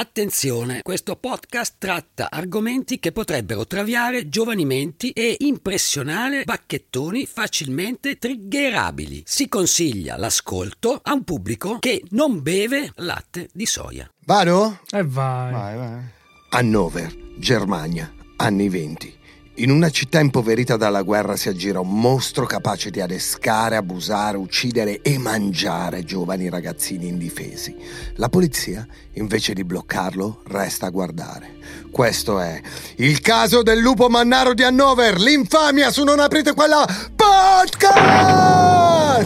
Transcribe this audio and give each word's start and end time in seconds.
Attenzione, 0.00 0.80
questo 0.80 1.14
podcast 1.14 1.74
tratta 1.76 2.28
argomenti 2.30 2.98
che 2.98 3.12
potrebbero 3.12 3.66
traviare 3.66 4.30
giovani 4.30 4.64
menti 4.64 5.10
e 5.10 5.36
impressionare 5.40 6.44
bacchettoni 6.44 7.26
facilmente 7.26 8.16
triggerabili. 8.16 9.24
Si 9.26 9.46
consiglia 9.46 10.16
l'ascolto 10.16 10.98
a 11.02 11.12
un 11.12 11.22
pubblico 11.22 11.78
che 11.80 12.02
non 12.12 12.40
beve 12.40 12.92
latte 12.94 13.50
di 13.52 13.66
soia. 13.66 14.10
Vado? 14.24 14.80
E 14.90 15.04
vai. 15.04 15.52
Vai, 15.52 15.76
vai. 15.76 16.02
Hannover, 16.48 17.14
Germania, 17.36 18.10
anni 18.36 18.70
20. 18.70 19.19
In 19.54 19.70
una 19.70 19.90
città 19.90 20.20
impoverita 20.20 20.76
dalla 20.76 21.02
guerra 21.02 21.34
si 21.34 21.48
aggira 21.48 21.80
un 21.80 22.00
mostro 22.00 22.46
capace 22.46 22.88
di 22.90 23.00
adescare, 23.00 23.74
abusare, 23.76 24.36
uccidere 24.36 25.02
e 25.02 25.18
mangiare 25.18 26.04
giovani 26.04 26.48
ragazzini 26.48 27.08
indifesi. 27.08 27.74
La 28.14 28.28
polizia, 28.28 28.86
invece 29.14 29.52
di 29.52 29.64
bloccarlo, 29.64 30.42
resta 30.46 30.86
a 30.86 30.90
guardare. 30.90 31.58
Questo 31.90 32.38
è 32.38 32.60
il 32.96 33.20
caso 33.20 33.62
del 33.62 33.80
lupo 33.80 34.08
mannaro 34.08 34.54
di 34.54 34.62
Hannover, 34.62 35.18
l'infamia 35.18 35.90
su 35.90 36.04
Non 36.04 36.20
aprite 36.20 36.54
quella 36.54 36.86
podcast! 37.16 37.90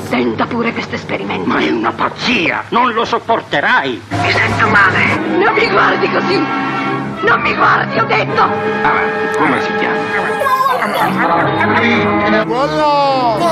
Tenta 0.08 0.46
pure 0.46 0.72
questo 0.72 0.94
esperimento. 0.94 1.46
Ma 1.46 1.60
è 1.60 1.68
una 1.70 1.92
pazzia! 1.92 2.64
Non 2.70 2.92
lo 2.92 3.04
sopporterai! 3.04 4.00
Mi 4.08 4.30
sento 4.32 4.68
male. 4.68 5.16
Non 5.36 5.54
mi 5.54 5.70
guardi 5.70 6.10
così. 6.10 6.82
Non 7.26 7.40
mi 7.40 7.54
guardi, 7.54 7.98
ho 7.98 8.04
detto. 8.04 8.42
Avanti, 8.42 9.36
come 9.38 9.60
si 9.62 9.72
chiama? 9.76 9.96
Sono 12.46 13.42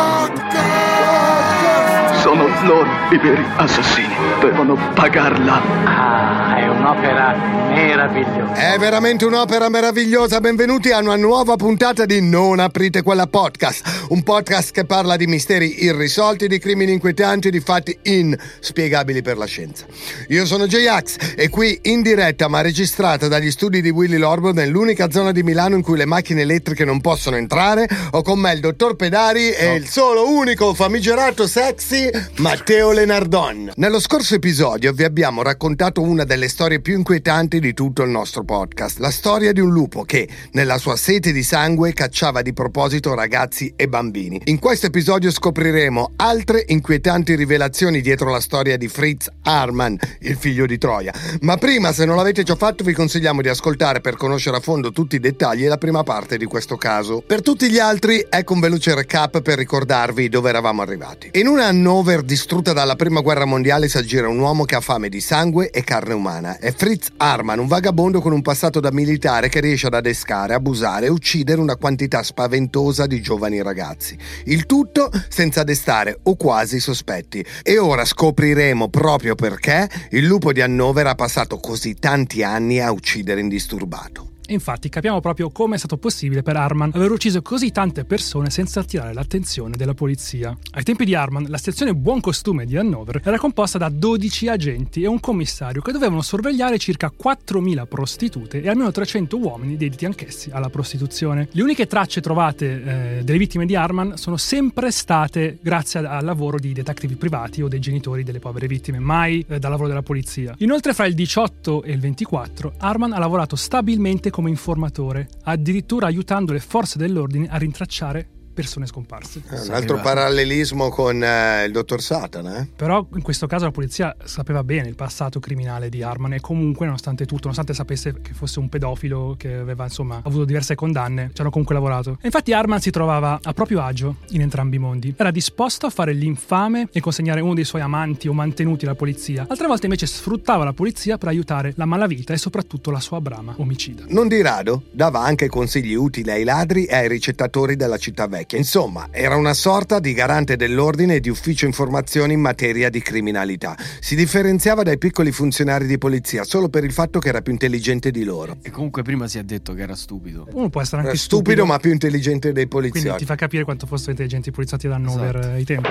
loro 2.64 2.88
i 3.10 3.18
veri 3.18 3.44
assassini. 3.56 4.14
Devono 4.40 4.76
pagarla. 4.94 5.60
Ah, 5.84 6.56
è 6.56 6.68
un'opera 6.68 7.34
meravigliosa. 7.68 8.52
È 8.52 8.78
veramente 8.78 9.24
un'opera 9.24 9.68
meravigliosa. 9.68 10.40
Benvenuti 10.40 10.90
a 10.90 10.98
una 10.98 11.16
nuova 11.16 11.56
puntata 11.56 12.04
di 12.04 12.20
Non 12.20 12.60
aprite 12.60 13.02
quella 13.02 13.26
podcast. 13.26 14.06
Un 14.08 14.22
podcast 14.22 14.72
che 14.72 14.84
parla 14.84 15.16
di 15.16 15.26
misteri 15.26 15.84
irrisolti, 15.84 16.46
di 16.46 16.58
crimini 16.58 16.92
inquietanti, 16.92 17.50
di 17.50 17.60
fatti 17.60 17.96
inspiegabili 18.02 19.22
per 19.22 19.38
la 19.38 19.46
scienza. 19.46 19.86
Io 20.28 20.46
sono 20.46 20.66
J-Ax 20.66 21.34
e 21.36 21.48
qui 21.48 21.78
in 21.82 22.02
diretta, 22.02 22.48
ma 22.48 22.60
registrata 22.60 23.26
dagli 23.28 23.50
studi 23.50 23.80
di 23.80 23.90
Willy 23.90 24.18
Lorbo, 24.18 24.52
nell'unica 24.52 25.10
zona 25.10 25.32
di 25.32 25.42
Milano 25.42 25.74
in 25.76 25.82
cui 25.82 25.96
le 25.96 26.06
macchine 26.06 26.42
elettriche 26.42 26.84
non 26.84 27.00
possono 27.00 27.36
entrare, 27.36 27.88
ho 28.12 28.22
con 28.22 28.38
me 28.38 28.52
il 28.52 28.60
dottor 28.60 28.94
Pedari 28.94 29.50
e 29.50 29.74
il 29.74 29.88
solo 29.88 30.28
unico 30.28 30.74
famigerato 30.74 31.46
sexy 31.46 32.10
Matteo 32.52 32.92
Lenardon. 32.92 33.72
Nello 33.76 33.98
scorso 33.98 34.34
episodio 34.34 34.92
vi 34.92 35.04
abbiamo 35.04 35.40
raccontato 35.40 36.02
una 36.02 36.24
delle 36.24 36.48
storie 36.48 36.82
più 36.82 36.98
inquietanti 36.98 37.58
di 37.60 37.72
tutto 37.72 38.02
il 38.02 38.10
nostro 38.10 38.44
podcast, 38.44 38.98
la 38.98 39.10
storia 39.10 39.52
di 39.52 39.60
un 39.60 39.70
lupo 39.70 40.02
che, 40.02 40.28
nella 40.50 40.76
sua 40.76 40.96
sete 40.96 41.32
di 41.32 41.42
sangue, 41.42 41.94
cacciava 41.94 42.42
di 42.42 42.52
proposito 42.52 43.14
ragazzi 43.14 43.72
e 43.74 43.88
bambini. 43.88 44.38
In 44.44 44.58
questo 44.58 44.84
episodio 44.84 45.30
scopriremo 45.30 46.12
altre 46.16 46.62
inquietanti 46.66 47.36
rivelazioni 47.36 48.02
dietro 48.02 48.28
la 48.28 48.40
storia 48.40 48.76
di 48.76 48.86
Fritz 48.86 49.30
Harman, 49.44 49.96
il 50.20 50.36
figlio 50.36 50.66
di 50.66 50.76
Troia. 50.76 51.14
Ma 51.40 51.56
prima, 51.56 51.90
se 51.94 52.04
non 52.04 52.16
l'avete 52.16 52.42
già 52.42 52.56
fatto, 52.56 52.84
vi 52.84 52.92
consigliamo 52.92 53.40
di 53.40 53.48
ascoltare 53.48 54.02
per 54.02 54.16
conoscere 54.16 54.58
a 54.58 54.60
fondo 54.60 54.92
tutti 54.92 55.16
i 55.16 55.20
dettagli 55.20 55.64
e 55.64 55.68
la 55.68 55.78
prima 55.78 56.02
parte 56.02 56.36
di 56.36 56.44
questo 56.44 56.76
caso. 56.76 57.24
Per 57.26 57.40
tutti 57.40 57.70
gli 57.70 57.78
altri, 57.78 58.22
ecco 58.28 58.52
un 58.52 58.60
veloce 58.60 58.94
recap 58.94 59.40
per 59.40 59.56
ricordarvi 59.56 60.28
dove 60.28 60.50
eravamo 60.50 60.82
arrivati. 60.82 61.30
In 61.32 61.46
una 61.46 61.64
Hannover 61.64 62.22
distrutta 62.42 62.72
dalla 62.72 62.96
prima 62.96 63.20
guerra 63.20 63.44
mondiale 63.44 63.88
si 63.88 63.98
aggira 63.98 64.28
un 64.28 64.40
uomo 64.40 64.64
che 64.64 64.74
ha 64.74 64.80
fame 64.80 65.08
di 65.08 65.20
sangue 65.20 65.70
e 65.70 65.84
carne 65.84 66.12
umana. 66.12 66.58
È 66.58 66.72
Fritz 66.72 67.10
Harman, 67.16 67.60
un 67.60 67.68
vagabondo 67.68 68.20
con 68.20 68.32
un 68.32 68.42
passato 68.42 68.80
da 68.80 68.90
militare 68.90 69.48
che 69.48 69.60
riesce 69.60 69.86
ad 69.86 69.94
adescare, 69.94 70.52
abusare 70.52 71.06
e 71.06 71.08
uccidere 71.08 71.60
una 71.60 71.76
quantità 71.76 72.24
spaventosa 72.24 73.06
di 73.06 73.22
giovani 73.22 73.62
ragazzi. 73.62 74.18
Il 74.46 74.66
tutto 74.66 75.08
senza 75.28 75.62
destare 75.62 76.18
o 76.24 76.34
quasi 76.34 76.80
sospetti. 76.80 77.44
E 77.62 77.78
ora 77.78 78.04
scopriremo 78.04 78.88
proprio 78.88 79.36
perché 79.36 79.88
il 80.10 80.24
lupo 80.24 80.52
di 80.52 80.60
Hannover 80.60 81.06
ha 81.06 81.14
passato 81.14 81.58
così 81.58 81.94
tanti 81.94 82.42
anni 82.42 82.80
a 82.80 82.90
uccidere 82.90 83.40
indisturbato. 83.40 84.31
E 84.46 84.52
infatti 84.52 84.88
capiamo 84.88 85.20
proprio 85.20 85.50
come 85.50 85.76
è 85.76 85.78
stato 85.78 85.96
possibile 85.96 86.42
per 86.42 86.56
Harman 86.56 86.90
aver 86.94 87.10
ucciso 87.10 87.42
così 87.42 87.70
tante 87.70 88.04
persone 88.04 88.50
senza 88.50 88.80
attirare 88.80 89.12
l'attenzione 89.12 89.76
della 89.76 89.94
polizia. 89.94 90.56
Ai 90.72 90.82
tempi 90.82 91.04
di 91.04 91.14
Harman, 91.14 91.46
la 91.48 91.58
sezione 91.58 91.94
Buon 91.94 92.20
Costume 92.20 92.66
di 92.66 92.76
Hannover 92.76 93.20
era 93.24 93.38
composta 93.38 93.78
da 93.78 93.88
12 93.88 94.48
agenti 94.48 95.02
e 95.02 95.06
un 95.06 95.20
commissario 95.20 95.80
che 95.80 95.92
dovevano 95.92 96.22
sorvegliare 96.22 96.78
circa 96.78 97.12
4.000 97.16 97.86
prostitute 97.86 98.60
e 98.60 98.68
almeno 98.68 98.90
300 98.90 99.38
uomini 99.38 99.76
dediti 99.76 100.04
anch'essi 100.04 100.50
alla 100.50 100.70
prostituzione. 100.70 101.48
Le 101.52 101.62
uniche 101.62 101.86
tracce 101.86 102.20
trovate 102.20 103.18
eh, 103.18 103.24
delle 103.24 103.38
vittime 103.38 103.64
di 103.64 103.76
Harman 103.76 104.16
sono 104.16 104.36
sempre 104.36 104.90
state 104.90 105.58
grazie 105.60 106.00
al 106.00 106.24
lavoro 106.24 106.58
di 106.58 106.72
detective 106.72 107.14
privati 107.14 107.62
o 107.62 107.68
dei 107.68 107.80
genitori 107.80 108.24
delle 108.24 108.40
povere 108.40 108.66
vittime, 108.66 108.98
mai 108.98 109.44
eh, 109.48 109.58
dal 109.60 109.70
lavoro 109.70 109.88
della 109.88 110.02
polizia. 110.02 110.54
Inoltre 110.58 110.94
fra 110.94 111.06
il 111.06 111.14
18 111.14 111.84
e 111.84 111.92
il 111.92 112.00
24 112.00 112.74
Harman 112.78 113.12
ha 113.12 113.18
lavorato 113.18 113.54
stabilmente 113.54 114.30
come 114.32 114.48
informatore, 114.50 115.28
addirittura 115.44 116.06
aiutando 116.06 116.52
le 116.52 116.58
forze 116.58 116.98
dell'ordine 116.98 117.48
a 117.48 117.58
rintracciare 117.58 118.28
persone 118.52 118.86
scomparse. 118.86 119.42
È 119.48 119.60
un 119.60 119.74
altro 119.74 120.00
parallelismo 120.00 120.88
con 120.88 121.22
eh, 121.22 121.64
il 121.64 121.72
dottor 121.72 122.00
Satana, 122.00 122.60
eh? 122.60 122.68
Però 122.74 123.06
in 123.14 123.22
questo 123.22 123.46
caso 123.46 123.64
la 123.64 123.70
polizia 123.70 124.14
sapeva 124.24 124.62
bene 124.62 124.88
il 124.88 124.94
passato 124.94 125.40
criminale 125.40 125.88
di 125.88 126.02
Harman 126.02 126.34
e 126.34 126.40
comunque 126.40 126.86
nonostante 126.86 127.24
tutto, 127.24 127.42
nonostante 127.42 127.74
sapesse 127.74 128.20
che 128.20 128.32
fosse 128.32 128.58
un 128.58 128.68
pedofilo 128.68 129.34
che 129.38 129.54
aveva 129.54 129.84
insomma 129.84 130.20
avuto 130.22 130.44
diverse 130.44 130.74
condanne, 130.74 131.30
ci 131.32 131.40
hanno 131.40 131.50
comunque 131.50 131.74
lavorato. 131.74 132.18
E 132.20 132.26
infatti 132.26 132.52
Harman 132.52 132.80
si 132.80 132.90
trovava 132.90 133.40
a 133.42 133.52
proprio 133.52 133.80
agio 133.82 134.16
in 134.30 134.42
entrambi 134.42 134.76
i 134.76 134.78
mondi. 134.78 135.14
Era 135.16 135.30
disposto 135.30 135.86
a 135.86 135.90
fare 135.90 136.12
l'infame 136.12 136.88
e 136.92 137.00
consegnare 137.00 137.40
uno 137.40 137.54
dei 137.54 137.64
suoi 137.64 137.82
amanti 137.82 138.28
o 138.28 138.32
mantenuti 138.32 138.84
alla 138.84 138.94
polizia. 138.94 139.46
Altre 139.48 139.66
volte 139.66 139.86
invece 139.86 140.06
sfruttava 140.06 140.64
la 140.64 140.72
polizia 140.72 141.18
per 141.18 141.28
aiutare 141.28 141.72
la 141.76 141.86
malavita 141.86 142.32
e 142.32 142.36
soprattutto 142.36 142.90
la 142.90 143.00
sua 143.00 143.20
brama 143.20 143.54
omicida. 143.56 144.04
Non 144.08 144.28
di 144.28 144.40
rado 144.42 144.82
dava 144.90 145.20
anche 145.20 145.48
consigli 145.48 145.94
utili 145.94 146.30
ai 146.30 146.44
ladri 146.44 146.84
e 146.84 146.96
ai 146.96 147.08
ricettatori 147.08 147.76
della 147.76 147.98
città 147.98 148.26
vecchia. 148.26 148.41
Insomma, 148.50 149.08
era 149.10 149.36
una 149.36 149.54
sorta 149.54 149.98
di 150.00 150.12
garante 150.12 150.56
dell'ordine 150.56 151.16
e 151.16 151.20
di 151.20 151.28
ufficio 151.28 151.66
informazioni 151.66 152.34
in 152.34 152.40
materia 152.40 152.90
di 152.90 153.00
criminalità. 153.00 153.76
Si 154.00 154.14
differenziava 154.14 154.82
dai 154.82 154.98
piccoli 154.98 155.32
funzionari 155.32 155.86
di 155.86 155.98
polizia 155.98 156.44
solo 156.44 156.68
per 156.68 156.84
il 156.84 156.92
fatto 156.92 157.18
che 157.18 157.28
era 157.28 157.40
più 157.42 157.52
intelligente 157.52 158.10
di 158.10 158.24
loro. 158.24 158.56
E 158.62 158.70
comunque 158.70 159.02
prima 159.02 159.26
si 159.28 159.38
è 159.38 159.42
detto 159.42 159.74
che 159.74 159.82
era 159.82 159.94
stupido. 159.96 160.46
Uno 160.52 160.68
può 160.68 160.80
essere 160.80 160.98
anche 160.98 161.10
Era 161.10 161.18
stupido, 161.18 161.64
ma 161.66 161.78
più 161.78 161.90
intelligente 161.92 162.52
dei 162.52 162.66
Quindi 162.68 162.90
poliziotti. 162.90 163.18
ti 163.20 163.24
fa 163.24 163.34
capire 163.34 163.64
quanto 163.64 163.86
fossero 163.86 164.10
intelligenti 164.10 164.48
i 164.48 164.52
poliziotti 164.52 164.86
Hannover 164.86 165.36
Esatto. 165.36 165.48
eh, 165.48 165.52
ai 165.54 165.64
tempi. 165.64 165.88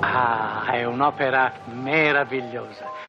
Ah, 0.00 0.70
è 0.72 0.84
un'opera 0.84 1.52
meravigliosa. 1.82 3.08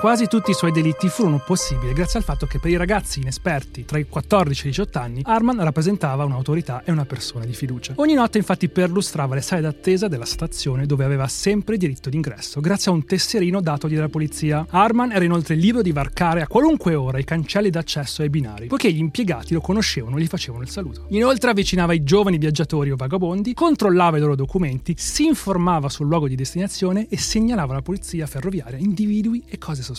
Quasi 0.00 0.28
tutti 0.28 0.50
i 0.50 0.54
suoi 0.54 0.72
delitti 0.72 1.10
furono 1.10 1.42
possibili 1.44 1.92
grazie 1.92 2.20
al 2.20 2.24
fatto 2.24 2.46
che 2.46 2.58
per 2.58 2.70
i 2.70 2.78
ragazzi 2.78 3.20
inesperti 3.20 3.84
tra 3.84 3.98
i 3.98 4.06
14 4.08 4.64
e 4.64 4.68
i 4.68 4.70
18 4.70 4.98
anni 4.98 5.20
Arman 5.22 5.62
rappresentava 5.62 6.24
un'autorità 6.24 6.80
e 6.86 6.90
una 6.90 7.04
persona 7.04 7.44
di 7.44 7.52
fiducia. 7.52 7.92
Ogni 7.96 8.14
notte 8.14 8.38
infatti 8.38 8.70
perlustrava 8.70 9.34
le 9.34 9.42
sale 9.42 9.60
d'attesa 9.60 10.08
della 10.08 10.24
stazione 10.24 10.86
dove 10.86 11.04
aveva 11.04 11.28
sempre 11.28 11.76
diritto 11.76 12.08
d'ingresso 12.08 12.62
grazie 12.62 12.90
a 12.90 12.94
un 12.94 13.04
tesserino 13.04 13.60
datogli 13.60 13.94
dalla 13.94 14.08
polizia. 14.08 14.64
Arman 14.70 15.12
era 15.12 15.22
inoltre 15.22 15.54
libero 15.54 15.82
di 15.82 15.92
varcare 15.92 16.40
a 16.40 16.46
qualunque 16.46 16.94
ora 16.94 17.18
i 17.18 17.24
cancelli 17.24 17.68
d'accesso 17.68 18.22
ai 18.22 18.30
binari, 18.30 18.68
poiché 18.68 18.90
gli 18.90 19.00
impiegati 19.00 19.52
lo 19.52 19.60
conoscevano 19.60 20.16
e 20.16 20.22
gli 20.22 20.28
facevano 20.28 20.62
il 20.62 20.70
saluto. 20.70 21.08
Inoltre 21.08 21.50
avvicinava 21.50 21.92
i 21.92 22.02
giovani 22.02 22.38
viaggiatori 22.38 22.90
o 22.90 22.96
vagabondi, 22.96 23.52
controllava 23.52 24.16
i 24.16 24.20
loro 24.20 24.34
documenti, 24.34 24.94
si 24.96 25.26
informava 25.26 25.90
sul 25.90 26.06
luogo 26.06 26.26
di 26.26 26.36
destinazione 26.36 27.06
e 27.10 27.18
segnalava 27.18 27.72
alla 27.72 27.82
polizia 27.82 28.26
ferroviaria 28.26 28.78
individui 28.78 29.42
e 29.46 29.58
cose 29.58 29.82
sospette. 29.82 29.89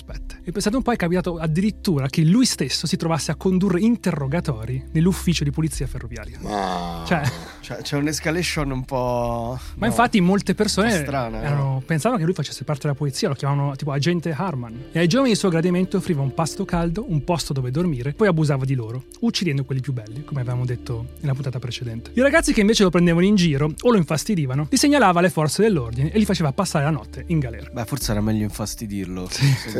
E 0.44 0.52
pensate 0.52 0.76
un 0.76 0.82
po', 0.82 0.92
è 0.92 0.96
capitato 0.96 1.38
addirittura 1.38 2.08
che 2.08 2.22
lui 2.24 2.46
stesso 2.46 2.88
si 2.88 2.98
trovasse 2.98 3.32
a 3.32 3.36
condurre 3.36 3.80
interrogatori 3.82 4.84
nell'ufficio 4.92 5.44
di 5.44 5.52
polizia 5.52 5.88
ferroviaria. 5.88 6.38
Ma... 6.42 7.04
Cioè, 7.06 7.22
Cioè, 7.62 7.78
c'è 7.82 7.98
un'escalation 7.98 8.72
un 8.72 8.84
po'. 8.86 9.60
ma 9.78 9.86
infatti 9.88 10.20
molte 10.22 10.56
persone 10.56 10.92
strana, 10.92 11.42
erano- 11.42 11.82
pensavano 11.86 12.20
che 12.20 12.26
lui 12.26 12.34
facesse 12.34 12.64
parte 12.64 12.84
della 12.84 12.96
polizia, 12.96 13.28
lo 13.28 13.34
chiamavano 13.36 13.76
tipo 13.76 13.92
agente 13.92 14.32
Harman. 14.32 14.86
E 14.92 15.00
ai 15.00 15.08
giovani 15.08 15.30
del 15.30 15.38
suo 15.38 15.50
gradimento 15.50 15.98
offriva 15.98 16.22
un 16.22 16.34
pasto 16.34 16.66
caldo, 16.66 17.06
un 17.08 17.24
posto 17.24 17.54
dove 17.54 17.72
dormire, 17.72 18.14
poi 18.14 18.28
abusava 18.28 18.66
di 18.66 18.74
loro, 18.76 19.06
uccidendo 19.22 19.64
quelli 19.64 19.82
più 19.82 19.94
belli, 19.94 20.24
come 20.24 20.42
avevamo 20.42 20.66
detto 20.66 21.08
nella 21.20 21.34
puntata 21.34 21.60
precedente. 21.60 22.12
I 22.14 22.22
ragazzi 22.22 22.54
che 22.54 22.62
invece 22.62 22.84
lo 22.84 22.90
prendevano 22.90 23.26
in 23.26 23.36
giro 23.36 23.74
o 23.82 23.92
lo 23.92 23.98
infastidivano, 23.98 24.68
li 24.70 24.78
segnalava 24.78 25.20
alle 25.20 25.30
forze 25.30 25.62
dell'ordine 25.62 26.12
e 26.12 26.18
li 26.18 26.26
faceva 26.26 26.52
passare 26.52 26.86
la 26.86 26.92
notte 26.92 27.24
in 27.28 27.40
galera. 27.40 27.70
Beh, 27.72 27.86
forse 27.86 28.12
era 28.12 28.22
meglio 28.22 28.44
infastidirlo. 28.44 29.30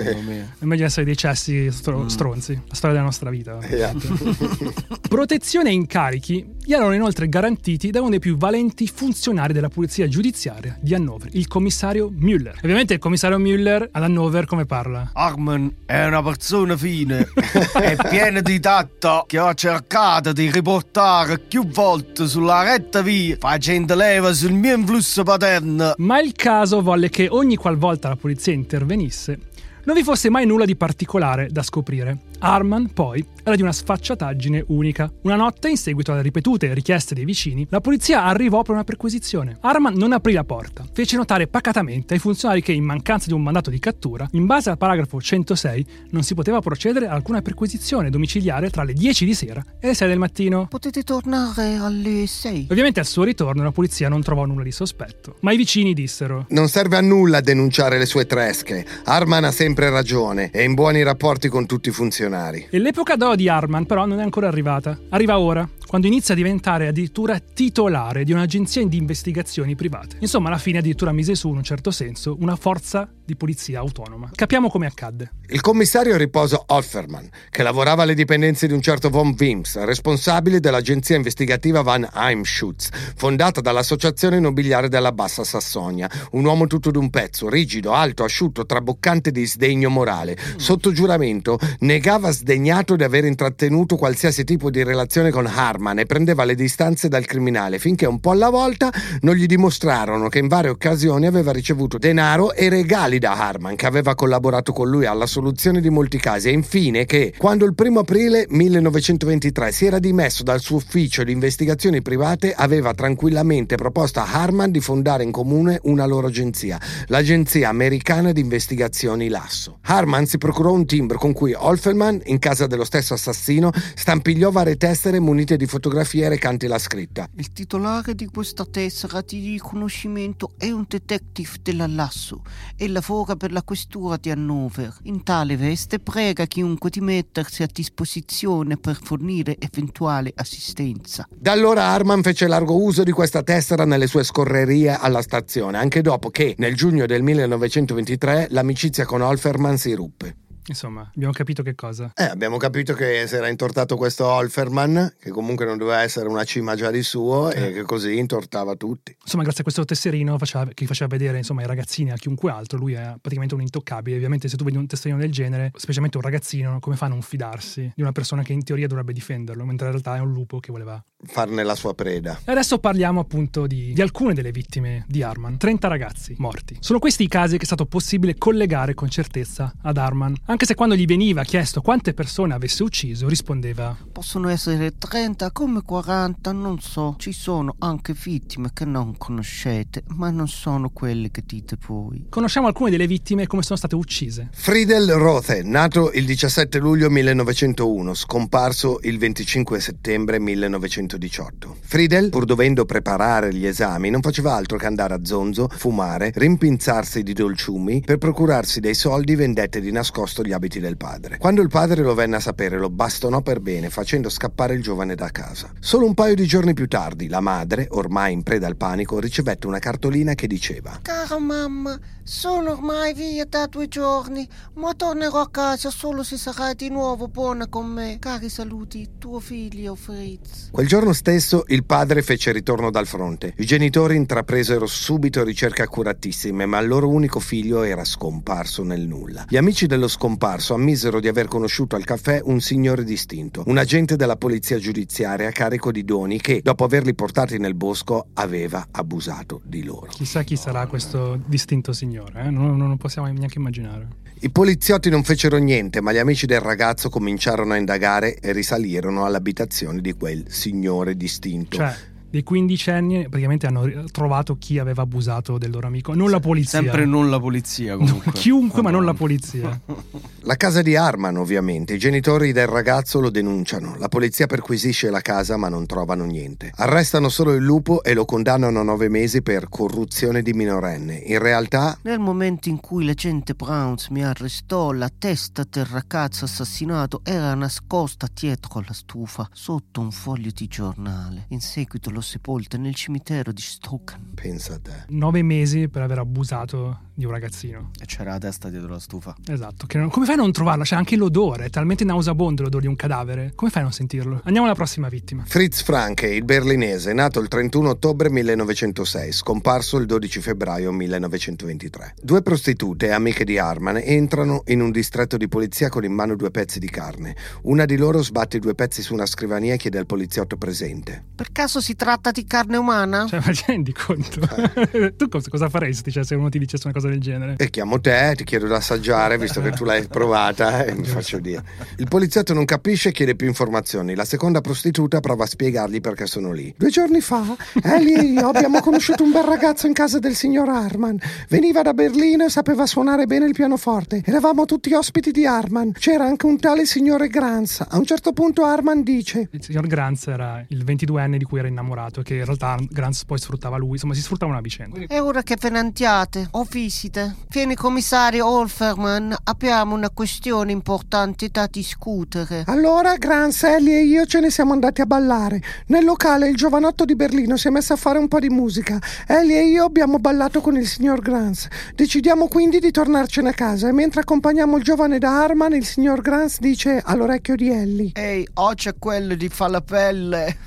Secondo 0.04 0.30
me. 0.30 0.56
È 0.60 0.66
meglio 0.66 0.86
essere 0.86 1.06
dei 1.06 1.18
cessi 1.18 1.72
stro- 1.72 2.10
stronzi, 2.10 2.54
la 2.68 2.76
storia 2.76 2.96
della 2.96 3.08
nostra 3.08 3.30
vita. 3.30 3.60
Esatto. 3.62 4.74
Protezione 5.08 5.70
e 5.70 5.74
incarichi 5.74 6.56
gli 6.64 6.74
erano 6.74 6.94
inoltre 6.94 7.28
garantiti 7.28 7.90
da 7.90 8.02
uno 8.02 8.12
dei 8.12 8.20
più 8.20 8.38
valenti 8.38 8.88
funzionari 8.88 9.52
della 9.52 9.70
polizia 9.70 10.08
giudiziaria 10.08 10.78
di 10.80 10.94
Hannover, 10.94 11.30
il 11.34 11.48
commissario 11.48 12.10
Müller. 12.10 12.56
Ovviamente 12.58 12.94
il 12.94 13.00
commissario 13.00 13.38
Müller 13.38 13.90
ad 13.92 14.04
Hannover 14.04 14.46
come 14.46 14.66
parla? 14.66 15.10
Arman 15.14 15.74
è 15.86 16.06
una 16.06 16.22
persona 16.22 16.78
fine, 16.78 17.28
è 17.74 17.96
piena 18.10 18.42
di 18.42 18.60
tatto 18.60 19.26
che 19.28 19.40
ho 19.40 19.54
cercato 19.54 20.32
di 20.32 20.52
riportare 20.52 21.40
più 21.40 21.68
volte 21.68 22.28
sulla 22.28 22.64
retta 22.64 23.02
via, 23.02 23.36
facendo 23.40 23.96
leva 23.96 24.32
sul 24.34 24.54
mio 24.54 24.76
influsso 24.76 25.24
paterno. 25.24 25.94
Ma 25.98 26.22
il 26.22 26.34
caso 26.34 26.82
volle 26.82 27.10
che 27.10 27.28
ogni 27.30 27.56
qualvolta 27.56 28.08
la 28.08 28.16
polizia 28.16 28.54
intervenisse, 28.54 29.40
non 29.84 29.96
vi 29.96 30.04
fosse 30.04 30.30
mai 30.30 30.46
nulla 30.46 30.66
di 30.66 30.76
particolare 30.76 31.48
da 31.50 31.64
scoprire. 31.64 32.31
Arman, 32.44 32.92
poi, 32.92 33.24
era 33.44 33.56
di 33.56 33.62
una 33.62 33.72
sfacciataggine 33.72 34.64
unica. 34.68 35.12
Una 35.22 35.36
notte, 35.36 35.70
in 35.70 35.78
seguito 35.78 36.12
alle 36.12 36.24
ripetute 36.24 36.74
richieste 36.74 37.14
dei 37.14 37.24
vicini, 37.24 37.68
la 37.70 37.82
polizia 37.82 38.24
arrivò 38.24 38.64
per 38.64 38.74
una 38.74 38.84
perquisizione. 38.84 39.58
Arman 39.62 39.94
non 39.94 40.12
aprì 40.12 40.34
la 40.34 40.44
porta, 40.44 40.84
fece 40.92 41.18
notare 41.18 41.46
pacatamente 41.46 42.16
ai 42.16 42.20
funzionari 42.20 42.64
che, 42.64 42.72
in 42.72 42.84
mancanza 42.84 43.28
di 43.28 43.34
un 43.34 43.44
mandato 43.44 43.70
di 43.70 43.78
cattura, 43.78 44.28
in 44.32 44.48
base 44.48 44.72
al 44.72 44.78
paragrafo 44.80 45.22
106, 45.22 45.86
non 46.10 46.24
si 46.24 46.34
poteva 46.34 46.62
procedere 46.62 47.08
a 47.08 47.14
alcuna 47.14 47.44
perquisizione 47.44 48.10
domiciliare 48.10 48.72
tra 48.72 48.84
le 48.84 48.94
10 48.94 49.24
di 49.24 49.34
sera 49.36 49.64
e 49.80 49.88
le 49.88 49.94
6 49.94 50.08
del 50.08 50.18
mattino. 50.18 50.66
Potete 50.68 51.04
tornare 51.04 51.76
alle 51.76 52.26
6. 52.26 52.68
Ovviamente 52.72 53.00
al 53.00 53.06
suo 53.06 53.24
ritorno 53.24 53.62
la 53.62 53.72
polizia 53.72 54.10
non 54.10 54.24
trovò 54.24 54.46
nulla 54.46 54.64
di 54.64 54.72
sospetto, 54.72 55.36
ma 55.42 55.52
i 55.52 55.58
vicini 55.58 55.94
dissero 55.94 56.46
Non 56.50 56.70
serve 56.70 56.98
a 56.98 57.02
nulla 57.02 57.40
denunciare 57.40 58.00
le 58.00 58.08
sue 58.08 58.26
tresche. 58.26 58.84
Arman 59.04 59.44
ha 59.44 59.52
sempre 59.52 59.92
ragione 59.92 60.50
e 60.52 60.64
in 60.64 60.74
buoni 60.74 61.04
rapporti 61.04 61.48
con 61.48 61.68
tutti 61.68 61.90
i 61.90 61.92
funzionari. 61.92 62.30
E 62.70 62.80
l'epoca 62.80 63.16
d'oro 63.16 63.36
di 63.36 63.50
Harman 63.50 63.86
però 63.86 64.06
non 64.06 64.20
è 64.20 64.24
ancora 64.24 64.48
arrivata. 64.48 64.98
Arriva 65.10 65.40
ora, 65.40 65.68
quando 65.86 66.08
inizia 66.08 66.34
a 66.34 66.38
diventare 66.38 66.88
addirittura 66.88 67.40
titolare 67.40 68.24
di 68.24 68.32
un'agenzia 68.32 68.86
di 68.88 68.98
investigazioni 68.98 69.76
private. 69.76 70.18
Insomma, 70.20 70.48
alla 70.48 70.58
fine 70.58 70.78
addirittura 70.78 71.12
mise 71.12 71.36
su, 71.36 71.50
in 71.50 71.58
un 71.58 71.64
certo 71.64 71.92
senso, 71.92 72.38
una 72.40 72.56
forza 72.56 73.10
di 73.32 73.36
polizia 73.38 73.80
autonoma. 73.80 74.30
Capiamo 74.34 74.70
come 74.70 74.86
accadde. 74.86 75.32
Il 75.48 75.62
commissario 75.62 76.18
riposo 76.18 76.64
Offerman, 76.68 77.30
che 77.50 77.64
lavorava 77.64 78.04
alle 78.04 78.14
dipendenze 78.14 78.68
di 78.68 78.74
un 78.74 78.82
certo 78.82 79.10
von 79.10 79.36
Wims, 79.38 79.82
responsabile 79.84 80.60
dell'agenzia 80.60 81.16
investigativa 81.16 81.82
Van 81.82 82.08
Heimschutz, 82.14 82.90
fondata 83.16 83.62
dall'Associazione 83.62 84.40
Nobiliare 84.40 84.90
della 84.90 85.12
Bassa 85.12 85.44
Sassonia. 85.44 86.10
Un 86.32 86.46
uomo 86.46 86.68
tutto 86.68 86.92
d'un 86.92 87.10
pezzo, 87.10 87.50
rigido, 87.50 87.94
alto, 87.94 88.24
asciutto, 88.24 88.66
traboccante 88.66 89.32
di 89.32 89.46
sdegno 89.46 89.90
morale. 89.90 90.38
Sotto 90.58 90.92
giuramento 90.92 91.58
negava 91.80 92.32
sdegnato 92.32 92.96
di 92.96 93.04
aver 93.04 93.26
intrattenuto 93.26 93.96
qualsiasi 93.96 94.44
tipo 94.44 94.70
di 94.70 94.84
relazione 94.84 95.32
con 95.32 95.46
Harman 95.46 96.00
e 96.00 96.06
prendeva 96.06 96.44
le 96.44 96.56
distanze 96.56 97.08
dal 97.08 97.26
criminale 97.26 97.80
finché 97.80 98.06
un 98.06 98.20
po' 98.20 98.32
alla 98.32 98.50
volta 98.50 98.92
non 99.22 99.36
gli 99.36 99.46
dimostrarono 99.46 100.28
che 100.28 100.40
in 100.40 100.48
varie 100.48 100.70
occasioni 100.70 101.28
aveva 101.28 101.52
ricevuto 101.52 101.98
denaro 101.98 102.54
e 102.54 102.70
regali 102.70 103.20
da 103.22 103.38
Harman, 103.38 103.76
che 103.76 103.86
aveva 103.86 104.16
collaborato 104.16 104.74
con 104.74 104.90
lui 104.90 105.06
alla 105.06 105.28
soluzione 105.28 105.80
di 105.80 105.92
molti 105.92 106.18
casi 106.18 106.50
e 106.50 106.54
infine 106.54 107.06
che 107.06 107.36
quando 107.38 107.66
il 107.66 107.76
primo 107.76 108.00
aprile 108.00 108.48
1923 108.50 109.72
si 109.72 109.86
era 109.86 110.00
dimesso 110.00 110.42
dal 110.42 110.60
suo 110.60 110.78
ufficio 110.78 111.24
di 111.24 111.32
investigazioni 111.32 112.02
private 112.02 112.52
aveva 112.52 112.96
tranquillamente 112.96 113.76
proposto 113.76 114.20
a 114.20 114.28
Harman 114.28 114.72
di 114.72 114.80
fondare 114.80 115.24
in 115.24 115.32
comune 115.32 115.80
una 115.84 116.08
loro 116.08 116.28
agenzia, 116.28 116.80
l'Agenzia 117.08 117.70
Americana 117.70 118.32
di 118.32 118.42
Investigazioni 118.42 119.30
Lasso. 119.30 119.78
Harman 119.82 120.26
si 120.26 120.40
procurò 120.40 120.72
un 120.72 120.88
timbro 120.88 121.20
con 121.20 121.32
cui 121.32 121.54
Olferman, 121.54 122.22
in 122.26 122.40
casa 122.40 122.66
dello 122.66 122.86
stesso 122.86 123.14
assassino, 123.14 123.70
stampigliò 123.94 124.50
varie 124.50 124.78
tessere 124.78 125.20
munite 125.20 125.58
di 125.58 125.68
fotografie 125.68 126.28
recanti 126.28 126.66
la 126.66 126.80
scritta 126.80 127.30
Il 127.36 127.54
titolare 127.54 128.16
di 128.16 128.26
questa 128.26 128.66
tessera 128.66 129.22
di 129.22 129.52
riconoscimento 129.52 130.54
è 130.58 130.72
un 130.72 130.86
detective 130.88 131.58
della 131.62 131.86
Lasso 131.86 132.42
e 132.76 132.88
lavora 133.02 133.36
per 133.36 133.52
la 133.52 133.64
questura 133.64 134.18
di 134.18 134.30
Hannover. 134.30 134.96
In 135.04 135.24
tale 135.24 135.58
veste 135.58 135.98
prega 135.98 136.46
chiunque 136.46 136.92
di 136.92 137.02
mettersi 137.02 137.64
a 137.64 137.68
disposizione 137.72 138.78
per 138.78 139.00
fornire 139.02 139.58
eventuale 139.58 140.32
assistenza. 140.36 141.28
Da 141.36 141.52
allora 141.52 141.86
Harman 141.86 142.22
fece 142.22 142.48
largo 142.48 142.80
uso 142.80 143.04
di 143.04 143.12
questa 143.12 143.42
tessera 143.42 143.86
nelle 143.86 144.06
sue 144.06 144.24
scorrerie 144.24 144.96
alla 144.96 145.24
stazione, 145.24 145.80
anche 145.80 146.02
dopo 146.02 146.30
che, 146.30 146.54
nel 146.60 146.76
giugno 146.76 147.08
del 147.08 147.24
1923, 147.24 148.48
l'amicizia 148.52 149.06
con 149.06 149.22
Olferman 149.22 149.78
si 149.78 149.96
ruppe. 149.96 150.36
Insomma, 150.68 151.10
abbiamo 151.14 151.34
capito 151.34 151.64
che 151.64 151.76
cosa. 151.76 152.12
Eh, 152.16 152.24
abbiamo 152.24 152.58
capito 152.58 152.94
che 152.94 153.26
si 153.28 153.36
era 153.36 153.48
intortato 153.48 153.96
questo 153.96 154.26
Olferman, 154.26 155.16
che 155.20 155.32
comunque 155.32 155.66
non 155.66 155.78
doveva 155.78 156.02
essere 156.02 156.28
una 156.28 156.44
cima 156.44 156.76
già 156.76 156.92
di 156.92 157.04
suo, 157.04 157.52
e 157.52 157.72
che 157.74 157.84
così 157.84 158.18
intortava 158.18 158.76
tutti. 158.76 159.16
Insomma, 159.22 159.44
grazie 159.44 159.62
a 159.62 159.64
questo 159.64 159.86
tesserino 159.86 160.38
faceva- 160.38 160.70
che 160.74 160.86
faceva 160.86 161.10
vedere 161.10 161.38
insomma, 161.38 161.62
ai 161.62 161.68
ragazzini 161.68 162.10
e 162.10 162.14
a 162.14 162.18
chiunque 162.18 162.52
altro, 162.52 162.78
lui 162.78 162.94
è 162.94 163.14
praticamente 163.20 163.56
un 163.56 163.62
intoccabile. 163.62 164.16
Ovviamente, 164.16 164.48
se 164.48 164.58
tu 164.58 164.64
vedi 164.64 164.78
un 164.78 164.88
tesserino 164.88 165.20
del 165.20 165.32
genere, 165.32 165.72
specialmente 165.76 166.18
un 166.18 166.24
ragazzino, 166.24 166.80
come 166.80 166.96
fa 166.96 167.06
a 167.06 167.10
non 167.10 167.22
fidarsi 167.22 167.92
di 167.96 168.02
una 168.02 168.12
persona 168.12 168.44
che 168.44 168.54
in 168.54 168.64
teoria 168.64 168.88
dovrebbe 168.88 169.14
difenderlo, 169.14 169.66
mentre 169.66 169.88
in 169.88 169.92
realtà 169.94 170.16
è 170.16 170.20
un 170.20 170.32
lupo 170.32 170.60
che 170.60 170.72
voleva. 170.72 171.04
Farne 171.24 171.64
la 171.64 171.76
sua 171.76 171.94
preda. 171.94 172.40
E 172.44 172.52
adesso 172.52 172.80
parliamo 172.80 173.20
appunto 173.20 173.68
di, 173.68 173.94
di 173.94 174.02
alcune 174.02 174.34
delle 174.34 174.52
vittime 174.52 175.06
di 175.08 175.22
Arman: 175.24 175.58
30 175.58 175.88
ragazzi 175.88 176.36
morti. 176.38 176.78
Sono 176.80 177.00
questi 177.00 177.24
i 177.24 177.28
casi 177.28 177.58
che 177.58 177.64
è 177.64 177.66
stato 177.66 177.86
possibile 177.86 178.36
collegare 178.38 178.94
con 178.94 179.10
certezza 179.10 179.74
ad 179.82 179.98
Arman, 179.98 180.36
anche 180.52 180.66
se 180.66 180.76
quando 180.76 180.96
gli 180.96 181.06
veniva 181.06 181.44
chiesto 181.44 181.80
quante 181.82 182.14
persone 182.14 182.54
avesse 182.54 182.84
ucciso, 182.84 183.30
rispondeva: 183.30 183.96
Possono 184.12 184.50
essere 184.50 184.98
30 184.98 185.52
come 185.52 185.82
40, 185.82 186.52
non 186.52 186.80
so. 186.82 187.16
Ci 187.18 187.32
sono 187.32 187.76
anche 187.80 188.14
vittime 188.14 188.72
che 188.74 188.84
non 188.84 189.18
conoscete, 189.18 190.04
ma 190.08 190.30
non 190.30 190.50
sono 190.50 190.90
quelle 190.90 191.32
che 191.32 191.44
dite 191.46 191.78
voi. 191.88 192.26
Conosciamo 192.30 192.68
alcune 192.68 192.92
delle 192.92 193.08
vittime 193.08 193.44
e 193.44 193.48
come 193.48 193.64
sono 193.64 193.78
state 193.78 193.96
uccise. 193.96 194.50
Friedel 194.52 195.14
Rothe, 195.14 195.64
nato 195.64 196.12
il 196.12 196.26
17 196.26 196.80
luglio 196.80 197.10
1901, 197.10 198.14
scomparso 198.14 199.00
il 199.04 199.18
25 199.18 199.80
settembre 199.80 200.38
1918. 200.38 201.78
Friedel, 201.80 202.30
pur 202.30 202.44
dovendo 202.44 202.84
preparare 202.84 203.54
gli 203.54 203.66
esami, 203.66 204.10
non 204.10 204.20
faceva 204.20 204.54
altro 204.54 204.78
che 204.78 204.86
andare 204.86 205.14
a 205.14 205.24
zonzo, 205.24 205.70
fumare, 205.70 206.32
rimpinzarsi 206.36 207.24
di 207.24 207.32
dolciumi 207.32 208.02
per 208.02 208.18
procurarsi 208.18 208.82
dei 208.82 208.96
soldi 208.96 209.36
vendette 209.36 209.80
di 209.80 209.92
nascosto 209.92 210.41
gli 210.44 210.52
abiti 210.52 210.80
del 210.80 210.98
padre. 210.98 211.38
Quando 211.38 211.62
il 211.62 211.70
padre 211.70 212.02
lo 212.02 212.14
venne 212.14 212.38
a 212.38 212.40
sapere, 212.40 212.78
lo 212.78 212.90
bastonò 212.90 213.42
per 213.42 213.60
bene, 213.60 213.90
facendo 213.90 214.30
scappare 214.30 214.74
il 214.74 214.82
giovane 214.82 215.16
da 215.16 215.30
casa. 215.30 215.72
Solo 215.80 216.06
un 216.06 216.14
paio 216.14 216.36
di 216.36 216.46
giorni 216.46 216.74
più 216.74 216.88
tardi, 216.88 217.28
la 217.28 217.40
madre, 217.40 217.88
ormai 217.92 218.34
in 218.34 218.44
preda 218.44 218.68
al 218.68 218.76
panico, 218.76 219.20
ricevette 219.20 219.68
una 219.68 219.80
cartolina 219.80 220.34
che 220.34 220.48
diceva 220.48 221.00
Cara 221.02 221.40
mamma, 221.40 222.00
Sono 222.24 222.72
ormai 222.72 223.14
via 223.14 223.46
da 223.46 223.66
due 223.66 223.88
giorni, 223.88 224.48
ma 224.76 224.94
tornerò 224.94 225.40
a 225.40 225.50
casa 225.50 225.90
solo 225.90 226.22
se 226.22 226.38
sarai 226.38 226.76
di 226.76 226.90
nuovo 226.90 227.28
buona 227.28 227.68
con 227.68 227.88
me. 227.88 228.18
Cari 228.20 228.48
saluti, 228.48 229.14
tuo 229.18 229.40
figlio 229.40 229.96
Fritz. 229.96 230.70
Quel 230.72 230.88
giorno 230.88 231.14
stesso 231.14 231.64
il 231.68 231.84
padre 231.84 232.22
fece 232.22 232.52
ritorno 232.52 232.92
dal 232.92 233.08
fronte. 233.08 233.54
I 233.58 233.66
genitori 233.66 234.16
intrapresero 234.16 234.86
subito 234.86 235.44
ricerche 235.44 235.82
accuratissime, 235.82 236.68
ma 236.68 236.80
il 236.80 236.88
loro 236.88 237.10
unico 237.10 237.40
figlio 237.40 237.82
era 237.82 238.06
scomparso 238.06 238.84
nel 238.84 239.02
nulla. 239.02 239.46
Gli 239.50 239.58
amici 239.58 239.88
dello 239.88 240.08
scomparso 240.08 240.76
ammisero 240.76 241.20
di 241.20 241.28
aver 241.28 241.48
conosciuto 241.48 241.96
al 241.96 242.06
caffè 242.06 242.40
un 242.44 242.62
signore 242.62 243.04
distinto, 243.04 243.64
un 243.66 243.78
agente 243.78 244.16
della 244.16 244.36
polizia 244.36 244.78
giudiziaria 244.78 245.48
a 245.48 245.52
carico 245.52 245.92
di 245.92 246.04
Doni 246.04 246.40
che, 246.40 246.62
dopo 246.64 246.84
averli 246.84 247.16
portati 247.16 247.58
nel 247.58 247.74
bosco, 247.74 248.28
aveva 248.36 248.88
abusato 248.92 249.62
di 249.66 249.84
loro. 249.84 250.12
Chissà 250.12 250.44
chi 250.44 250.56
sarà 250.56 250.86
questo 250.86 251.40
distinto 251.48 251.94
signore, 251.94 252.10
eh? 252.18 252.50
non, 252.50 252.78
non 252.78 252.90
lo 252.90 252.96
possiamo 252.98 253.28
neanche 253.28 253.58
immaginare. 253.58 254.08
I 254.44 254.50
poliziotti 254.50 255.10
non 255.10 255.24
fecero 255.24 255.58
niente, 255.58 256.02
ma 256.02 256.12
gli 256.12 256.18
amici 256.18 256.48
del 256.48 256.62
ragazzo 256.62 257.10
cominciarono 257.10 257.74
a 257.74 257.78
indagare 257.78 258.36
e 258.36 258.52
risalirono 258.54 259.24
all'abitazione 259.24 260.02
di 260.02 260.14
quel 260.14 260.46
signore 260.48 261.16
distinto. 261.16 261.78
Cioè, 261.78 261.96
dei 262.32 262.44
quindicenni 262.44 263.28
praticamente 263.28 263.68
hanno 263.68 264.06
trovato 264.10 264.58
chi 264.58 264.80
aveva 264.80 265.02
abusato 265.02 265.58
del 265.58 265.70
loro 265.70 265.88
amico, 265.88 266.14
non 266.16 266.30
la 266.30 266.40
polizia. 266.40 266.80
Sempre 266.80 267.06
non 267.06 267.30
la 267.30 267.40
polizia 267.40 267.98
comunque. 267.98 268.32
Chiunque, 268.34 268.82
ma 268.82 268.90
non 268.90 269.04
la 269.04 269.14
polizia. 269.14 269.80
La 270.46 270.56
casa 270.56 270.82
di 270.82 270.96
Arman, 270.96 271.38
ovviamente. 271.38 271.94
I 271.94 272.00
genitori 272.00 272.52
del 272.52 272.66
ragazzo 272.66 273.20
lo 273.20 273.30
denunciano. 273.30 273.96
La 274.00 274.08
polizia 274.08 274.48
perquisisce 274.48 275.12
la 275.12 275.22
casa, 275.22 275.56
ma 275.56 275.70
non 275.70 275.86
trovano 275.86 276.26
niente. 276.26 276.72
Arrestano 276.78 277.30
solo 277.30 277.54
il 277.54 277.64
lupo 277.64 278.02
e 278.02 278.16
lo 278.16 278.26
condannano 278.26 278.80
a 278.80 278.84
nove 278.84 279.08
mesi 279.08 279.44
per 279.44 279.70
corruzione 279.70 280.42
di 280.42 280.54
minorenne. 280.54 281.14
In 281.14 281.38
realtà, 281.38 281.96
Nel 282.02 282.18
momento 282.18 282.70
in 282.70 282.80
cui 282.80 283.06
l'agente 283.06 283.54
Browns 283.54 284.08
mi 284.08 284.24
arrestò, 284.24 284.92
la 284.94 285.12
testa 285.16 285.64
del 285.70 285.86
ragazzo 285.86 286.46
assassinato 286.46 287.22
era 287.24 287.54
nascosta 287.54 288.28
dietro 288.34 288.84
la 288.84 288.94
stufa, 288.94 289.48
sotto 289.54 290.02
un 290.02 290.12
foglio 290.12 290.50
di 290.52 290.68
giornale. 290.68 291.46
In 291.50 291.62
seguito 291.62 292.10
l'ho 292.10 292.21
sepolta 292.22 292.78
nel 292.78 292.96
cimitero 292.96 293.52
di 293.52 293.62
Stoken. 293.62 294.32
pensa 294.36 294.76
a 294.76 294.80
te. 294.80 295.06
Nove 295.10 295.42
mesi 295.44 295.90
per 295.90 296.02
aver 296.04 296.20
abusato 296.20 297.10
di 297.22 297.26
un 297.28 297.32
ragazzino. 297.32 297.92
E 298.00 298.06
c'era 298.06 298.32
la 298.32 298.38
testa 298.40 298.70
dietro 298.70 298.90
la 298.90 299.00
stufa. 299.00 299.36
Esatto. 299.48 299.86
Che 299.86 299.98
non- 299.98 300.10
come 300.10 300.26
fai 300.26 300.36
a 300.36 300.38
non 300.38 300.52
trovarlo? 300.52 300.84
C'è 300.84 300.96
anche 300.96 301.16
l'odore, 301.16 301.66
è 301.66 301.70
talmente 301.70 302.04
nauseabondo 302.04 302.64
l'odore 302.64 302.82
di 302.82 302.88
un 302.88 302.96
cadavere. 302.96 303.54
Come 303.56 303.72
fai 303.72 303.82
a 303.82 303.86
non 303.86 303.94
sentirlo? 303.94 304.42
Andiamo 304.44 304.66
alla 304.68 304.76
prossima 304.76 305.08
vittima. 305.08 305.44
Fritz 305.46 305.84
Franke, 305.84 306.28
il 306.28 306.44
berlinese, 306.44 307.14
nato 307.14 307.40
il 307.40 307.48
31 307.48 307.90
ottobre 307.90 308.30
1906, 308.30 309.32
scomparso 309.32 309.98
il 309.98 310.06
12 310.06 310.42
febbraio 310.42 310.92
1923. 310.92 312.16
Due 312.22 312.42
prostitute, 312.42 313.12
amiche 313.12 313.44
di 313.44 313.58
Arman, 313.58 314.02
entrano 314.04 314.64
in 314.68 314.82
un 314.82 314.92
distretto 314.92 315.38
di 315.38 315.48
polizia 315.48 315.90
con 315.90 316.04
in 316.04 316.14
mano 316.14 316.36
due 316.36 316.52
pezzi 316.52 316.80
di 316.80 316.90
carne. 316.90 317.36
Una 317.64 317.86
di 317.86 317.98
loro 317.98 318.22
sbatte 318.24 318.58
i 318.58 318.60
due 318.60 318.74
pezzi 318.74 319.02
su 319.02 319.14
una 319.14 319.26
scrivania 319.26 319.76
e 319.76 319.78
chiede 319.78 320.00
al 320.00 320.06
poliziotto 320.06 320.58
presente. 320.58 321.24
Per 321.36 321.52
caso 321.52 321.80
si 321.82 321.96
tratta 321.96 322.32
di 322.32 322.46
carne 322.46 322.78
umana? 322.78 323.28
Cioè, 323.28 323.42
ma 323.46 323.52
ti 323.52 323.64
rendi 323.68 323.94
conto? 323.94 324.40
tu 325.16 325.28
cosa, 325.30 325.50
cosa 325.50 325.70
faresti 325.70 326.12
cioè, 326.12 326.24
se 326.24 326.36
uno 326.36 326.50
ti 326.50 326.60
dicesse 326.60 326.88
una 326.88 326.94
cosa 326.94 327.08
del 327.12 327.22
genere? 327.22 327.56
E 327.58 327.70
chiamo 327.70 328.00
te, 328.00 328.34
ti 328.36 328.44
chiedo 328.44 328.68
da 328.68 328.78
assaggiare, 328.78 329.38
visto 329.38 329.62
che 329.62 329.72
tu 329.72 329.84
l'hai 329.84 330.08
provata, 330.08 330.86
e 330.86 330.94
mi 330.94 331.06
faccio 331.06 331.40
dire. 331.40 331.64
Il 331.98 332.08
poliziotto 332.08 332.54
non 332.54 332.66
capisce 332.66 333.10
e 333.10 333.12
chiede 333.12 333.36
più 333.36 333.48
informazioni. 333.48 334.16
La 334.16 334.26
seconda 334.26 334.62
prostituta 334.62 335.20
prova 335.20 335.44
a 335.44 335.48
spiegargli 335.48 336.02
perché 336.02 336.26
sono 336.26 336.52
lì. 336.52 336.74
Due 336.78 336.90
giorni 336.90 337.22
fa, 337.22 337.56
Ellie 337.84 338.20
e 338.20 338.24
io 338.24 338.48
abbiamo 338.48 338.80
conosciuto 338.80 339.24
un 339.24 339.32
bel 339.32 339.44
ragazzo 339.44 339.88
in 339.88 339.94
casa 339.94 340.20
del 340.20 340.36
signor 340.36 340.70
Harman. 340.70 341.18
Veniva 341.50 341.82
da 341.82 341.94
Berlino 341.94 342.46
e 342.46 342.50
sapeva 342.50 342.86
suonare 342.86 343.26
bene 343.26 343.46
il 343.46 343.54
pianoforte. 343.54 344.22
Eravamo 344.26 344.66
tutti 344.66 344.94
ospiti 344.94 345.32
di 345.32 345.46
Harman. 345.46 345.92
C'era 345.94 346.26
anche 346.26 346.46
un 346.46 346.60
tale 346.60 346.86
signore 346.86 347.28
Granz. 347.28 347.86
A 347.88 347.98
un 347.98 348.06
certo 348.06 348.32
punto 348.34 348.64
Harman 348.64 349.04
dice: 349.04 349.50
Il 349.52 349.64
signor 349.64 349.88
Granz 349.88 350.28
era 350.28 350.64
il 350.70 350.84
22enne 350.84 351.38
di 351.38 351.44
cui 351.44 351.60
era 351.60 351.68
innamorato, 351.68 352.22
che 352.22 352.36
in 352.36 352.46
realtà 352.46 352.78
Granz 352.90 353.26
poi 353.26 353.38
sfruttava 353.38 353.78
lui, 353.78 353.92
insomma 353.92 354.14
si 354.14 354.22
sfruttava 354.22 354.52
una 354.52 354.62
vicenda. 354.62 355.00
E 355.08 355.20
ora 355.20 355.44
che 355.44 355.58
ve 355.60 355.70
ne 355.70 355.80
andiate 355.80 356.48
o 356.52 356.64
visite, 356.92 357.36
vieni 357.48 357.74
commissario 357.76 358.46
Olferman, 358.46 359.34
abbiamo 359.46 359.96
una 359.96 360.10
questione 360.10 360.74
importante 360.74 361.48
da 361.48 361.66
discutere. 361.72 362.64
Allora 362.68 363.16
Granz, 363.16 363.64
Ellie 363.64 364.00
e 364.00 364.04
io 364.04 364.26
ce 364.26 364.42
ne 364.42 364.52
siamo 364.52 364.74
andati 364.74 365.00
a 365.00 365.06
ballare. 365.06 365.62
Nel 365.88 366.04
locale 366.04 366.50
il 366.50 366.58
giovanotto 366.58 367.06
di 367.06 367.16
Berlino 367.16 367.56
si 367.56 367.70
è 367.70 367.72
messo 367.72 367.94
a 367.94 367.96
fare 367.96 368.20
un 368.20 368.28
po' 368.28 368.40
di 368.40 368.50
musica. 368.50 369.00
Ellie 369.26 369.62
e 369.62 369.68
io 369.68 369.86
abbiamo 369.86 370.20
ballato 370.20 370.60
con 370.60 370.76
il 370.76 370.86
signor 370.86 371.22
Granz. 371.22 371.68
Decidiamo 371.96 372.50
quindi 372.50 372.80
di 372.80 372.92
tornarcene 372.92 373.50
a 373.50 373.54
casa 373.54 373.88
e 373.88 373.94
mentre 373.94 374.20
accompagniamo 374.20 374.76
il 374.76 374.84
giovane 374.84 375.18
da 375.18 375.44
Harman, 375.44 375.74
il 375.74 375.86
signor 375.86 376.20
Granz 376.20 376.60
dice 376.60 377.02
all'orecchio 377.02 377.56
di 377.56 377.72
Ellie. 377.72 378.12
Ehi, 378.16 378.46
oh 378.56 378.74
c'è 378.74 378.96
quello 379.00 379.36
di 379.36 379.48
Falapelle. 379.48 380.58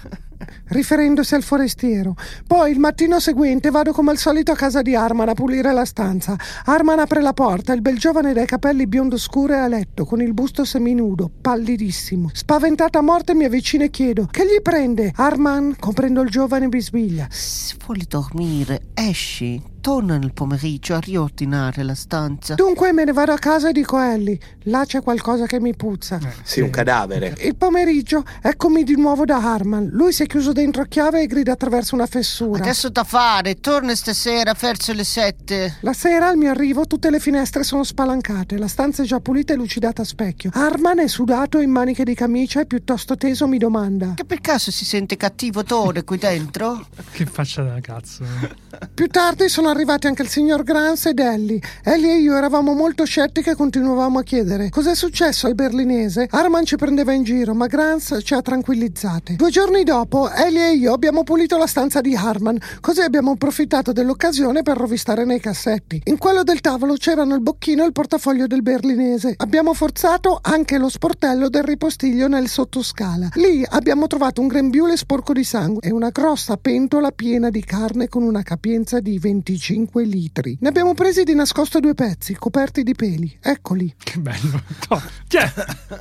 Riferendosi 0.68 1.34
al 1.34 1.42
forestiero. 1.42 2.14
Poi 2.46 2.70
il 2.70 2.78
mattino 2.78 3.20
seguente 3.20 3.70
vado 3.70 3.92
come 3.92 4.10
al 4.10 4.18
solito 4.18 4.52
a 4.52 4.56
casa 4.56 4.82
di 4.82 4.94
Arman 4.94 5.28
a 5.28 5.34
pulire 5.34 5.72
la 5.72 5.84
stanza. 5.84 6.36
Arman 6.64 6.98
apre 6.98 7.20
la 7.20 7.32
porta, 7.32 7.72
il 7.72 7.80
bel 7.80 7.98
giovane 7.98 8.32
dai 8.32 8.46
capelli 8.46 8.86
biondo 8.86 9.18
scuro 9.18 9.54
è 9.54 9.58
a 9.58 9.68
letto, 9.68 10.04
con 10.04 10.20
il 10.20 10.34
busto 10.34 10.64
seminudo, 10.64 11.30
pallidissimo. 11.40 12.30
Spaventata 12.32 12.98
a 12.98 13.02
morte 13.02 13.34
mi 13.34 13.44
avvicino 13.44 13.84
e 13.84 13.90
chiedo: 13.90 14.28
Che 14.30 14.44
gli 14.44 14.60
prende? 14.62 15.12
Arman, 15.14 15.76
comprendo 15.78 16.22
il 16.22 16.30
giovane, 16.30 16.68
bisbiglia. 16.68 17.26
Se 17.30 17.74
vuoi 17.84 18.04
dormire, 18.08 18.80
esci. 18.94 19.73
Torna 19.84 20.16
nel 20.16 20.32
pomeriggio 20.32 20.94
a 20.94 20.98
riordinare 20.98 21.82
la 21.82 21.94
stanza. 21.94 22.54
Dunque 22.54 22.90
me 22.94 23.04
ne 23.04 23.12
vado 23.12 23.32
a 23.32 23.36
casa 23.36 23.68
e 23.68 23.72
dico 23.72 23.98
a 23.98 24.14
Ellie: 24.14 24.38
Là 24.62 24.86
c'è 24.86 25.02
qualcosa 25.02 25.44
che 25.44 25.60
mi 25.60 25.76
puzza. 25.76 26.18
Sì, 26.42 26.60
un 26.60 26.70
cadavere. 26.70 27.34
Il 27.40 27.54
pomeriggio 27.54 28.24
eccomi 28.40 28.82
di 28.82 28.96
nuovo 28.96 29.26
da 29.26 29.36
Harman. 29.36 29.90
Lui 29.92 30.14
si 30.14 30.22
è 30.22 30.26
chiuso 30.26 30.52
dentro 30.52 30.80
a 30.80 30.86
chiave 30.86 31.20
e 31.20 31.26
grida 31.26 31.52
attraverso 31.52 31.94
una 31.94 32.06
fessura. 32.06 32.62
Adesso 32.62 32.88
da 32.88 33.04
fare, 33.04 33.56
torna 33.60 33.94
stasera 33.94 34.54
verso 34.58 34.94
le 34.94 35.04
sette. 35.04 35.76
La 35.80 35.92
sera 35.92 36.28
al 36.28 36.38
mio 36.38 36.48
arrivo 36.48 36.86
tutte 36.86 37.10
le 37.10 37.20
finestre 37.20 37.62
sono 37.62 37.84
spalancate, 37.84 38.56
la 38.56 38.68
stanza 38.68 39.02
è 39.02 39.04
già 39.04 39.20
pulita 39.20 39.52
e 39.52 39.56
lucidata 39.56 40.00
a 40.00 40.06
specchio. 40.06 40.50
Harman 40.54 41.00
è 41.00 41.08
sudato 41.08 41.58
in 41.60 41.68
maniche 41.68 42.04
di 42.04 42.14
camicia 42.14 42.62
e 42.62 42.64
piuttosto 42.64 43.18
teso 43.18 43.46
mi 43.46 43.58
domanda. 43.58 44.14
Che 44.14 44.24
per 44.24 44.40
caso 44.40 44.70
si 44.70 44.86
sente 44.86 45.18
cattivo 45.18 45.60
odore 45.60 46.04
qui 46.04 46.16
dentro? 46.16 46.86
Che 47.10 47.26
faccia 47.26 47.62
da 47.62 47.78
cazzo. 47.82 48.24
Più 48.94 49.08
tardi 49.08 49.50
sono 49.50 49.72
arrivati 49.74 50.06
anche 50.06 50.22
il 50.22 50.28
signor 50.28 50.62
Grans 50.62 51.06
ed 51.06 51.18
Ellie. 51.18 51.60
Ellie 51.82 52.14
e 52.14 52.18
io 52.18 52.36
eravamo 52.36 52.74
molto 52.74 53.04
scettiche 53.04 53.50
e 53.50 53.54
continuavamo 53.54 54.20
a 54.20 54.22
chiedere 54.22 54.70
cos'è 54.70 54.94
successo 54.94 55.48
al 55.48 55.54
berlinese. 55.54 56.28
Harman 56.30 56.64
ci 56.64 56.76
prendeva 56.76 57.12
in 57.12 57.24
giro, 57.24 57.54
ma 57.54 57.66
Grans 57.66 58.18
ci 58.22 58.34
ha 58.34 58.40
tranquillizzate. 58.40 59.34
Due 59.34 59.50
giorni 59.50 59.82
dopo, 59.82 60.30
Ellie 60.30 60.70
e 60.70 60.74
io 60.74 60.92
abbiamo 60.92 61.24
pulito 61.24 61.58
la 61.58 61.66
stanza 61.66 62.00
di 62.00 62.14
Harman, 62.14 62.56
così 62.80 63.00
abbiamo 63.00 63.32
approfittato 63.32 63.92
dell'occasione 63.92 64.62
per 64.62 64.76
rovistare 64.76 65.24
nei 65.24 65.40
cassetti. 65.40 66.02
In 66.04 66.18
quello 66.18 66.44
del 66.44 66.60
tavolo 66.60 66.94
c'erano 66.94 67.34
il 67.34 67.40
bocchino 67.40 67.82
e 67.82 67.86
il 67.86 67.92
portafoglio 67.92 68.46
del 68.46 68.62
berlinese. 68.62 69.34
Abbiamo 69.38 69.74
forzato 69.74 70.38
anche 70.40 70.78
lo 70.78 70.88
sportello 70.88 71.48
del 71.48 71.64
ripostiglio 71.64 72.28
nel 72.28 72.48
sottoscala. 72.48 73.30
Lì 73.34 73.64
abbiamo 73.68 74.06
trovato 74.06 74.40
un 74.40 74.46
grembiule 74.46 74.96
sporco 74.96 75.32
di 75.32 75.44
sangue 75.44 75.80
e 75.82 75.90
una 75.90 76.10
grossa 76.10 76.56
pentola 76.56 77.10
piena 77.10 77.50
di 77.50 77.64
carne 77.64 78.08
con 78.08 78.22
una 78.22 78.42
capienza 78.42 79.00
di 79.00 79.18
25 79.66 80.04
litri. 80.04 80.58
Ne 80.60 80.68
abbiamo 80.68 80.92
presi 80.92 81.22
di 81.22 81.34
nascosto 81.34 81.80
due 81.80 81.94
pezzi, 81.94 82.34
coperti 82.34 82.82
di 82.82 82.94
peli. 82.94 83.34
Eccoli. 83.40 83.94
Che 83.96 84.18
bello. 84.18 84.60
No, 84.90 85.02
Tiè, 85.26 85.50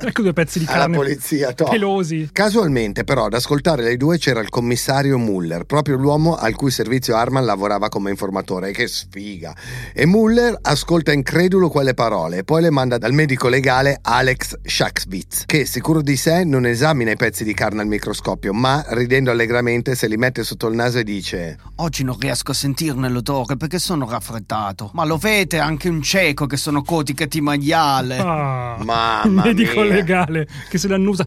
ecco 0.00 0.20
due 0.20 0.34
pezzi 0.34 0.58
di 0.58 0.66
Alla 0.66 0.80
carne 0.80 0.96
polizia, 0.96 1.52
top. 1.54 1.70
pelosi. 1.70 2.28
Casualmente, 2.30 3.04
però, 3.04 3.24
ad 3.24 3.32
ascoltare 3.32 3.82
le 3.82 3.96
due 3.96 4.18
c'era 4.18 4.40
il 4.40 4.50
commissario 4.50 5.16
Muller, 5.16 5.64
proprio 5.64 5.96
l'uomo 5.96 6.36
al 6.36 6.54
cui 6.54 6.70
servizio 6.70 7.16
Arman 7.16 7.46
lavorava 7.46 7.88
come 7.88 8.10
informatore. 8.10 8.70
Che 8.72 8.86
sfiga! 8.86 9.56
E 9.94 10.04
Muller 10.04 10.58
ascolta 10.60 11.12
incredulo 11.12 11.70
quelle 11.70 11.94
parole 11.94 12.38
e 12.38 12.44
poi 12.44 12.60
le 12.60 12.70
manda 12.70 12.98
dal 12.98 13.12
medico 13.14 13.48
legale 13.48 13.98
Alex 14.02 14.58
Shaxbitz, 14.62 15.44
che 15.46 15.64
sicuro 15.64 16.02
di 16.02 16.16
sé 16.16 16.44
non 16.44 16.66
esamina 16.66 17.12
i 17.12 17.16
pezzi 17.16 17.44
di 17.44 17.54
carne 17.54 17.80
al 17.80 17.86
microscopio, 17.86 18.52
ma 18.52 18.84
ridendo 18.88 19.30
allegramente 19.30 19.94
se 19.94 20.06
li 20.06 20.16
mette 20.18 20.44
sotto 20.44 20.68
il 20.68 20.74
naso 20.74 20.98
e 20.98 21.04
dice: 21.04 21.56
Oggi 21.76 22.04
non 22.04 22.18
riesco 22.18 22.50
a 22.50 22.54
sentirne 22.54 23.08
l'odore 23.08 23.53
perché 23.56 23.78
sono 23.78 24.08
raffreddato. 24.08 24.90
Ma 24.94 25.04
lo 25.04 25.16
vede 25.16 25.58
anche 25.58 25.88
un 25.88 26.02
cieco 26.02 26.46
che 26.46 26.56
sono 26.56 26.82
cotica 26.82 27.26
di 27.26 27.40
maiale. 27.40 28.16
Ah, 28.18 28.76
Mamma 28.82 29.22
medico 29.44 29.80
mia. 29.82 29.94
legale 29.94 30.46
che 30.68 30.78
se 30.78 30.88
l'annusa. 30.88 31.24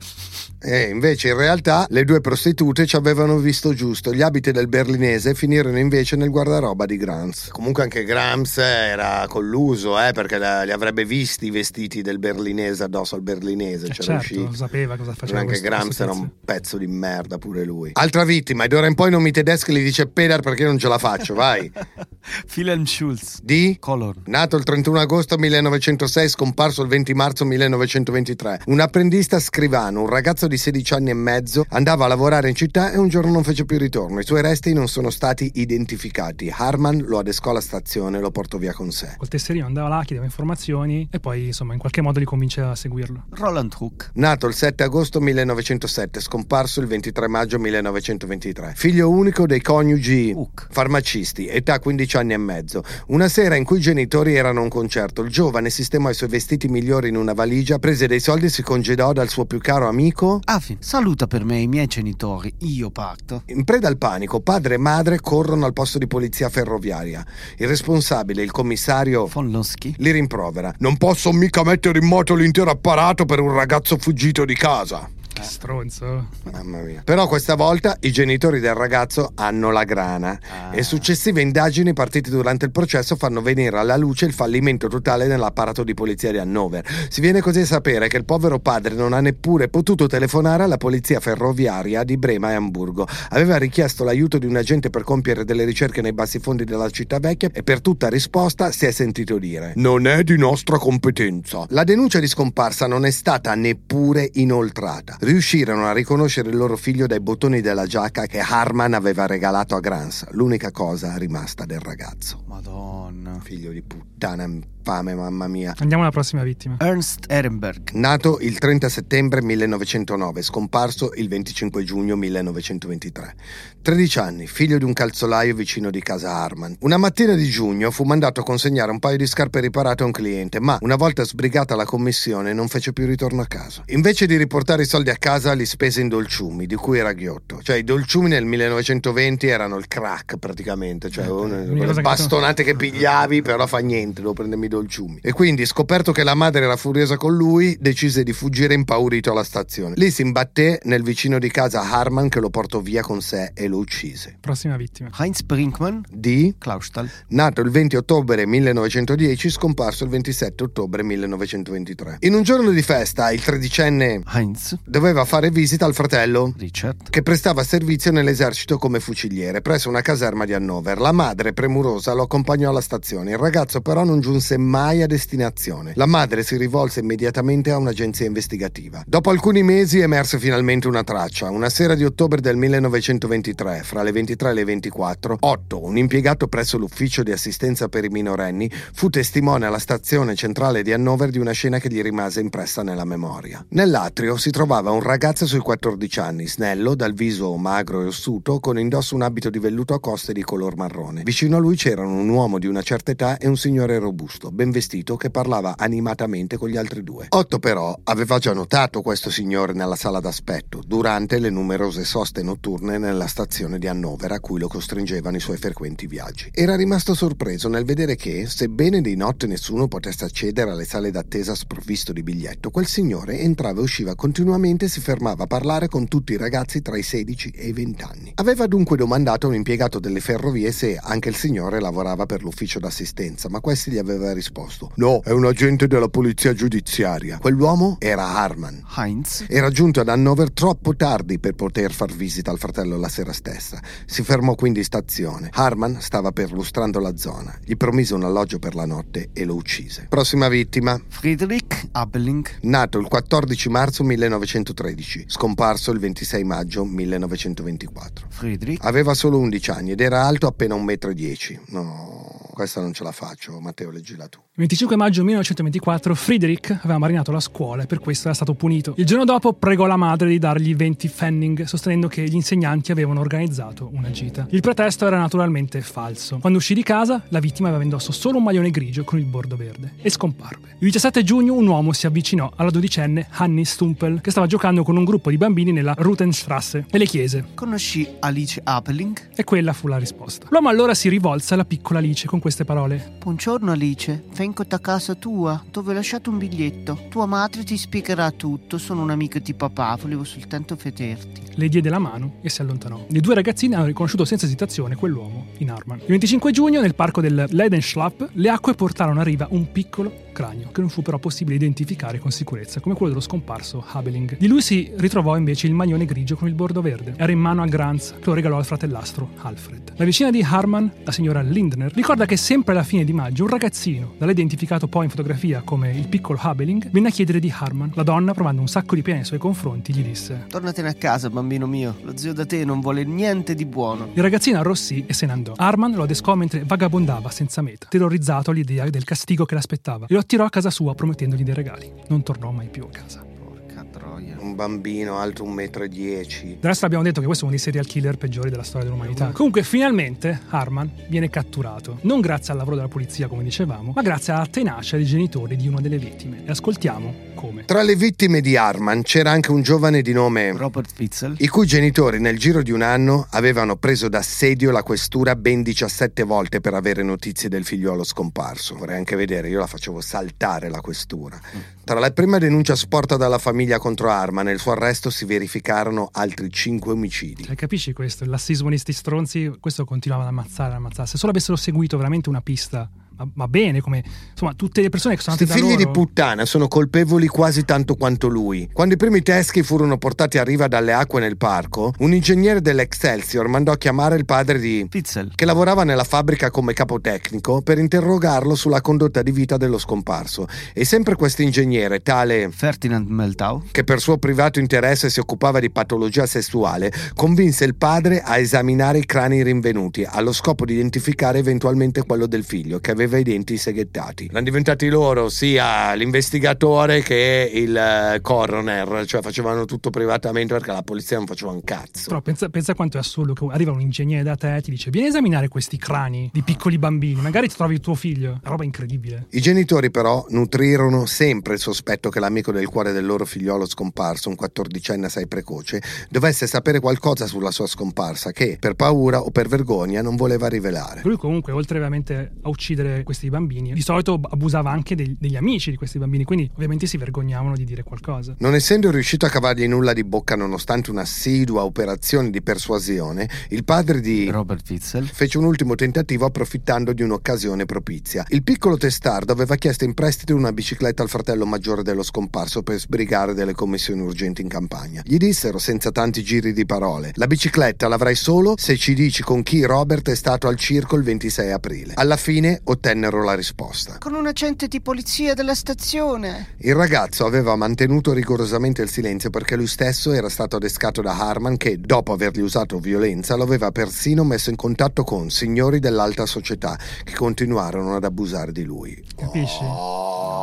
E 0.60 0.90
invece 0.90 1.30
in 1.30 1.38
realtà 1.38 1.86
le 1.90 2.04
due 2.04 2.20
prostitute 2.20 2.86
ci 2.88 2.96
avevano 2.96 3.38
visto 3.38 3.74
giusto. 3.76 4.12
Gli 4.12 4.22
abiti 4.24 4.52
del 4.52 4.68
berlinese 4.68 5.36
finirono 5.36 5.78
invece 5.78 6.16
nel 6.16 6.30
guardaroba 6.32 6.86
di 6.86 6.98
Grams. 6.98 7.50
Comunque 7.52 7.84
anche 7.84 8.04
Grams 8.04 8.58
era 8.58 9.26
colluso, 9.28 10.00
eh, 10.02 10.14
perché 10.14 10.38
la- 10.40 10.64
li 10.64 10.72
avrebbe 10.72 11.06
visti 11.06 11.46
i 11.46 11.52
vestiti 11.52 12.02
del 12.02 12.18
berlinese 12.18 12.84
addosso 12.84 13.14
al 13.16 13.22
berlinese. 13.22 13.86
Eh, 13.86 13.90
C'era 13.90 14.20
certo, 14.20 14.20
uscito. 14.42 14.54
sapeva 14.56 14.98
cosa 14.98 15.14
faceva 15.14 15.40
Anche 15.42 15.60
Grams 15.62 16.00
era 16.00 16.12
un 16.12 16.28
pezzo 16.44 16.78
di 16.78 16.88
merda 16.88 17.38
pure 17.38 17.64
lui. 17.64 17.92
Altra 17.94 18.24
vittima, 18.24 18.64
e 18.64 18.68
d'ora 18.68 18.88
in 18.88 18.96
poi 18.96 19.12
non 19.12 19.22
mi 19.22 19.32
tedeschi 19.32 19.72
gli 19.72 19.84
dice 19.84 20.08
pedar 20.08 20.40
perché 20.42 20.64
io 20.64 20.70
non 20.70 20.80
ce 20.80 20.88
la 20.88 20.98
faccio, 20.98 21.36
vai. 21.36 21.72
Wilhelm 22.56 22.86
Schulz. 22.86 23.42
Di? 23.42 23.78
Colon. 23.80 24.24
Nato 24.26 24.58
il 24.58 24.64
31 24.64 25.00
agosto 25.00 25.38
1906, 25.38 26.30
scomparso 26.30 26.82
il 26.82 26.90
20 26.90 27.14
marzo 27.14 27.46
1923. 27.46 28.62
Un 28.66 28.80
apprendista 28.80 29.40
scrivano, 29.40 30.02
un 30.02 30.10
ragazzo 30.10 30.48
di 30.48 30.58
16 30.58 30.94
anni 30.94 31.10
e 31.12 31.14
mezzo, 31.14 31.66
andava 31.70 32.06
a 32.06 32.08
lavorare 32.08 32.50
in 32.50 32.56
città 32.56 32.92
e 32.92 32.98
un 32.98 33.08
giorno 33.10 33.32
non 33.32 33.44
fece 33.44 33.66
più 33.66 33.78
ritorno. 33.78 34.20
I 34.20 34.26
suoi 34.26 34.42
resti 34.42 34.74
non 34.74 34.88
sono 34.88 35.10
stati 35.10 35.52
identificati. 35.56 36.52
Harman 36.54 37.04
lo 37.08 37.20
adescò 37.20 37.52
alla 37.52 37.62
stazione 37.62 38.18
e 38.18 38.22
lo 38.22 38.32
portò 38.32 38.58
via 38.58 38.74
con 38.74 38.92
sé. 38.92 39.14
Col 39.18 39.28
tesserino 39.28 39.66
andava 39.66 39.88
là, 39.88 40.04
chiedeva 40.04 40.26
informazioni 40.26 41.08
e 41.12 41.20
poi 41.20 41.48
insomma 41.48 41.74
in 41.74 41.80
qualche 41.80 42.02
modo 42.02 42.20
li 42.20 42.26
convince 42.26 42.62
a 42.62 42.76
seguirlo. 42.76 43.26
Roland 43.32 43.74
Hook. 43.78 44.12
Nato 44.14 44.48
il 44.48 44.54
7 44.54 44.84
agosto 44.84 45.20
1907, 45.20 46.20
scomparso 46.20 46.82
il 46.82 46.88
23 46.88 47.28
maggio 47.28 47.60
1923. 47.60 48.74
Figlio 48.76 49.10
unico 49.10 49.46
dei 49.46 49.62
coniugi 49.62 50.34
Hook. 50.36 50.68
farmacisti, 50.72 51.48
età 51.48 51.80
15 51.80 51.97
anni 52.14 52.34
e 52.34 52.38
mezzo. 52.38 52.84
Una 53.08 53.28
sera 53.28 53.56
in 53.56 53.64
cui 53.64 53.78
i 53.78 53.82
genitori 53.82 54.36
erano 54.36 54.60
a 54.60 54.64
un 54.64 54.70
concerto, 54.70 55.22
il 55.22 55.30
giovane 55.30 55.70
sistemò 55.70 56.10
i 56.10 56.14
suoi 56.14 56.30
vestiti 56.30 56.68
migliori 56.68 57.10
in 57.10 57.16
una 57.16 57.34
valigia, 57.34 57.80
prese 57.80 58.08
dei 58.08 58.20
soldi 58.20 58.46
e 58.46 58.50
si 58.50 58.62
congedò 58.62 59.14
dal 59.14 59.30
suo 59.30 59.46
più 59.46 59.60
caro 59.60 59.88
amico. 59.88 60.40
Afin, 60.46 60.78
saluta 60.80 61.28
per 61.28 61.44
me 61.44 61.60
i 61.60 61.68
miei 61.68 61.88
genitori. 61.88 62.54
Io 62.60 62.90
parto. 62.90 63.44
In 63.48 63.64
preda 63.64 63.88
al 63.88 63.98
panico, 63.98 64.40
padre 64.42 64.76
e 64.76 64.78
madre 64.78 65.20
corrono 65.20 65.66
al 65.66 65.74
posto 65.74 65.98
di 65.98 66.08
polizia 66.08 66.50
ferroviaria. 66.50 67.26
Il 67.58 67.68
responsabile, 67.68 68.44
il 68.44 68.52
commissario, 68.52 69.26
Von 69.28 69.50
Loschi. 69.50 69.94
li 69.98 70.12
rimprovera. 70.12 70.74
Non 70.80 70.98
posso 70.98 71.32
mica 71.32 71.64
mettere 71.64 72.00
in 72.00 72.06
moto 72.06 72.36
l'intero 72.36 72.70
apparato 72.70 73.26
per 73.26 73.40
un 73.40 73.54
ragazzo 73.54 73.98
fuggito 73.98 74.46
di 74.46 74.56
casa. 74.56 75.10
Che 75.38 75.44
stronzo. 75.44 76.30
Mamma 76.52 76.80
mia. 76.80 77.02
Però 77.06 77.28
questa 77.28 77.54
volta 77.54 77.96
i 78.00 78.12
genitori 78.12 78.60
del 78.60 78.74
ragazzo 78.74 79.34
hanno 79.36 79.70
la 79.70 79.84
grana 79.84 80.72
e 80.72 80.82
successive 80.82 81.42
indagini 81.42 81.94
partite 81.94 82.32
durante 82.32 82.66
il 82.66 82.72
processo 82.72 83.16
fanno 83.16 83.44
venire 83.44 83.78
alla 83.78 83.98
luce 83.98 84.26
il 84.26 84.34
fallimento 84.34 84.88
totale 84.88 85.28
nell'apparato 85.28 85.84
di 85.84 85.94
polizia 85.94 86.32
di 86.32 86.40
Hannover. 86.40 86.84
Si 87.10 87.22
viene 87.22 87.42
così 87.42 87.60
a 87.60 87.66
sapere 87.68 88.08
che 88.08 88.18
il 88.18 88.26
povero 88.26 88.58
padre 88.58 88.96
non 88.96 89.14
ha 89.14 89.20
neppure 89.20 89.68
potuto 89.68 90.08
telefonare 90.08 90.64
alla 90.64 90.78
polizia 90.78 91.20
ferroviaria 91.20 92.04
di 92.04 92.18
Brema 92.18 92.50
e 92.50 92.56
Amburgo. 92.56 93.08
Aveva 93.30 93.58
richiesto 93.58 94.04
l'aiuto 94.04 94.40
di 94.40 94.48
un 94.48 94.56
agente 94.56 94.90
per 94.90 95.04
compiere 95.04 95.46
delle 95.46 95.66
ricerche 95.66 96.02
nei 96.02 96.14
bassi 96.14 96.40
fondi 96.40 96.64
della 96.64 96.90
città 96.90 97.20
vecchia 97.20 97.52
e 97.54 97.62
per 97.62 97.82
tutta 97.82 98.10
risposta 98.10 98.72
si 98.72 98.88
è 98.88 98.92
sentito 98.92 99.38
dire 99.38 99.74
non 99.76 100.08
è 100.08 100.24
di 100.24 100.36
nostra 100.36 100.80
competenza. 100.80 101.68
La 101.70 101.84
denuncia 101.84 102.20
di 102.20 102.28
scomparsa 102.28 102.88
non 102.88 103.06
è 103.06 103.12
stata 103.12 103.54
neppure 103.54 104.28
inoltrata. 104.34 105.18
Riuscirono 105.28 105.88
a 105.88 105.92
riconoscere 105.92 106.50
il 106.50 106.56
loro 106.56 106.78
figlio 106.78 107.06
dai 107.06 107.20
bottoni 107.20 107.60
della 107.60 107.86
giacca 107.86 108.28
che 108.28 108.40
Harman 108.40 108.94
aveva 108.94 109.26
regalato 109.26 109.76
a 109.76 109.82
Grans, 109.82 110.26
l'unica 110.30 110.72
cosa 110.72 111.18
rimasta 111.18 111.66
del 111.66 111.82
ragazzo. 111.82 112.44
Madonna. 112.46 113.38
Figlio 113.42 113.72
di 113.72 113.82
puttana 113.82 114.48
infame, 114.88 115.14
mamma 115.16 115.48
mia. 115.48 115.74
Andiamo 115.80 116.04
alla 116.04 116.12
prossima 116.12 116.44
vittima. 116.44 116.78
Ernst 116.80 117.26
Ehrenberg. 117.28 117.92
Nato 117.92 118.40
il 118.40 118.58
30 118.58 118.88
settembre 118.88 119.42
1909, 119.42 120.42
scomparso 120.42 121.12
il 121.16 121.28
25 121.28 121.84
giugno 121.84 122.16
1923. 122.16 123.36
13 123.82 124.20
anni, 124.20 124.48
figlio 124.48 124.78
di 124.78 124.84
un 124.86 124.94
calzolaio 124.94 125.54
vicino 125.56 125.90
di 125.90 126.02
casa 126.02 126.34
Harman. 126.34 126.76
Una 126.82 126.98
mattina 126.98 127.36
di 127.36 127.46
giugno 127.50 127.92
fu 127.92 128.04
mandato 128.04 128.40
a 128.42 128.44
consegnare 128.44 128.92
un 128.92 129.00
paio 129.00 129.18
di 129.18 129.26
scarpe 129.26 129.60
riparate 129.60 130.04
a 130.04 130.06
un 130.06 130.12
cliente, 130.14 130.60
ma 130.62 130.78
una 130.82 130.96
volta 130.96 131.24
sbrigata 131.26 131.76
la 131.76 131.86
commissione 131.86 132.54
non 132.54 132.68
fece 132.70 132.94
più 132.94 133.06
ritorno 133.06 133.42
a 133.42 133.46
casa. 133.46 133.84
Invece 133.88 134.26
di 134.26 134.38
riportare 134.38 134.84
i 134.84 134.86
soldi 134.86 135.10
a 135.10 135.16
casa 135.18 135.52
li 135.54 135.66
spese 135.66 136.00
in 136.02 136.08
dolciumi, 136.08 136.66
di 136.66 136.76
cui 136.76 137.00
era 137.00 137.12
ghiotto. 137.14 137.60
Cioè 137.62 137.76
i 137.78 137.84
dolciumi 137.84 138.30
nel 138.30 138.46
1920 138.46 139.48
erano 139.48 139.76
il 139.78 139.88
crack 139.88 140.38
praticamente, 140.38 141.10
cioè 141.10 141.28
una- 141.28 141.56
l'unica 141.58 141.66
quelle 141.68 141.86
cosa 141.88 141.94
che- 141.96 142.02
bastonate 142.02 142.64
che 142.64 142.76
pigliavi, 142.76 143.42
però 143.42 143.66
fa 143.68 143.80
niente, 143.80 144.20
devo 144.22 144.34
prendermi 144.34 144.66
i 144.66 144.70
dolciumi. 144.78 145.20
E 145.22 145.32
quindi, 145.32 145.66
scoperto 145.66 146.12
che 146.12 146.24
la 146.24 146.36
madre 146.36 146.64
era 146.64 146.76
furiosa 146.76 147.18
con 147.18 147.36
lui, 147.36 147.78
decise 147.80 148.24
di 148.24 148.34
fuggire 148.34 148.74
impaurito 148.74 149.32
alla 149.32 149.44
stazione. 149.44 149.96
Lì 149.98 150.12
si 150.12 150.22
imbatté 150.22 150.80
nel 150.84 151.04
vicino 151.04 151.40
di 151.40 151.50
casa 151.50 151.82
Harman 151.82 152.30
che 152.30 152.40
lo 152.40 152.50
portò 152.50 152.80
via 152.80 153.02
con 153.02 153.22
sé 153.22 153.52
e 153.54 153.68
lo 153.68 153.78
uccise. 153.78 154.38
Prossima 154.40 154.78
vittima. 154.78 155.10
Heinz 155.18 155.42
Brinkmann. 155.42 156.02
Di 156.10 156.56
Klausthal. 156.58 157.10
Nato 157.30 157.62
il 157.62 157.72
20 157.72 157.96
ottobre 157.96 158.46
1910, 158.46 159.50
scomparso 159.50 160.04
il 160.04 160.10
27 160.12 160.64
ottobre 160.64 161.04
1923. 161.04 162.18
In 162.22 162.34
un 162.34 162.44
giorno 162.44 162.72
di 162.72 162.82
festa, 162.82 163.32
il 163.32 163.42
tredicenne 163.42 164.22
Heinz. 164.34 164.78
doveva 164.86 165.26
fare 165.26 165.50
visita 165.50 165.86
al 165.86 165.94
fratello 165.94 166.54
Richard. 166.58 167.10
che 167.10 167.24
prestava 167.24 167.64
servizio 167.64 168.12
nell'esercito 168.12 168.78
come 168.78 169.00
fuciliere 169.00 169.62
presso 169.62 169.90
una 169.90 170.02
caserma 170.02 170.46
di 170.46 170.54
Hannover. 170.54 171.00
La 171.00 171.12
madre, 171.12 171.54
premurosa, 171.54 172.14
lo 172.14 172.24
accompagnò 172.24 172.70
alla 172.70 172.82
stazione. 172.82 173.32
Il 173.32 173.38
ragazzo 173.38 173.82
però 173.82 174.04
non 174.04 174.20
giunse 174.20 174.58
mai 174.58 174.67
a 174.76 175.06
destinazione. 175.08 175.94
La 175.96 176.06
madre 176.06 176.44
si 176.44 176.58
rivolse 176.58 177.00
immediatamente 177.00 177.72
a 177.72 177.78
un'agenzia 177.78 178.26
investigativa. 178.26 179.04
Dopo 179.06 179.30
alcuni 179.30 179.64
mesi 179.64 180.00
emerse 180.00 180.40
finalmente 180.40 180.88
una 180.88 181.04
traccia. 181.04 181.50
Una 181.50 181.70
sera 181.70 181.96
di 181.96 182.04
ottobre 182.04 182.42
del 182.42 182.58
1923, 182.58 183.82
fra 183.84 184.04
le 184.04 184.12
23 184.12 184.50
e 184.50 184.54
le 184.54 184.64
24, 184.66 185.38
Otto, 185.40 185.84
un 185.84 185.98
impiegato 185.98 186.48
presso 186.48 186.78
l'ufficio 186.78 187.24
di 187.24 187.32
assistenza 187.32 187.88
per 187.88 188.04
i 188.04 188.10
minorenni, 188.10 188.70
fu 188.94 189.10
testimone 189.10 189.66
alla 189.66 189.80
stazione 189.80 190.36
centrale 190.36 190.84
di 190.84 190.92
Hannover 190.92 191.30
di 191.30 191.40
una 191.40 191.52
scena 191.52 191.80
che 191.80 191.90
gli 191.90 192.02
rimase 192.02 192.42
impressa 192.42 192.84
nella 192.84 193.06
memoria. 193.06 193.66
Nell'atrio 193.70 194.38
si 194.38 194.52
trovava 194.52 194.92
un 194.92 195.02
ragazzo 195.02 195.46
sui 195.46 195.60
14 195.60 196.20
anni, 196.20 196.48
snello, 196.48 196.96
dal 196.96 197.14
viso 197.14 197.56
magro 197.56 198.02
e 198.02 198.06
ossuto, 198.06 198.60
con 198.60 198.78
indosso 198.80 199.16
un 199.16 199.22
abito 199.22 199.50
di 199.50 199.60
velluto 199.60 199.94
a 199.94 200.00
coste 200.00 200.34
di 200.34 200.42
color 200.42 200.76
marrone. 200.76 201.24
Vicino 201.24 201.58
a 201.58 201.60
lui 201.60 201.76
c'erano 201.76 202.14
un 202.14 202.30
uomo 202.30 202.60
di 202.60 202.68
una 202.68 202.82
certa 202.82 203.12
età 203.12 203.38
e 203.38 203.48
un 203.48 203.58
signore 203.58 204.00
robusto, 204.00 204.52
ben 204.58 204.72
vestito, 204.72 205.16
che 205.18 205.30
parlava 205.30 205.76
animatamente 205.78 206.58
con 206.58 206.68
gli 206.68 206.78
altri 206.78 207.04
due. 207.04 207.28
Otto 207.30 207.60
però 207.60 207.96
aveva 208.06 208.40
già 208.40 208.54
notato 208.54 209.04
questo 209.04 209.30
signore 209.30 209.74
nella 209.74 209.96
sala 209.96 210.20
d'aspetto, 210.20 210.82
durante 210.84 211.38
le 211.38 211.52
numerose 211.52 212.04
soste 212.04 212.42
notturne 212.42 212.98
nella 212.98 213.28
stazione 213.28 213.78
di 213.78 213.88
Hannover 213.88 214.32
a 214.32 214.40
cui 214.40 214.60
lo 214.60 214.68
costringevano 214.68 215.38
i 215.38 215.40
suoi 215.40 215.58
frequenti 215.58 216.08
viaggi. 216.08 216.50
Era 216.52 216.76
rimasto 216.76 217.14
sorpreso 217.14 217.70
nel 217.70 217.86
vedere 217.86 218.16
che, 218.16 218.48
sebbene 218.48 219.00
di 219.02 219.16
notte 219.16 219.46
nessuno 219.46 219.88
potesse 219.88 220.26
accedere 220.26 220.72
alle 220.72 220.86
sale 220.86 221.12
d'attesa 221.12 221.54
sprovvisto 221.54 222.12
di 222.12 222.24
biglietto, 222.24 222.72
quel 222.72 222.88
signore 222.88 223.40
entrava 223.40 223.80
e 223.80 223.84
usciva 223.84 224.16
continuamente 224.16 224.86
e 224.86 224.90
si 224.90 225.02
fermava 225.02 225.44
a 225.44 225.48
parlare 225.48 225.88
con 225.88 226.08
tutti 226.08 226.34
i 226.34 226.38
ragazzi 226.38 226.82
tra 226.82 226.98
i 226.98 227.04
16 227.04 227.52
e 227.52 227.68
i 227.68 227.74
20 227.74 228.04
anni. 228.04 228.32
Aveva 228.36 228.66
dunque 228.66 228.98
domandato 228.98 229.46
a 229.46 229.50
un 229.50 229.56
impiegato 229.56 230.00
delle 230.00 230.20
ferrovie 230.20 230.72
se 230.72 230.98
anche 231.00 231.30
il 231.30 231.36
signore 231.36 231.80
lavorava 231.80 232.26
per 232.26 232.42
l'ufficio 232.42 232.80
d'assistenza, 232.80 233.50
ma 233.50 233.60
questi 233.60 233.92
gli 233.92 234.00
aveva 234.00 234.34
risposto: 234.38 234.92
No, 234.96 235.22
è 235.24 235.32
un 235.32 235.46
agente 235.46 235.88
della 235.88 236.08
polizia 236.08 236.54
giudiziaria. 236.54 237.40
Quell'uomo 237.40 237.98
era 238.00 238.36
Harman. 238.36 238.86
Heinz. 238.96 239.46
Era 239.48 239.70
giunto 239.70 240.00
ad 240.00 240.10
Hannover 240.10 240.52
troppo 240.52 240.96
tardi 240.96 241.40
per 241.40 241.54
poter 241.54 241.92
far 241.92 242.14
visita 242.14 242.52
al 242.52 242.60
fratello 242.60 242.98
la 242.98 243.10
sera 243.10 243.34
stessa. 243.34 243.82
Si 244.06 244.24
fermò 244.24 244.56
quindi 244.56 244.80
in 244.80 244.86
stazione. 244.86 245.50
Harman 245.52 245.98
stava 246.00 246.32
perlustrando 246.32 247.00
la 247.00 247.16
zona. 247.18 247.58
Gli 247.64 247.76
promise 247.76 248.14
un 248.14 248.24
alloggio 248.24 248.60
per 248.60 248.76
la 248.76 248.86
notte 248.86 249.30
e 249.34 249.44
lo 249.44 249.56
uccise. 249.56 250.06
Prossima 250.10 250.48
vittima. 250.48 251.00
Friedrich 251.08 251.90
Abeling. 251.92 252.48
Nato 252.62 253.00
il 253.00 253.08
14 253.08 253.70
marzo 253.70 254.04
1913, 254.04 255.26
scomparso 255.28 255.92
il 255.92 256.00
26 256.00 256.44
maggio 256.44 256.86
1924. 256.86 258.28
Friedrich. 258.30 258.84
Aveva 258.86 259.14
solo 259.14 259.40
11 259.40 259.70
anni 259.72 259.92
ed 259.92 260.02
era 260.02 260.26
alto 260.26 260.48
appena 260.48 260.76
1,10 260.76 261.54
m. 261.54 261.76
No, 261.76 262.50
questa 262.54 262.82
non 262.82 262.94
ce 262.94 263.04
la 263.04 263.12
faccio. 263.12 263.60
Matteo, 263.60 263.92
leggila 264.28 264.30
tu. 264.30 264.47
Il 264.60 264.64
25 264.64 264.96
maggio 264.96 265.24
1924 265.24 266.16
Friedrich 266.16 266.80
aveva 266.82 266.98
marinato 266.98 267.32
la 267.32 267.40
scuola 267.40 267.84
e 267.84 267.86
per 267.86 268.00
questo 268.00 268.26
era 268.26 268.34
stato 268.34 268.56
punito. 268.56 268.96
Il 268.98 269.06
giorno 269.06 269.24
dopo 269.24 269.54
pregò 269.54 269.86
la 269.86 269.98
madre 269.98 270.30
di 270.30 270.40
dargli 270.40 270.76
20 270.76 271.10
pfennig, 271.10 271.64
sostenendo 271.66 272.08
che 272.08 272.24
gli 272.24 272.34
insegnanti 272.34 272.92
avevano 272.92 273.20
organizzato 273.20 273.88
una 273.94 274.10
gita. 274.10 274.48
Il 274.50 274.62
pretesto 274.62 275.06
era 275.06 275.20
naturalmente 275.20 275.82
falso. 275.82 276.40
Quando 276.40 276.58
uscì 276.58 276.74
di 276.74 276.82
casa, 276.82 277.22
la 277.28 277.38
vittima 277.38 277.68
aveva 277.68 277.84
indosso 277.84 278.12
solo 278.12 278.40
un 278.40 278.46
maglione 278.46 278.72
grigio 278.72 279.04
con 279.04 279.20
il 279.20 279.26
bordo 279.26 279.56
verde 279.56 279.94
e 280.02 280.10
scomparve. 280.10 280.70
Il 280.80 280.88
17 280.88 281.24
giugno 281.24 281.54
un 281.54 281.68
uomo 281.68 281.94
si 281.94 282.08
avvicinò 282.08 282.52
alla 282.56 282.72
dodicenne 282.72 283.28
Hanni 283.30 283.64
Stumpel, 283.64 284.22
che 284.22 284.32
stava 284.32 284.48
giocando 284.48 284.82
con 284.82 284.98
un 284.98 285.04
gruppo 285.04 285.30
di 285.30 285.38
bambini 285.38 285.72
nella 285.72 285.94
Rutenstrasse, 285.96 286.88
e 286.90 286.98
le 286.98 287.06
chiese. 287.06 287.50
Conosci 287.54 288.08
Alice 288.22 288.60
Abeling? 288.64 289.34
E 289.36 289.44
quella 289.44 289.72
fu 289.72 289.88
la 289.88 290.00
risposta. 290.00 290.48
L'uomo 290.50 290.70
allora 290.70 290.96
si 290.96 291.10
rivolse 291.10 291.54
alla 291.54 291.64
piccola 291.64 292.00
Alice 292.00 292.26
con 292.26 292.40
queste 292.40 292.66
parole. 292.66 293.18
Buongiorno 293.20 293.72
Alice, 293.72 294.24
vengo 294.34 294.46
vengo 294.48 294.64
da 294.64 294.80
casa 294.80 295.14
tua, 295.16 295.62
dove 295.70 295.92
ho 295.92 295.94
lasciato 295.94 296.30
un 296.30 296.38
biglietto. 296.38 297.08
Tua 297.10 297.26
madre 297.26 297.64
ti 297.66 297.76
spiegherà 297.76 298.32
tutto, 298.32 298.78
sono 298.78 299.02
un'amica 299.02 299.40
di 299.40 299.54
papà, 299.54 299.98
volevo 300.00 300.24
soltanto 300.24 300.78
vederti. 300.82 301.42
Le 301.56 301.68
diede 301.68 301.90
la 301.90 302.00
mano 302.00 302.36
e 302.42 302.50
si 302.50 302.62
allontanò. 302.62 303.08
Le 303.10 303.20
due 303.20 303.36
ragazzine 303.36 303.76
hanno 303.76 303.88
riconosciuto 303.88 304.24
senza 304.24 304.46
esitazione 304.46 304.96
quell'uomo 304.96 305.48
in 305.58 305.72
Arman. 305.72 306.00
Il 306.00 306.08
25 306.08 306.52
giugno, 306.52 306.80
nel 306.80 306.96
parco 306.96 307.20
del 307.20 307.46
Leidenschlapp, 307.50 308.22
le 308.34 308.50
acque 308.50 308.74
portarono 308.74 309.20
a 309.20 309.24
riva 309.24 309.48
un 309.50 309.70
piccolo 309.70 310.27
cranio, 310.38 310.70
che 310.72 310.82
non 310.82 310.92
fu 310.92 311.02
però 311.02 311.18
possibile 311.18 311.56
identificare 311.56 312.20
con 312.20 312.30
sicurezza, 312.30 312.80
come 312.80 312.94
quello 312.94 313.14
dello 313.14 313.24
scomparso 313.24 313.84
Habeling. 313.92 314.38
Di 314.38 314.48
lui 314.48 314.62
si 314.62 314.92
ritrovò 314.96 315.36
invece 315.36 315.66
il 315.66 315.74
maglione 315.74 316.06
grigio 316.06 316.36
con 316.36 316.48
il 316.48 316.54
bordo 316.54 316.82
verde. 316.82 317.16
Era 317.18 317.32
in 317.32 317.40
mano 317.40 317.64
a 317.64 317.66
Granz, 317.66 318.14
che 318.20 318.26
lo 318.26 318.34
regalò 318.34 318.58
al 318.58 318.66
fratellastro 318.66 319.30
Alfred. 319.38 319.94
La 319.96 320.06
vicina 320.06 320.30
di 320.30 320.44
Harman, 320.44 320.92
la 321.04 321.12
signora 321.12 321.42
Lindner, 321.42 321.92
ricorda 321.92 322.26
che 322.26 322.38
sempre 322.38 322.74
alla 322.74 322.84
fine 322.84 323.04
di 323.04 323.14
maggio 323.14 323.46
un 323.46 323.50
ragazzino, 323.50 324.14
da 324.20 324.26
lei 324.26 324.36
identificato 324.36 324.88
poi 324.88 325.06
in 325.06 325.10
fotografia 325.10 325.62
come 325.66 325.92
il 325.92 326.08
piccolo 326.08 326.38
Habeling, 326.40 326.92
venne 326.92 327.08
a 327.08 327.12
chiedere 327.12 327.40
di 327.40 327.52
Harman. 327.52 327.94
La 327.96 328.04
donna, 328.04 328.36
provando 328.36 328.62
un 328.62 328.68
sacco 328.68 328.94
di 328.94 329.02
pena 329.02 329.18
nei 329.18 329.26
suoi 329.26 329.40
confronti, 329.40 329.92
gli 329.92 330.04
disse: 330.04 330.46
Tornatene 330.50 330.90
a 330.90 330.94
casa, 330.94 331.32
bambino 331.32 331.66
mio. 331.66 331.98
Lo 332.04 332.16
zio 332.16 332.34
da 332.34 332.46
te 332.46 332.64
non 332.64 332.80
vuole 332.80 333.04
niente 333.06 333.56
di 333.56 333.66
buono. 333.66 334.10
Il 334.14 334.22
ragazzino 334.22 334.60
arrossì 334.60 335.04
e 335.08 335.14
se 335.14 335.26
ne 335.26 335.32
andò. 335.32 335.54
Harman 335.56 335.94
lo 335.94 336.04
adescò 336.04 336.36
mentre 336.36 336.64
vagabondava 336.64 337.32
senza 337.32 337.64
meta, 337.64 337.88
terrorizzato 337.90 338.52
all'idea 338.52 338.88
del 338.90 339.04
castigo 339.04 339.46
che 339.46 339.56
l'aspettava, 339.56 340.06
e 340.08 340.14
lo 340.14 340.20
attirò 340.28 340.44
a 340.44 340.50
casa 340.50 340.70
sua 340.70 340.94
promettendogli 340.94 341.44
dei 341.44 341.54
regali. 341.54 341.90
Non 342.10 342.22
tornò 342.22 342.52
mai 342.52 342.68
più 342.68 342.84
a 342.84 342.90
casa. 342.90 343.24
Porca 343.24 343.86
troia. 343.86 344.37
Un 344.48 344.56
bambino 344.56 345.18
alto 345.18 345.44
un 345.44 345.52
metro 345.52 345.84
e 345.84 345.90
dieci. 345.90 346.46
Del 346.46 346.58
resto 346.62 346.86
abbiamo 346.86 347.04
detto 347.04 347.20
che 347.20 347.26
questo 347.26 347.44
è 347.44 347.48
uno 347.48 347.56
dei 347.58 347.64
serial 347.66 347.86
killer 347.86 348.18
peggiori 348.18 348.50
della 348.50 348.64
storia 348.64 348.88
dell'umanità. 348.88 349.32
Comunque, 349.34 349.62
finalmente 349.62 350.40
Harman 350.48 350.90
viene 351.10 351.30
catturato. 351.30 352.00
Non 352.04 352.22
grazie 352.22 352.54
al 352.54 352.60
lavoro 352.60 352.78
della 352.78 352.88
polizia, 352.88 353.28
come 353.28 353.44
dicevamo, 353.44 353.92
ma 353.94 354.02
grazie 354.02 354.32
alla 354.32 354.46
tenacia 354.46 354.96
dei 354.96 355.06
genitori 355.06 355.58
di 355.58 355.68
una 355.68 355.82
delle 355.82 355.98
vittime. 355.98 356.46
E 356.46 356.52
ascoltiamo 356.52 357.14
come. 357.36 357.66
Tra 357.66 357.82
le 357.82 357.96
vittime 357.98 358.40
di 358.40 358.56
Harman 358.56 359.02
c'era 359.02 359.32
anche 359.32 359.52
un 359.52 359.62
giovane 359.62 360.02
di 360.02 360.14
nome 360.14 360.54
Robert 360.56 360.92
Fitzel. 360.94 361.36
i 361.40 361.48
cui 361.50 361.68
genitori 361.68 362.22
nel 362.22 362.40
giro 362.40 362.64
di 362.64 362.72
un 362.72 362.82
anno 362.82 363.28
avevano 363.32 363.76
preso 363.76 364.08
d'assedio 364.08 364.72
la 364.72 364.82
questura 364.82 365.36
ben 365.36 365.62
17 365.62 366.24
volte 366.24 366.62
per 366.62 366.74
avere 366.74 367.04
notizie 367.04 367.50
del 367.50 367.66
figliuolo 367.66 368.06
scomparso. 368.06 368.76
Vorrei 368.76 368.96
anche 368.96 369.18
vedere, 369.18 369.50
io 369.50 369.60
la 369.60 369.68
facevo 369.68 370.00
saltare 370.00 370.70
la 370.70 370.80
questura. 370.80 371.38
Tra 371.84 372.00
la 372.00 372.12
prima 372.12 372.38
denuncia 372.38 372.76
sporta 372.76 373.16
dalla 373.16 373.38
famiglia 373.38 373.78
contro 373.80 374.10
Harman 374.10 374.37
e 374.46 374.54
il 374.54 374.60
suo 374.60 374.72
arresto 374.72 375.10
si 375.10 375.26
verificarono 375.26 376.10
altri 376.12 376.52
5 376.52 376.92
omicidi. 376.92 377.44
Cioè, 377.44 377.56
capisci 377.56 377.94
questo? 377.94 378.26
Lassismo 378.26 378.70
di 378.70 378.78
sti 378.78 378.94
stronzi, 378.94 379.52
questo 379.60 379.86
continuava 379.86 380.24
ad 380.24 380.30
ammazzare, 380.30 380.72
ad 380.72 380.78
ammazzare. 380.78 381.08
Se 381.08 381.18
solo 381.18 381.32
avessero 381.32 381.58
seguito 381.58 381.98
veramente 381.98 382.30
una 382.30 382.42
pista, 382.42 382.90
ma, 383.18 383.28
ma 383.34 383.48
bene, 383.48 383.82
come 383.82 384.04
insomma, 384.32 384.54
tutte 384.54 384.82
le 384.82 384.90
persone 384.90 385.16
che 385.16 385.22
sono 385.22 385.36
andate 385.36 385.52
da 385.52 385.60
figli 385.60 385.76
loro... 385.76 385.86
di 385.86 385.92
puttana 385.92 386.46
sono 386.46 386.68
colpevoli 386.68 387.28
quasi 387.28 387.66
tanto 387.66 387.96
quanto 387.96 388.28
lui. 388.28 388.70
Quando 388.72 388.94
i 388.94 388.98
primi 388.98 389.24
teschi 389.24 389.64
furono 389.64 389.98
portati 389.98 390.38
a 390.38 390.44
riva 390.44 390.68
dalle 390.68 390.94
acque 390.94 391.20
nel 391.20 391.38
parco, 391.38 391.94
un 392.00 392.14
ingegnere 392.14 392.62
dell'Excelsior 392.62 393.48
mandò 393.48 393.72
a 393.72 393.78
chiamare 393.78 394.16
il 394.18 394.26
padre 394.26 394.60
di 394.60 394.86
Fitzel. 394.90 395.32
che 395.34 395.46
lavorava 395.46 395.84
nella 395.84 396.04
fabbrica 396.04 396.52
come 396.52 396.74
capotecnico 396.74 397.62
per 397.62 397.80
interrogarlo 397.80 398.54
sulla 398.54 398.82
condotta 398.82 399.24
di 399.24 399.32
vita 399.32 399.58
dello 399.58 399.80
scomparso. 399.80 400.48
E 400.74 400.86
sempre 400.86 401.16
questo 401.16 401.42
ingegnere, 401.42 402.02
tale 402.02 402.50
Ferdinand 402.52 403.08
Meltau. 403.10 403.64
che 403.72 403.84
per 403.84 404.00
suo 404.00 404.18
privato 404.18 404.60
interesse 404.60 405.10
si 405.10 405.20
occupava 405.20 405.60
di 405.60 405.72
patologia 405.72 406.28
sessuale, 406.28 406.92
convinse 407.16 407.66
il 407.66 407.76
padre 407.76 408.22
a 408.22 408.38
esaminare 408.38 409.00
i 409.00 409.06
crani 409.06 409.42
rinvenuti, 409.42 410.06
allo 410.08 410.32
scopo 410.32 410.66
di 410.66 410.74
identificare 410.74 411.40
eventualmente 411.40 412.04
quello 412.04 412.28
del 412.28 412.44
figlio, 412.44 412.80
che 412.80 412.92
aveva 412.92 413.07
i 413.16 413.24
denti 413.24 413.58
seghettati. 413.58 414.26
Erano 414.26 414.44
diventati 414.44 414.90
loro 414.90 415.30
sia 415.30 415.94
l'investigatore 415.94 417.02
che 417.02 417.50
il 417.54 417.76
eh, 417.76 418.20
coroner, 418.22 419.06
cioè 419.06 419.22
facevano 419.22 419.66
tutto 419.66 419.90
privatamente 419.90 420.54
perché 420.54 420.72
la 420.72 420.84
polizia 420.84 421.18
non 421.18 421.26
faceva 421.26 421.52
un 421.52 421.64
cazzo. 421.64 422.08
Però 422.08 422.22
pensa, 422.22 422.50
pensa 422.50 422.74
quanto 422.76 422.98
è 422.98 423.00
assurdo 423.00 423.34
che 423.34 423.46
arriva 423.50 423.72
un 423.72 423.82
ingegnere 423.82 424.24
da 424.24 424.36
te 424.36 424.56
e 424.56 424.62
ti 424.62 424.72
dice 424.72 424.90
vieni 424.90 425.08
a 425.08 425.10
esaminare 425.12 425.48
questi 425.48 425.78
crani 425.78 426.30
di 426.34 426.42
piccoli 426.42 426.78
bambini, 426.78 427.22
magari 427.22 427.48
ti 427.48 427.56
trovi 427.56 427.80
tuo 427.80 427.96
figlio. 427.96 428.34
È 428.34 428.40
una 428.42 428.50
roba 428.50 428.64
incredibile. 428.64 429.28
I 429.30 429.42
genitori 429.42 429.92
però 429.92 430.26
nutrirono 430.30 431.06
sempre 431.06 431.54
il 431.54 431.60
sospetto 431.60 432.10
che 432.10 432.20
l'amico 432.20 432.52
del 432.52 432.68
cuore 432.68 432.92
del 432.92 433.06
loro 433.06 433.26
figliolo 433.26 433.66
scomparso, 433.66 434.30
un 434.30 434.36
quattordicenne 434.36 435.06
assai 435.06 435.28
precoce, 435.28 435.82
dovesse 436.10 436.48
sapere 436.48 436.80
qualcosa 436.80 437.28
sulla 437.28 437.52
sua 437.52 437.68
scomparsa 437.68 438.32
che, 438.32 438.58
per 438.60 438.74
paura 438.74 439.22
o 439.22 439.32
per 439.32 439.48
vergogna, 439.48 440.02
non 440.02 440.16
voleva 440.16 440.48
rivelare. 440.48 441.02
Lui 441.04 441.18
comunque, 441.18 441.52
oltre 441.52 441.78
ovviamente 441.78 442.32
a 442.42 442.50
uccidere 442.50 442.97
questi 443.04 443.30
bambini, 443.30 443.74
di 443.74 443.82
solito 443.82 444.20
abusava 444.30 444.72
anche 444.72 444.96
dei- 444.96 445.16
degli 445.20 445.36
amici 445.36 445.70
di 445.72 445.78
questi 445.78 445.98
bambini, 445.98 446.24
quindi 446.24 446.50
ovviamente 446.56 446.86
si 446.88 446.98
vergognavano 446.98 447.56
di 447.56 447.64
dire 447.64 447.84
qualcosa. 447.84 448.36
Non 448.40 448.56
essendo 448.56 448.92
riuscito 448.92 449.26
a 449.26 449.30
cavargli 449.30 449.68
nulla 449.68 449.94
di 449.94 450.04
bocca 450.04 450.36
nonostante 450.36 450.92
un'assidua 450.92 451.64
operazione 451.64 452.30
di 452.30 452.42
persuasione, 452.42 453.30
il 453.50 453.64
padre 453.64 454.02
di 454.02 454.30
Robert 454.30 454.66
Fitzel. 454.66 455.06
fece 455.08 455.38
un 455.38 455.46
ultimo 455.46 455.76
tentativo 455.76 456.26
approfittando 456.26 456.94
di 456.94 457.02
un'occasione 457.04 457.66
propizia. 457.66 458.26
Il 458.30 458.44
piccolo 458.44 458.78
testardo 458.78 459.32
aveva 459.32 459.56
chiesto 459.56 459.84
in 459.84 459.94
prestito 459.94 460.36
una 460.36 460.52
bicicletta 460.52 461.04
al 461.04 461.10
fratello 461.10 461.46
maggiore 461.46 461.84
dello 461.84 462.04
scomparso 462.04 462.64
per 462.64 462.80
sbrigare 462.80 463.34
delle 463.34 463.54
commissioni 463.54 464.02
urgenti 464.02 464.42
in 464.42 464.48
campagna. 464.48 465.02
Gli 465.06 465.18
dissero 465.18 465.58
senza 465.58 465.92
tanti 465.92 466.24
giri 466.24 466.54
di 466.54 466.66
parole: 466.66 467.12
La 467.16 467.28
bicicletta 467.28 467.88
l'avrai 467.88 468.16
solo 468.16 468.56
se 468.58 468.76
ci 468.78 468.94
dici 468.94 469.24
con 469.24 469.44
chi 469.44 469.64
Robert 469.64 470.10
è 470.10 470.16
stato 470.16 470.48
al 470.48 470.56
circo 470.58 470.96
il 470.96 471.04
26 471.04 471.52
aprile. 471.52 471.94
Alla 471.96 472.18
fine 472.18 472.62
ottennero 472.88 473.22
la 473.22 473.34
risposta. 473.34 473.98
Con 474.00 474.14
un 474.14 474.28
agente 474.28 474.68
di 474.68 474.80
polizia 474.80 475.34
della 475.34 475.56
stazione. 475.56 476.56
Il 476.60 476.74
ragazzo 476.74 477.26
aveva 477.26 477.56
mantenuto 477.58 478.14
rigorosamente 478.14 478.82
il 478.82 478.90
silenzio 478.90 479.30
perché 479.30 479.58
lui 479.58 479.68
stesso 479.68 480.14
era 480.14 480.30
stato 480.30 480.56
adescato 480.56 481.02
da 481.02 481.18
Harman 481.18 481.58
che, 481.58 481.82
dopo 481.82 482.14
avergli 482.14 482.40
usato 482.40 482.80
violenza, 482.80 483.36
lo 483.36 483.44
aveva 483.44 483.72
persino 483.72 484.24
messo 484.24 484.50
in 484.50 484.56
contatto 484.56 485.04
con 485.04 485.30
signori 485.30 485.80
dell'alta 485.80 486.26
società 486.26 486.80
che 487.04 487.14
continuarono 487.14 487.96
ad 487.96 488.06
abusare 488.06 488.54
di 488.54 488.64
lui. 488.64 489.04
Capisci? 489.16 489.66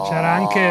C'era 0.07 0.33
anche 0.35 0.71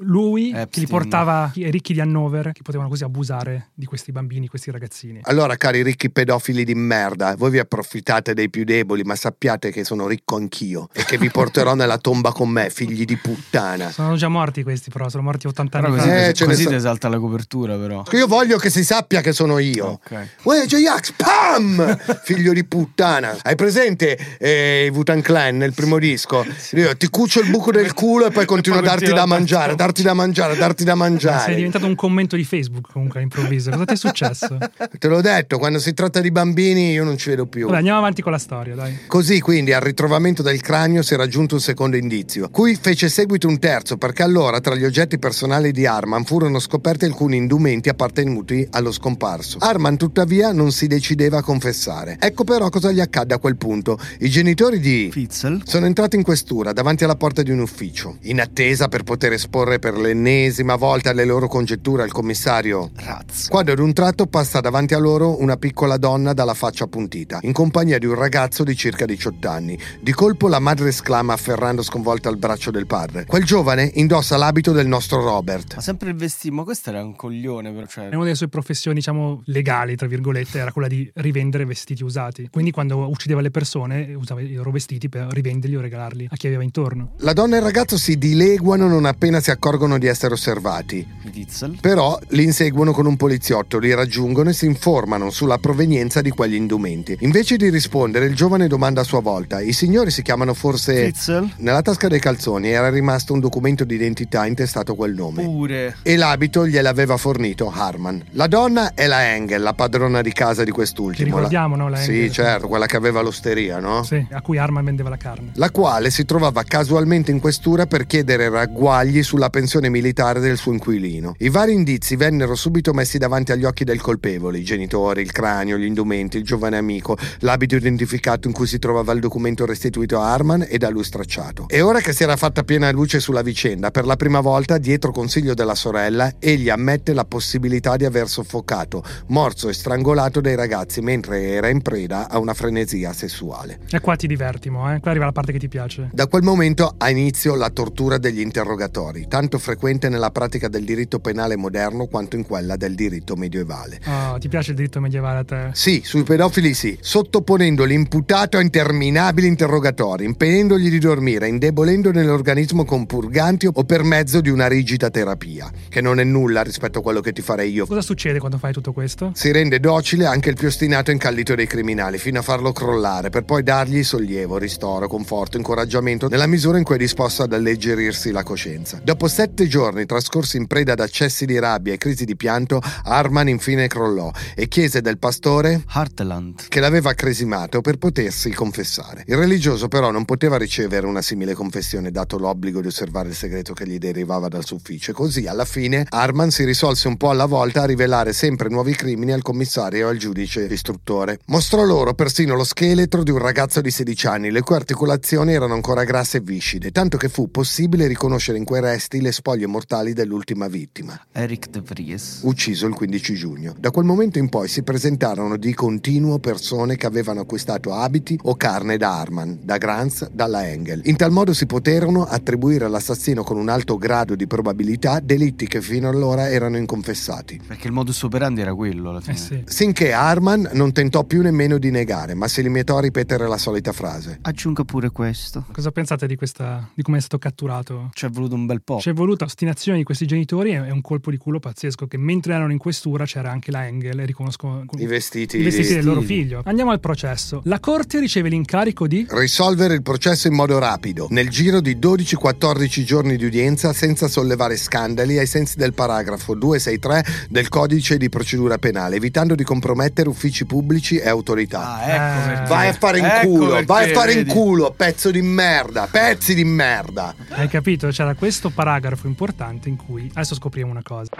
lui 0.00 0.50
che 0.50 0.56
li 0.56 0.60
Epstein. 0.60 0.86
portava 0.86 1.50
i 1.54 1.70
ricchi 1.70 1.94
di 1.94 2.00
Hannover 2.00 2.52
che 2.52 2.60
potevano 2.62 2.90
così 2.90 3.04
abusare 3.04 3.70
di 3.72 3.86
questi 3.86 4.12
bambini, 4.12 4.48
questi 4.48 4.70
ragazzini. 4.70 5.20
Allora, 5.22 5.56
cari 5.56 5.82
ricchi 5.82 6.10
pedofili 6.10 6.64
di 6.64 6.74
merda, 6.74 7.34
voi 7.36 7.50
vi 7.50 7.58
approfittate 7.58 8.34
dei 8.34 8.50
più 8.50 8.64
deboli, 8.64 9.02
ma 9.02 9.14
sappiate 9.14 9.70
che 9.70 9.82
sono 9.82 10.06
ricco 10.06 10.36
anch'io 10.36 10.88
e 10.92 11.04
che 11.04 11.18
vi 11.18 11.30
porterò 11.30 11.74
nella 11.74 11.98
tomba 11.98 12.32
con 12.32 12.48
me, 12.48 12.68
figli 12.70 13.04
di 13.04 13.16
puttana. 13.16 13.90
Sono 13.90 14.16
già 14.16 14.28
morti 14.28 14.62
questi, 14.62 14.90
però 14.90 15.08
sono 15.08 15.22
morti 15.22 15.46
80 15.46 15.78
Però 15.78 15.90
anni 15.92 15.96
così, 15.98 16.08
fa. 16.08 16.16
Eh, 16.16 16.34
ne 16.36 16.46
così 16.46 16.62
so- 16.64 16.68
ti 16.68 16.74
esalta 16.74 17.08
la 17.08 17.18
copertura, 17.18 17.76
però. 17.76 18.02
Io 18.12 18.26
voglio 18.26 18.58
che 18.58 18.70
si 18.70 18.82
sappia 18.84 19.20
che 19.20 19.32
sono 19.32 19.58
io. 19.58 19.86
Ok. 19.86 20.26
Uè, 20.42 20.64
J-Ax, 20.66 21.12
pam! 21.12 21.98
Figlio 22.24 22.52
di 22.52 22.64
puttana. 22.64 23.36
Hai 23.42 23.54
presente 23.54 24.18
eh, 24.38 24.86
i 24.86 24.94
Wutan 24.94 25.20
Clan 25.20 25.56
nel 25.56 25.74
primo 25.74 25.98
disco? 25.98 26.44
Io 26.72 26.96
ti 26.96 27.08
cucio 27.08 27.40
il 27.40 27.50
buco 27.50 27.70
del 27.70 27.94
culo 27.94 28.26
e 28.26 28.30
poi 28.30 28.44
continuo 28.46 28.78
a 28.78 28.82
darti 28.82 29.12
da 29.12 29.22
a 29.22 29.26
mangiare, 29.26 29.74
darti 29.76 30.02
da 30.02 30.14
mangiare, 30.14 30.56
darti 30.56 30.82
da 30.84 30.94
Ma 30.94 31.04
sei 31.04 31.10
mangiare. 31.12 31.54
diventato 31.54 31.86
un 31.86 31.94
commento 31.94 32.34
di 32.36 32.44
Facebook 32.44 32.90
comunque 32.92 33.18
all'improvviso. 33.18 33.70
Cosa 33.70 33.84
ti 33.84 33.94
è 33.94 33.96
successo? 33.96 34.58
Te 34.98 35.08
l'ho 35.08 35.20
detto, 35.20 35.58
quando 35.58 35.78
si 35.78 35.94
tratta 35.94 36.20
di 36.20 36.30
bambini 36.30 36.90
io 36.92 37.04
non 37.04 37.16
ci 37.16 37.28
vedo 37.30 37.46
più. 37.46 37.66
Vabbè, 37.66 37.76
andiamo 37.76 37.98
avanti 37.98 38.22
con 38.22 38.32
la 38.32 38.38
storia, 38.38 38.74
dai. 38.74 39.06
Così 39.06 39.40
quindi 39.40 39.72
al 39.72 39.80
ritrovamento 39.82 40.42
del 40.42 40.60
cranio 40.70 41.02
si 41.02 41.14
era 41.14 41.24
raggiunto 41.24 41.56
un 41.56 41.60
secondo 41.60 41.96
indizio, 41.96 42.48
cui 42.48 42.78
fece 42.80 43.08
seguito 43.08 43.48
un 43.48 43.58
terzo 43.58 43.96
perché 43.96 44.22
allora 44.22 44.60
tra 44.60 44.76
gli 44.76 44.84
oggetti 44.84 45.18
personali 45.18 45.72
di 45.72 45.84
Arman 45.84 46.22
furono 46.22 46.60
scoperti 46.60 47.06
alcuni 47.06 47.38
indumenti 47.38 47.88
appartenuti 47.88 48.64
allo 48.70 48.92
scomparso. 48.92 49.58
Arman 49.58 49.96
tuttavia 49.96 50.52
non 50.52 50.70
si 50.70 50.86
decideva 50.86 51.38
a 51.38 51.42
confessare. 51.42 52.18
Ecco 52.20 52.44
però 52.44 52.68
cosa 52.68 52.92
gli 52.92 53.00
accadde 53.00 53.34
a 53.34 53.38
quel 53.38 53.56
punto. 53.56 53.98
I 54.20 54.28
genitori 54.28 54.78
di 54.78 55.08
Fitzel. 55.10 55.62
sono 55.64 55.86
entrati 55.86 56.14
in 56.14 56.22
questura 56.22 56.72
davanti 56.72 57.02
alla 57.02 57.16
porta 57.16 57.42
di 57.42 57.50
un 57.50 57.58
ufficio, 57.58 58.18
in 58.22 58.40
attesa 58.40 58.86
per 58.86 59.02
poter 59.02 59.32
esporre 59.32 59.80
per 59.80 59.98
l'ennesima 59.98 60.76
volta 60.76 61.12
le 61.12 61.24
loro 61.24 61.48
congetture 61.48 62.04
al 62.04 62.12
commissario 62.12 62.92
Raz. 62.94 63.48
quando 63.48 63.72
ad 63.72 63.80
un 63.80 63.92
tratto 63.92 64.28
passa 64.28 64.60
davanti 64.60 64.94
a 64.94 64.98
loro 64.98 65.42
una 65.42 65.56
piccola 65.56 65.96
donna 65.96 66.32
dalla 66.32 66.54
faccia 66.54 66.84
appuntita, 66.84 67.40
in 67.42 67.52
compagnia 67.52 67.98
di 67.98 68.06
un 68.06 68.14
ragazzo 68.14 68.62
di 68.62 68.76
circa 68.76 69.04
18 69.04 69.48
anni. 69.48 69.76
Di 70.00 70.12
colpo 70.12 70.46
la 70.46 70.58
madre 70.60 70.88
esclama 70.88 71.32
afferrando 71.32 71.82
sconvolta 71.82 72.28
il 72.28 72.36
braccio 72.36 72.70
del 72.70 72.86
padre. 72.86 73.24
Quel 73.26 73.44
giovane 73.44 73.90
indossa 73.94 74.36
l'abito 74.36 74.72
del 74.72 74.86
nostro 74.86 75.22
Robert. 75.22 75.76
Ma 75.76 75.80
sempre 75.80 76.10
il 76.10 76.16
vestito, 76.16 76.54
ma 76.54 76.62
questo 76.62 76.90
era 76.90 77.02
un 77.02 77.16
coglione, 77.16 77.72
però. 77.72 77.86
Cioè, 77.86 78.08
È 78.08 78.14
una 78.14 78.24
delle 78.24 78.36
sue 78.36 78.48
professioni, 78.48 78.96
diciamo, 78.96 79.42
legali, 79.46 79.96
tra 79.96 80.06
virgolette, 80.06 80.58
era 80.58 80.72
quella 80.72 80.88
di 80.88 81.10
rivendere 81.14 81.64
vestiti 81.64 82.02
usati. 82.04 82.48
Quindi 82.50 82.70
quando 82.70 83.08
uccideva 83.08 83.40
le 83.40 83.50
persone, 83.50 84.14
usava 84.14 84.40
i 84.40 84.52
loro 84.52 84.70
vestiti 84.70 85.08
per 85.08 85.26
rivenderli 85.30 85.76
o 85.76 85.80
regalarli 85.80 86.28
a 86.30 86.36
chi 86.36 86.46
aveva 86.46 86.62
intorno. 86.62 87.12
La 87.18 87.32
donna 87.32 87.56
e 87.56 87.58
il 87.58 87.64
ragazzo 87.64 87.96
si 87.96 88.18
dileguano 88.18 88.86
non 88.88 89.04
appena 89.04 89.40
si 89.40 89.50
accorgono 89.50 89.98
di 89.98 90.06
essere 90.06 90.34
osservati. 90.34 91.06
Witzel. 91.34 91.78
Però 91.80 92.18
li 92.28 92.44
inseguono 92.44 92.92
con 92.92 93.06
un 93.06 93.16
poliziotto, 93.16 93.78
li 93.78 93.94
raggiungono 93.94 94.50
e 94.50 94.52
si 94.52 94.66
informano 94.66 95.30
sulla 95.30 95.58
provenienza 95.58 96.20
di 96.20 96.30
quegli 96.30 96.54
indumenti. 96.54 97.16
Invece 97.20 97.56
di 97.56 97.70
rispondere, 97.70 98.26
il 98.26 98.34
giovane 98.34 98.66
domanda 98.66 99.00
a 99.00 99.04
sua 99.04 99.20
volta: 99.20 99.60
I 99.60 99.72
signori 99.72 100.10
si 100.10 100.22
chiamano 100.22 100.49
forse. 100.54 101.04
Witzel. 101.04 101.52
Nella 101.58 101.82
tasca 101.82 102.08
dei 102.08 102.20
calzoni 102.20 102.70
era 102.70 102.90
rimasto 102.90 103.32
un 103.32 103.40
documento 103.40 103.84
d'identità 103.84 104.46
intestato 104.46 104.94
quel 104.94 105.14
nome. 105.14 105.42
Pure. 105.42 105.96
E 106.02 106.16
l'abito 106.16 106.66
gliel'aveva 106.66 107.16
fornito 107.16 107.70
Harman. 107.74 108.22
La 108.32 108.46
donna 108.46 108.94
è 108.94 109.06
la 109.06 109.34
Engel, 109.34 109.62
la 109.62 109.74
padrona 109.74 110.20
di 110.20 110.32
casa 110.32 110.62
di 110.62 110.68
Ci 110.68 110.74
quest'ultimo. 110.74 111.28
La- 111.28 111.34
ricordiamo, 111.36 111.76
no? 111.76 111.88
La 111.88 111.96
Sì, 111.96 112.12
Engel? 112.12 112.32
certo, 112.32 112.68
quella 112.68 112.86
che 112.86 112.96
aveva 112.96 113.20
l'osteria, 113.20 113.78
no? 113.78 114.02
Sì, 114.02 114.26
a 114.30 114.40
cui 114.40 114.58
Arman 114.58 114.84
vendeva 114.84 115.08
la 115.08 115.16
carne. 115.16 115.50
La 115.54 115.70
quale 115.70 116.10
si 116.10 116.24
trovava 116.24 116.62
casualmente 116.62 117.30
in 117.30 117.40
questura 117.40 117.86
per 117.86 118.06
chiedere 118.06 118.48
ragguagli 118.48 119.22
sulla 119.22 119.50
pensione 119.50 119.88
militare 119.88 120.40
del 120.40 120.56
suo 120.56 120.72
inquilino. 120.72 121.34
I 121.38 121.48
vari 121.48 121.72
indizi 121.72 122.16
vennero 122.16 122.54
subito 122.54 122.92
messi 122.92 123.18
davanti 123.18 123.52
agli 123.52 123.64
occhi 123.64 123.84
del 123.84 124.00
colpevole: 124.00 124.58
i 124.58 124.64
genitori, 124.64 125.22
il 125.22 125.32
cranio, 125.32 125.76
gli 125.76 125.84
indumenti, 125.84 126.36
il 126.36 126.44
giovane 126.44 126.76
amico, 126.76 127.16
l'abito 127.40 127.76
identificato 127.76 128.48
in 128.48 128.54
cui 128.54 128.66
si 128.66 128.78
trovava 128.78 129.12
il 129.12 129.20
documento 129.20 129.66
restituito 129.66 130.20
a 130.20 130.32
Arman 130.40 130.66
e 130.68 130.78
da 130.78 130.88
lui 130.88 131.04
stracciato. 131.04 131.66
E 131.68 131.82
ora 131.82 132.00
che 132.00 132.12
si 132.12 132.22
era 132.22 132.36
fatta 132.36 132.62
piena 132.62 132.90
luce 132.90 133.20
sulla 133.20 133.42
vicenda, 133.42 133.90
per 133.90 134.06
la 134.06 134.16
prima 134.16 134.40
volta, 134.40 134.78
dietro 134.78 135.12
consiglio 135.12 135.54
della 135.54 135.74
sorella, 135.74 136.34
egli 136.38 136.70
ammette 136.70 137.12
la 137.12 137.24
possibilità 137.24 137.96
di 137.96 138.04
aver 138.04 138.28
soffocato, 138.28 139.04
morso 139.28 139.68
e 139.68 139.74
strangolato 139.74 140.40
dei 140.40 140.56
ragazzi 140.56 141.00
mentre 141.00 141.42
era 141.42 141.68
in 141.68 141.82
preda 141.82 142.28
a 142.28 142.38
una 142.38 142.54
frenesia 142.54 143.12
sessuale. 143.12 143.80
E 143.90 144.00
qua 144.00 144.16
ti 144.16 144.26
diverti, 144.26 144.70
mo, 144.70 144.92
eh? 144.92 145.00
Qua 145.00 145.10
arriva 145.10 145.26
la 145.26 145.32
parte 145.32 145.52
che 145.52 145.58
ti 145.58 145.68
piace. 145.68 146.08
Da 146.12 146.26
quel 146.26 146.42
momento 146.42 146.94
ha 146.96 147.10
inizio 147.10 147.54
la 147.54 147.70
tortura 147.70 148.18
degli 148.18 148.40
interrogatori, 148.40 149.26
tanto 149.28 149.58
frequente 149.58 150.08
nella 150.08 150.30
pratica 150.30 150.68
del 150.68 150.84
diritto 150.84 151.18
penale 151.20 151.56
moderno 151.56 152.06
quanto 152.06 152.36
in 152.36 152.44
quella 152.44 152.76
del 152.76 152.94
diritto 152.94 153.36
medievale. 153.36 154.00
Oh, 154.06 154.38
ti 154.38 154.48
piace 154.48 154.70
il 154.70 154.76
diritto 154.76 155.00
medievale 155.00 155.38
a 155.40 155.44
te? 155.44 155.68
Sì, 155.72 156.00
sui 156.04 156.22
pedofili 156.22 156.72
sì, 156.74 156.96
sottoponendo 157.00 157.84
l'imputato 157.84 158.56
a 158.56 158.60
interminabili 158.62 159.46
interrogatori, 159.46 160.29
impedendogli 160.30 160.88
di 160.88 160.98
dormire, 160.98 161.48
indebolendo 161.48 162.12
nell'organismo 162.12 162.84
con 162.84 163.04
purganti 163.04 163.66
o 163.66 163.84
per 163.84 164.04
mezzo 164.04 164.40
di 164.40 164.48
una 164.48 164.68
rigida 164.68 165.10
terapia, 165.10 165.70
che 165.88 166.00
non 166.00 166.20
è 166.20 166.24
nulla 166.24 166.62
rispetto 166.62 167.00
a 167.00 167.02
quello 167.02 167.20
che 167.20 167.32
ti 167.32 167.42
farei 167.42 167.72
io. 167.72 167.84
Cosa 167.86 168.00
succede 168.00 168.38
quando 168.38 168.56
fai 168.56 168.72
tutto 168.72 168.92
questo? 168.92 169.32
Si 169.34 169.50
rende 169.50 169.80
docile 169.80 170.26
anche 170.26 170.50
il 170.50 170.54
più 170.54 170.68
ostinato 170.68 171.10
e 171.10 171.14
incallito 171.14 171.54
dei 171.54 171.66
criminali, 171.66 172.18
fino 172.18 172.38
a 172.38 172.42
farlo 172.42 172.72
crollare, 172.72 173.30
per 173.30 173.42
poi 173.44 173.62
dargli 173.62 174.04
sollievo, 174.04 174.56
ristoro, 174.56 175.08
conforto, 175.08 175.56
incoraggiamento, 175.56 176.28
nella 176.28 176.46
misura 176.46 176.78
in 176.78 176.84
cui 176.84 176.94
è 176.94 176.98
disposto 176.98 177.42
ad 177.42 177.52
alleggerirsi 177.52 178.30
la 178.30 178.44
coscienza. 178.44 179.00
Dopo 179.02 179.26
sette 179.26 179.66
giorni 179.66 180.06
trascorsi 180.06 180.56
in 180.56 180.66
preda 180.68 180.92
ad 180.92 181.00
accessi 181.00 181.44
di 181.44 181.58
rabbia 181.58 181.92
e 181.92 181.98
crisi 181.98 182.24
di 182.24 182.36
pianto, 182.36 182.80
Arman 183.04 183.48
infine 183.48 183.88
crollò 183.88 184.30
e 184.54 184.68
chiese 184.68 185.00
del 185.00 185.18
pastore 185.18 185.82
Harteland. 185.88 186.68
che 186.68 186.78
l'aveva 186.80 187.14
cresimato 187.14 187.80
per 187.80 187.96
potersi 187.96 188.50
confessare. 188.50 189.24
Il 189.26 189.36
religioso 189.36 189.88
però 189.88 190.10
non 190.10 190.19
poteva 190.24 190.56
ricevere 190.56 191.06
una 191.06 191.22
simile 191.22 191.54
confessione 191.54 192.10
dato 192.10 192.38
l'obbligo 192.38 192.80
di 192.80 192.88
osservare 192.88 193.28
il 193.28 193.34
segreto 193.34 193.72
che 193.74 193.86
gli 193.86 193.98
derivava 193.98 194.48
dal 194.48 194.64
suo 194.64 194.76
ufficio 194.76 195.12
così 195.12 195.46
alla 195.46 195.64
fine 195.64 196.06
Arman 196.08 196.50
si 196.50 196.64
risolse 196.64 197.08
un 197.08 197.16
po' 197.16 197.30
alla 197.30 197.46
volta 197.46 197.82
a 197.82 197.86
rivelare 197.86 198.32
sempre 198.32 198.68
nuovi 198.68 198.94
crimini 198.94 199.32
al 199.32 199.42
commissario 199.42 200.06
e 200.06 200.10
al 200.10 200.16
giudice 200.16 200.68
istruttore. 200.70 201.38
Mostrò 201.46 201.84
loro 201.84 202.14
persino 202.14 202.54
lo 202.54 202.64
scheletro 202.64 203.22
di 203.22 203.30
un 203.30 203.38
ragazzo 203.38 203.80
di 203.80 203.90
16 203.90 204.26
anni 204.26 204.50
le 204.50 204.62
cui 204.62 204.76
articolazioni 204.76 205.52
erano 205.52 205.74
ancora 205.74 206.04
grasse 206.04 206.38
e 206.38 206.40
viscide, 206.40 206.90
tanto 206.90 207.16
che 207.16 207.28
fu 207.28 207.50
possibile 207.50 208.06
riconoscere 208.06 208.58
in 208.58 208.64
quei 208.64 208.80
resti 208.80 209.20
le 209.20 209.32
spoglie 209.32 209.66
mortali 209.66 210.12
dell'ultima 210.12 210.68
vittima 210.68 211.20
Eric 211.32 211.68
de 211.68 211.80
Vries. 211.80 212.40
ucciso 212.42 212.86
il 212.86 212.94
15 212.94 213.34
giugno. 213.34 213.74
Da 213.78 213.90
quel 213.90 214.04
momento 214.04 214.38
in 214.38 214.48
poi 214.48 214.68
si 214.68 214.82
presentarono 214.82 215.56
di 215.56 215.74
continuo 215.74 216.38
persone 216.38 216.96
che 216.96 217.06
avevano 217.06 217.40
acquistato 217.40 217.92
abiti 217.92 218.38
o 218.42 218.56
carne 218.56 218.96
da 218.96 219.18
Arman, 219.18 219.60
da 219.62 219.78
Granz, 219.78 220.09
dalla 220.32 220.68
Engel. 220.68 221.02
In 221.04 221.16
tal 221.16 221.30
modo 221.30 221.52
si 221.52 221.66
poterono 221.66 222.24
attribuire 222.24 222.84
all'assassino 222.84 223.42
con 223.42 223.56
un 223.56 223.68
alto 223.68 223.96
grado 223.96 224.34
di 224.34 224.46
probabilità 224.46 225.20
delitti 225.20 225.66
che 225.66 225.80
fino 225.80 226.08
allora 226.08 226.48
erano 226.48 226.76
inconfessati. 226.76 227.60
Perché 227.66 227.86
il 227.86 227.92
modus 227.92 228.22
operandi 228.22 228.60
era 228.60 228.74
quello 228.74 229.10
alla 229.10 229.20
fine. 229.20 229.34
Eh 229.34 229.38
sì. 229.38 229.62
Sinché 229.64 230.12
Arman 230.12 230.70
non 230.72 230.92
tentò 230.92 231.24
più 231.24 231.42
nemmeno 231.42 231.78
di 231.78 231.90
negare, 231.90 232.34
ma 232.34 232.48
si 232.48 232.62
limitò 232.62 232.98
a 232.98 233.00
ripetere 233.00 233.46
la 233.48 233.58
solita 233.58 233.92
frase. 233.92 234.38
Aggiunga 234.42 234.84
pure 234.84 235.10
questo. 235.10 235.66
Cosa 235.72 235.90
pensate 235.90 236.26
di 236.26 236.36
questa. 236.36 236.90
di 236.94 237.02
come 237.02 237.18
è 237.18 237.20
stato 237.20 237.38
catturato? 237.38 238.10
Ci 238.12 238.26
è 238.26 238.28
voluto 238.28 238.54
un 238.54 238.66
bel 238.66 238.82
po'. 238.82 238.96
C'è 238.96 239.12
voluta 239.12 239.44
ostinazione 239.44 239.98
di 239.98 240.04
questi 240.04 240.26
genitori 240.26 240.72
e 240.72 240.86
è 240.86 240.90
un 240.90 241.00
colpo 241.00 241.30
di 241.30 241.36
culo 241.36 241.58
pazzesco 241.58 242.06
che 242.06 242.16
mentre 242.16 242.54
erano 242.54 242.72
in 242.72 242.78
questura 242.78 243.24
c'era 243.24 243.50
anche 243.50 243.70
la 243.70 243.86
Engel 243.86 244.20
e 244.20 244.26
riconosco 244.26 244.84
I 244.98 245.06
vestiti, 245.06 245.58
i 245.58 245.62
vestiti 245.62 245.94
del 245.94 246.04
loro 246.04 246.20
figlio. 246.20 246.62
Andiamo 246.64 246.90
al 246.90 247.00
processo. 247.00 247.60
La 247.64 247.80
corte 247.80 248.18
riceve 248.18 248.48
l'incarico 248.48 249.06
di 249.06 249.26
Risolvere 249.28 249.94
il 249.94 249.99
processo 250.02 250.48
in 250.48 250.54
modo 250.54 250.78
rapido, 250.78 251.26
nel 251.30 251.48
giro 251.48 251.80
di 251.80 251.96
12-14 251.96 253.02
giorni 253.04 253.36
di 253.36 253.44
udienza 253.44 253.92
senza 253.92 254.28
sollevare 254.28 254.76
scandali 254.76 255.38
ai 255.38 255.46
sensi 255.46 255.76
del 255.76 255.94
paragrafo 255.94 256.54
263 256.54 257.48
del 257.48 257.68
codice 257.68 258.16
di 258.16 258.28
procedura 258.28 258.78
penale, 258.78 259.16
evitando 259.16 259.54
di 259.54 259.64
compromettere 259.64 260.28
uffici 260.28 260.64
pubblici 260.66 261.18
e 261.18 261.28
autorità. 261.28 261.94
Ah, 261.94 262.02
ecco 262.04 262.48
perché. 262.48 262.68
Vai 262.68 262.88
a 262.88 262.92
fare 262.92 263.18
in 263.18 263.24
Ecco 263.24 263.46
culo, 263.48 263.68
perché, 263.70 263.84
vai 263.84 264.10
a 264.10 264.14
fare 264.14 264.32
in 264.32 264.38
vedi? 264.38 264.50
culo, 264.50 264.94
pezzo 264.96 265.30
di 265.30 265.42
merda, 265.42 266.08
pezzi 266.10 266.54
di 266.54 266.64
merda. 266.64 267.34
Hai 267.50 267.68
capito? 267.68 268.08
C'era 268.08 268.34
questo 268.34 268.70
paragrafo 268.70 269.26
importante 269.26 269.88
in 269.88 269.96
cui 269.96 270.30
adesso 270.32 270.54
scopriamo 270.54 270.90
una 270.90 271.02
cosa. 271.02 271.30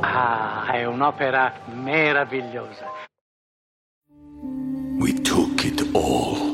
Ah, 0.00 0.70
è 0.72 0.84
un'opera 0.84 1.52
meravigliosa. 1.74 2.92
We 4.98 5.12
took 5.22 5.64
it 5.64 5.84
all. 5.92 6.53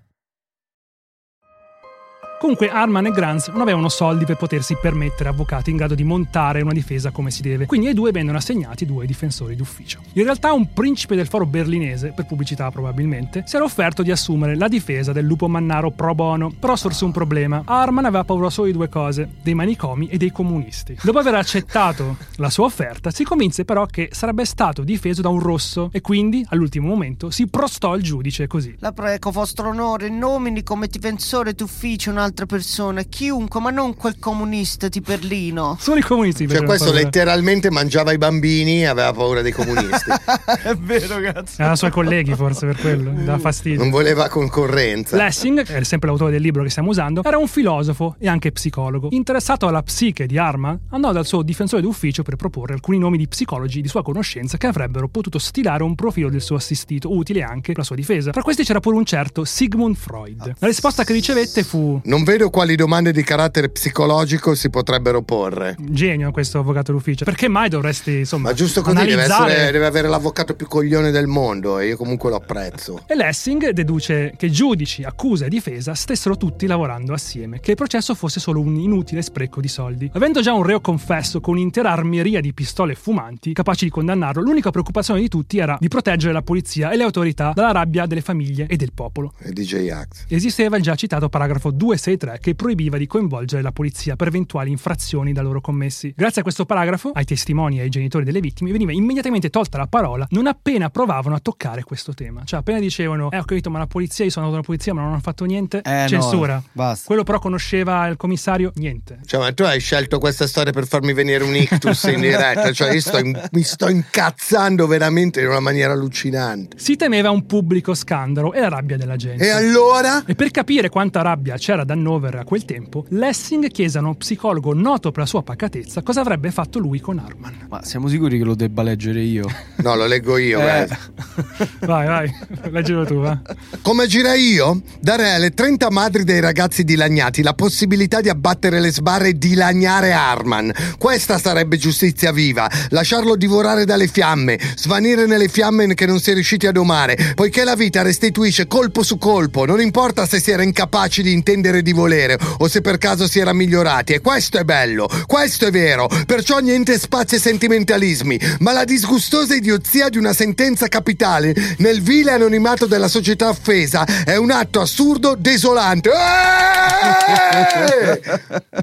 Comunque 2.41 2.69
Arman 2.71 3.05
e 3.05 3.11
Granz 3.11 3.49
non 3.49 3.61
avevano 3.61 3.87
soldi 3.87 4.25
per 4.25 4.35
potersi 4.35 4.75
permettere 4.75 5.29
avvocati 5.29 5.69
in 5.69 5.77
grado 5.77 5.93
di 5.93 6.03
montare 6.03 6.63
una 6.63 6.73
difesa 6.73 7.11
come 7.11 7.29
si 7.29 7.43
deve, 7.43 7.67
quindi 7.67 7.85
ai 7.85 7.93
due 7.93 8.09
vennero 8.09 8.39
assegnati 8.39 8.87
due 8.87 9.05
difensori 9.05 9.55
d'ufficio. 9.55 9.99
In 10.13 10.23
realtà 10.23 10.51
un 10.51 10.73
principe 10.73 11.15
del 11.15 11.27
foro 11.27 11.45
berlinese, 11.45 12.13
per 12.15 12.25
pubblicità 12.25 12.71
probabilmente, 12.71 13.43
si 13.45 13.57
era 13.57 13.63
offerto 13.63 14.01
di 14.01 14.09
assumere 14.09 14.55
la 14.55 14.67
difesa 14.67 15.11
del 15.11 15.23
lupo 15.23 15.47
mannaro 15.47 15.91
pro 15.91 16.15
bono, 16.15 16.49
però 16.49 16.75
sorse 16.75 17.05
un 17.05 17.11
problema. 17.11 17.61
Arman 17.63 18.05
aveva 18.05 18.23
paura 18.23 18.49
solo 18.49 18.65
di 18.65 18.73
due 18.73 18.89
cose, 18.89 19.35
dei 19.43 19.53
manicomi 19.53 20.07
e 20.07 20.17
dei 20.17 20.31
comunisti. 20.31 20.97
Dopo 20.99 21.19
aver 21.19 21.35
accettato 21.35 22.17
la 22.37 22.49
sua 22.49 22.65
offerta, 22.65 23.11
si 23.11 23.23
convinse 23.23 23.65
però 23.65 23.85
che 23.85 24.09
sarebbe 24.13 24.45
stato 24.45 24.81
difeso 24.81 25.21
da 25.21 25.29
un 25.29 25.39
rosso 25.39 25.89
e 25.93 26.01
quindi, 26.01 26.43
all'ultimo 26.49 26.87
momento, 26.87 27.29
si 27.29 27.45
prostò 27.45 27.91
al 27.91 28.01
giudice 28.01 28.47
così. 28.47 28.75
La 28.79 28.93
prego, 28.93 29.29
vostro 29.29 29.69
onore, 29.69 30.09
nomini 30.09 30.63
come 30.63 30.87
difensore 30.87 31.53
d'ufficio 31.53 32.09
un 32.09 32.17
altro 32.17 32.29
un'altra 32.31 32.45
persona, 32.45 33.03
chiunque, 33.03 33.59
ma 33.59 33.69
non 33.69 33.95
quel 33.95 34.17
comunista 34.17 34.87
di 34.87 35.01
Berlino. 35.01 35.75
Solo 35.79 35.99
i 35.99 36.01
comunisti. 36.01 36.47
Cioè, 36.47 36.63
questo 36.63 36.91
letteralmente 36.91 37.69
mangiava 37.69 38.13
i 38.13 38.17
bambini 38.17 38.81
e 38.81 38.85
aveva 38.85 39.11
paura 39.11 39.41
dei 39.41 39.51
comunisti. 39.51 40.09
È 40.63 40.73
vero, 40.75 41.19
cazzo. 41.19 41.61
Era 41.61 41.75
suoi 41.75 41.91
colleghi, 41.91 42.33
forse 42.33 42.65
per 42.65 42.77
quello. 42.77 43.11
Dava 43.11 43.37
fastidio. 43.37 43.79
Non 43.79 43.89
voleva 43.89 44.29
concorrenza. 44.29 45.17
Lessing, 45.17 45.63
che 45.63 45.77
è 45.77 45.83
sempre 45.83 46.09
l'autore 46.09 46.31
del 46.31 46.41
libro 46.41 46.63
che 46.63 46.69
stiamo 46.69 46.89
usando, 46.89 47.21
era 47.23 47.37
un 47.37 47.47
filosofo 47.47 48.15
e 48.17 48.27
anche 48.27 48.51
psicologo. 48.51 49.09
Interessato 49.11 49.67
alla 49.67 49.83
psiche 49.83 50.25
di 50.25 50.37
Arman, 50.37 50.79
andò 50.91 51.11
dal 51.11 51.25
suo 51.25 51.41
difensore 51.41 51.81
d'ufficio 51.81 52.23
per 52.23 52.37
proporre 52.37 52.73
alcuni 52.73 52.97
nomi 52.97 53.17
di 53.17 53.27
psicologi 53.27 53.81
di 53.81 53.87
sua 53.87 54.03
conoscenza 54.03 54.57
che 54.57 54.67
avrebbero 54.67 55.09
potuto 55.09 55.37
stilare 55.37 55.83
un 55.83 55.95
profilo 55.95 56.29
del 56.29 56.41
suo 56.41 56.55
assistito, 56.55 57.13
utile 57.13 57.43
anche 57.43 57.67
per 57.67 57.79
la 57.79 57.83
sua 57.83 57.95
difesa. 57.95 58.31
Tra 58.31 58.41
questi 58.41 58.63
c'era 58.63 58.79
pure 58.79 58.95
un 58.95 59.05
certo 59.05 59.43
Sigmund 59.43 59.95
Freud. 59.95 60.53
La 60.59 60.67
risposta 60.67 61.03
che 61.03 61.13
ricevette 61.13 61.63
fu: 61.63 61.99
Non 62.05 62.20
vedo 62.23 62.49
quali 62.49 62.75
domande 62.75 63.11
di 63.11 63.23
carattere 63.23 63.69
psicologico 63.69 64.55
si 64.55 64.69
potrebbero 64.69 65.21
porre. 65.21 65.75
Genio 65.79 66.31
questo 66.31 66.59
avvocato 66.59 66.91
d'ufficio. 66.91 67.25
Perché 67.25 67.47
mai 67.47 67.69
dovresti, 67.69 68.19
insomma, 68.19 68.49
Ma 68.49 68.55
giusto 68.55 68.81
così 68.81 69.05
deve, 69.05 69.23
essere- 69.23 69.71
deve 69.71 69.85
avere 69.85 70.07
l'avvocato 70.07 70.53
più 70.55 70.67
coglione 70.67 71.11
del 71.11 71.27
mondo 71.27 71.79
e 71.79 71.87
io 71.87 71.97
comunque 71.97 72.29
lo 72.29 72.37
apprezzo. 72.37 73.03
E 73.07 73.15
Lessing 73.15 73.69
deduce 73.69 74.33
che 74.37 74.49
giudici, 74.49 75.03
accusa 75.03 75.45
e 75.45 75.49
difesa 75.49 75.93
stessero 75.93 76.37
tutti 76.37 76.67
lavorando 76.67 77.13
assieme, 77.13 77.59
che 77.59 77.71
il 77.71 77.77
processo 77.77 78.13
fosse 78.15 78.39
solo 78.39 78.59
un 78.59 78.75
inutile 78.75 79.21
spreco 79.21 79.61
di 79.61 79.67
soldi. 79.67 80.09
Avendo 80.13 80.41
già 80.41 80.53
un 80.53 80.63
reo 80.63 80.81
confesso 80.81 81.39
con 81.39 81.55
un'intera 81.55 81.91
armieria 81.91 82.41
di 82.41 82.53
pistole 82.53 82.95
fumanti 82.95 83.53
capaci 83.53 83.85
di 83.85 83.91
condannarlo, 83.91 84.41
l'unica 84.41 84.71
preoccupazione 84.71 85.19
di 85.19 85.27
tutti 85.27 85.57
era 85.57 85.77
di 85.79 85.87
proteggere 85.87 86.33
la 86.33 86.41
polizia 86.41 86.91
e 86.91 86.97
le 86.97 87.03
autorità 87.03 87.51
dalla 87.53 87.71
rabbia 87.71 88.05
delle 88.05 88.21
famiglie 88.21 88.67
e 88.67 88.75
del 88.75 88.91
popolo. 88.93 89.33
E 89.39 89.51
DJ 89.51 89.89
Axe. 89.89 90.25
Esisteva 90.27 90.77
il 90.77 90.83
già 90.83 90.95
citato 90.95 91.29
paragrafo 91.29 91.71
263 92.17 92.39
che 92.39 92.55
proibiva 92.55 92.97
di 92.97 93.07
coinvolgere 93.07 93.61
la 93.61 93.71
polizia 93.71 94.15
per 94.15 94.27
eventuali 94.27 94.69
infrazioni 94.71 95.33
da 95.33 95.41
loro 95.41 95.61
commessi. 95.61 96.13
Grazie 96.15 96.41
a 96.41 96.43
questo 96.43 96.65
paragrafo, 96.65 97.11
ai 97.13 97.25
testimoni 97.25 97.79
e 97.79 97.83
ai 97.83 97.89
genitori 97.89 98.23
delle 98.25 98.39
vittime 98.39 98.71
veniva 98.71 98.91
immediatamente 98.91 99.49
tolta 99.49 99.77
la 99.77 99.87
parola 99.87 100.25
non 100.31 100.47
appena 100.47 100.89
provavano 100.89 101.35
a 101.35 101.39
toccare 101.39 101.83
questo 101.83 102.13
tema. 102.13 102.41
Cioè, 102.43 102.59
appena 102.59 102.79
dicevano, 102.79 103.29
eh, 103.31 103.37
ho 103.37 103.43
capito, 103.45 103.69
ma 103.69 103.79
la 103.79 103.87
polizia, 103.87 104.25
io 104.25 104.31
sono 104.31 104.45
andato 104.45 104.61
alla 104.61 104.67
polizia, 104.73 104.93
ma 104.93 105.01
non 105.01 105.11
hanno 105.11 105.21
fatto 105.21 105.45
niente, 105.45 105.81
Eh, 105.83 106.01
no, 106.01 106.07
censura. 106.07 106.61
basta. 106.71 107.05
Quello 107.07 107.23
però 107.23 107.39
conosceva 107.39 108.07
il 108.07 108.17
commissario, 108.17 108.71
niente. 108.75 109.19
Cioè, 109.25 109.39
ma 109.39 109.51
tu 109.53 109.63
hai 109.63 109.79
scelto 109.79 110.19
questa 110.19 110.47
storia 110.47 110.71
per 110.71 110.87
farmi 110.87 111.13
venire 111.13 111.43
un 111.43 111.55
ictus 111.55 112.03
in 112.03 112.19
diretta. 112.21 112.71
Cioè, 112.71 112.93
io 112.93 113.01
sto 113.01 113.17
in- 113.19 113.39
mi 113.51 113.63
sto 113.63 113.89
incazzando 113.89 114.87
veramente 114.87 115.41
in 115.41 115.47
una 115.47 115.59
maniera 115.59 115.93
allucinante. 115.93 116.77
Si 116.79 116.95
temeva 116.95 117.29
un 117.31 117.45
pubblico 117.45 117.93
scandalo 117.93 118.53
e 118.53 118.59
la 118.59 118.69
rabbia 118.69 118.97
della 118.97 119.15
gente. 119.15 119.45
E 119.45 119.49
allora? 119.49 120.23
E 120.25 120.35
per 120.35 120.51
capire 120.51 120.89
quanta 120.89 121.21
rabbia 121.21 121.57
c'era 121.57 121.83
Hannover 121.91 122.35
a 122.35 122.43
quel 122.43 122.65
tempo, 122.65 123.05
Lessing 123.09 123.67
chiese 123.67 123.97
a 123.97 124.01
uno 124.01 124.15
psicologo 124.15 124.73
noto 124.73 125.11
per 125.11 125.21
la 125.21 125.25
sua 125.25 125.43
pacatezza 125.43 126.01
cosa 126.01 126.21
avrebbe 126.21 126.51
fatto 126.51 126.79
lui 126.79 126.99
con 126.99 127.19
Arman. 127.19 127.67
Ma 127.69 127.83
siamo 127.83 128.07
sicuri 128.07 128.37
che 128.37 128.43
lo 128.43 128.55
debba 128.55 128.83
leggere 128.83 129.21
io? 129.21 129.45
No, 129.81 129.95
lo 129.95 130.05
leggo 130.05 130.37
io, 130.37 130.59
Eh. 130.59 130.87
Vai, 131.81 132.05
vai, 132.05 132.31
leggilo 132.69 133.03
tu, 133.03 133.15
va. 133.15 133.39
Come 133.81 134.03
agirei 134.03 134.51
io? 134.51 134.81
Darei 134.99 135.33
alle 135.33 135.51
30 135.51 135.89
madri 135.89 136.23
dei 136.23 136.39
ragazzi 136.39 136.83
dilaniati 136.83 137.41
la 137.41 137.53
possibilità 137.53 138.21
di 138.21 138.29
abbattere 138.29 138.79
le 138.79 138.91
sbarre 138.91 139.29
e 139.29 139.33
dilaniare 139.37 140.11
Arman. 140.11 140.71
Questa 140.99 141.39
sarebbe 141.39 141.77
giustizia 141.77 142.31
viva. 142.31 142.69
Lasciarlo 142.89 143.35
divorare 143.35 143.85
dalle 143.85 144.07
fiamme, 144.07 144.59
svanire 144.75 145.25
nelle 145.25 145.47
fiamme 145.47 145.93
che 145.95 146.05
non 146.05 146.19
si 146.19 146.31
è 146.31 146.33
riusciti 146.33 146.67
a 146.67 146.71
domare, 146.71 147.33
poiché 147.33 147.63
la 147.63 147.75
vita 147.75 148.03
restituisce 148.03 148.67
colpo 148.67 149.01
su 149.03 149.17
colpo, 149.17 149.65
non 149.65 149.81
importa 149.81 150.27
se 150.27 150.39
si 150.39 150.51
era 150.51 150.63
incapaci 150.63 151.23
di 151.23 151.31
intendere 151.31 151.80
e 151.81 151.83
di 151.83 151.91
volere 151.91 152.37
o 152.59 152.67
se 152.67 152.81
per 152.81 152.97
caso 152.97 153.27
si 153.27 153.39
era 153.39 153.53
migliorati. 153.53 154.13
E 154.13 154.21
questo 154.21 154.57
è 154.57 154.63
bello, 154.63 155.09
questo 155.25 155.65
è 155.65 155.71
vero. 155.71 156.07
Perciò 156.25 156.59
niente 156.59 156.97
spazio 156.97 157.37
ai 157.37 157.43
sentimentalismi, 157.43 158.39
ma 158.59 158.71
la 158.71 158.85
disgustosa 158.85 159.55
idiozia 159.55 160.07
di 160.09 160.17
una 160.17 160.33
sentenza 160.33 160.87
capitale 160.87 161.53
nel 161.77 162.01
vile 162.01 162.31
anonimato 162.31 162.85
della 162.85 163.07
società 163.07 163.49
offesa 163.49 164.05
è 164.23 164.35
un 164.37 164.51
atto 164.51 164.79
assurdo, 164.79 165.35
desolante. 165.37 166.09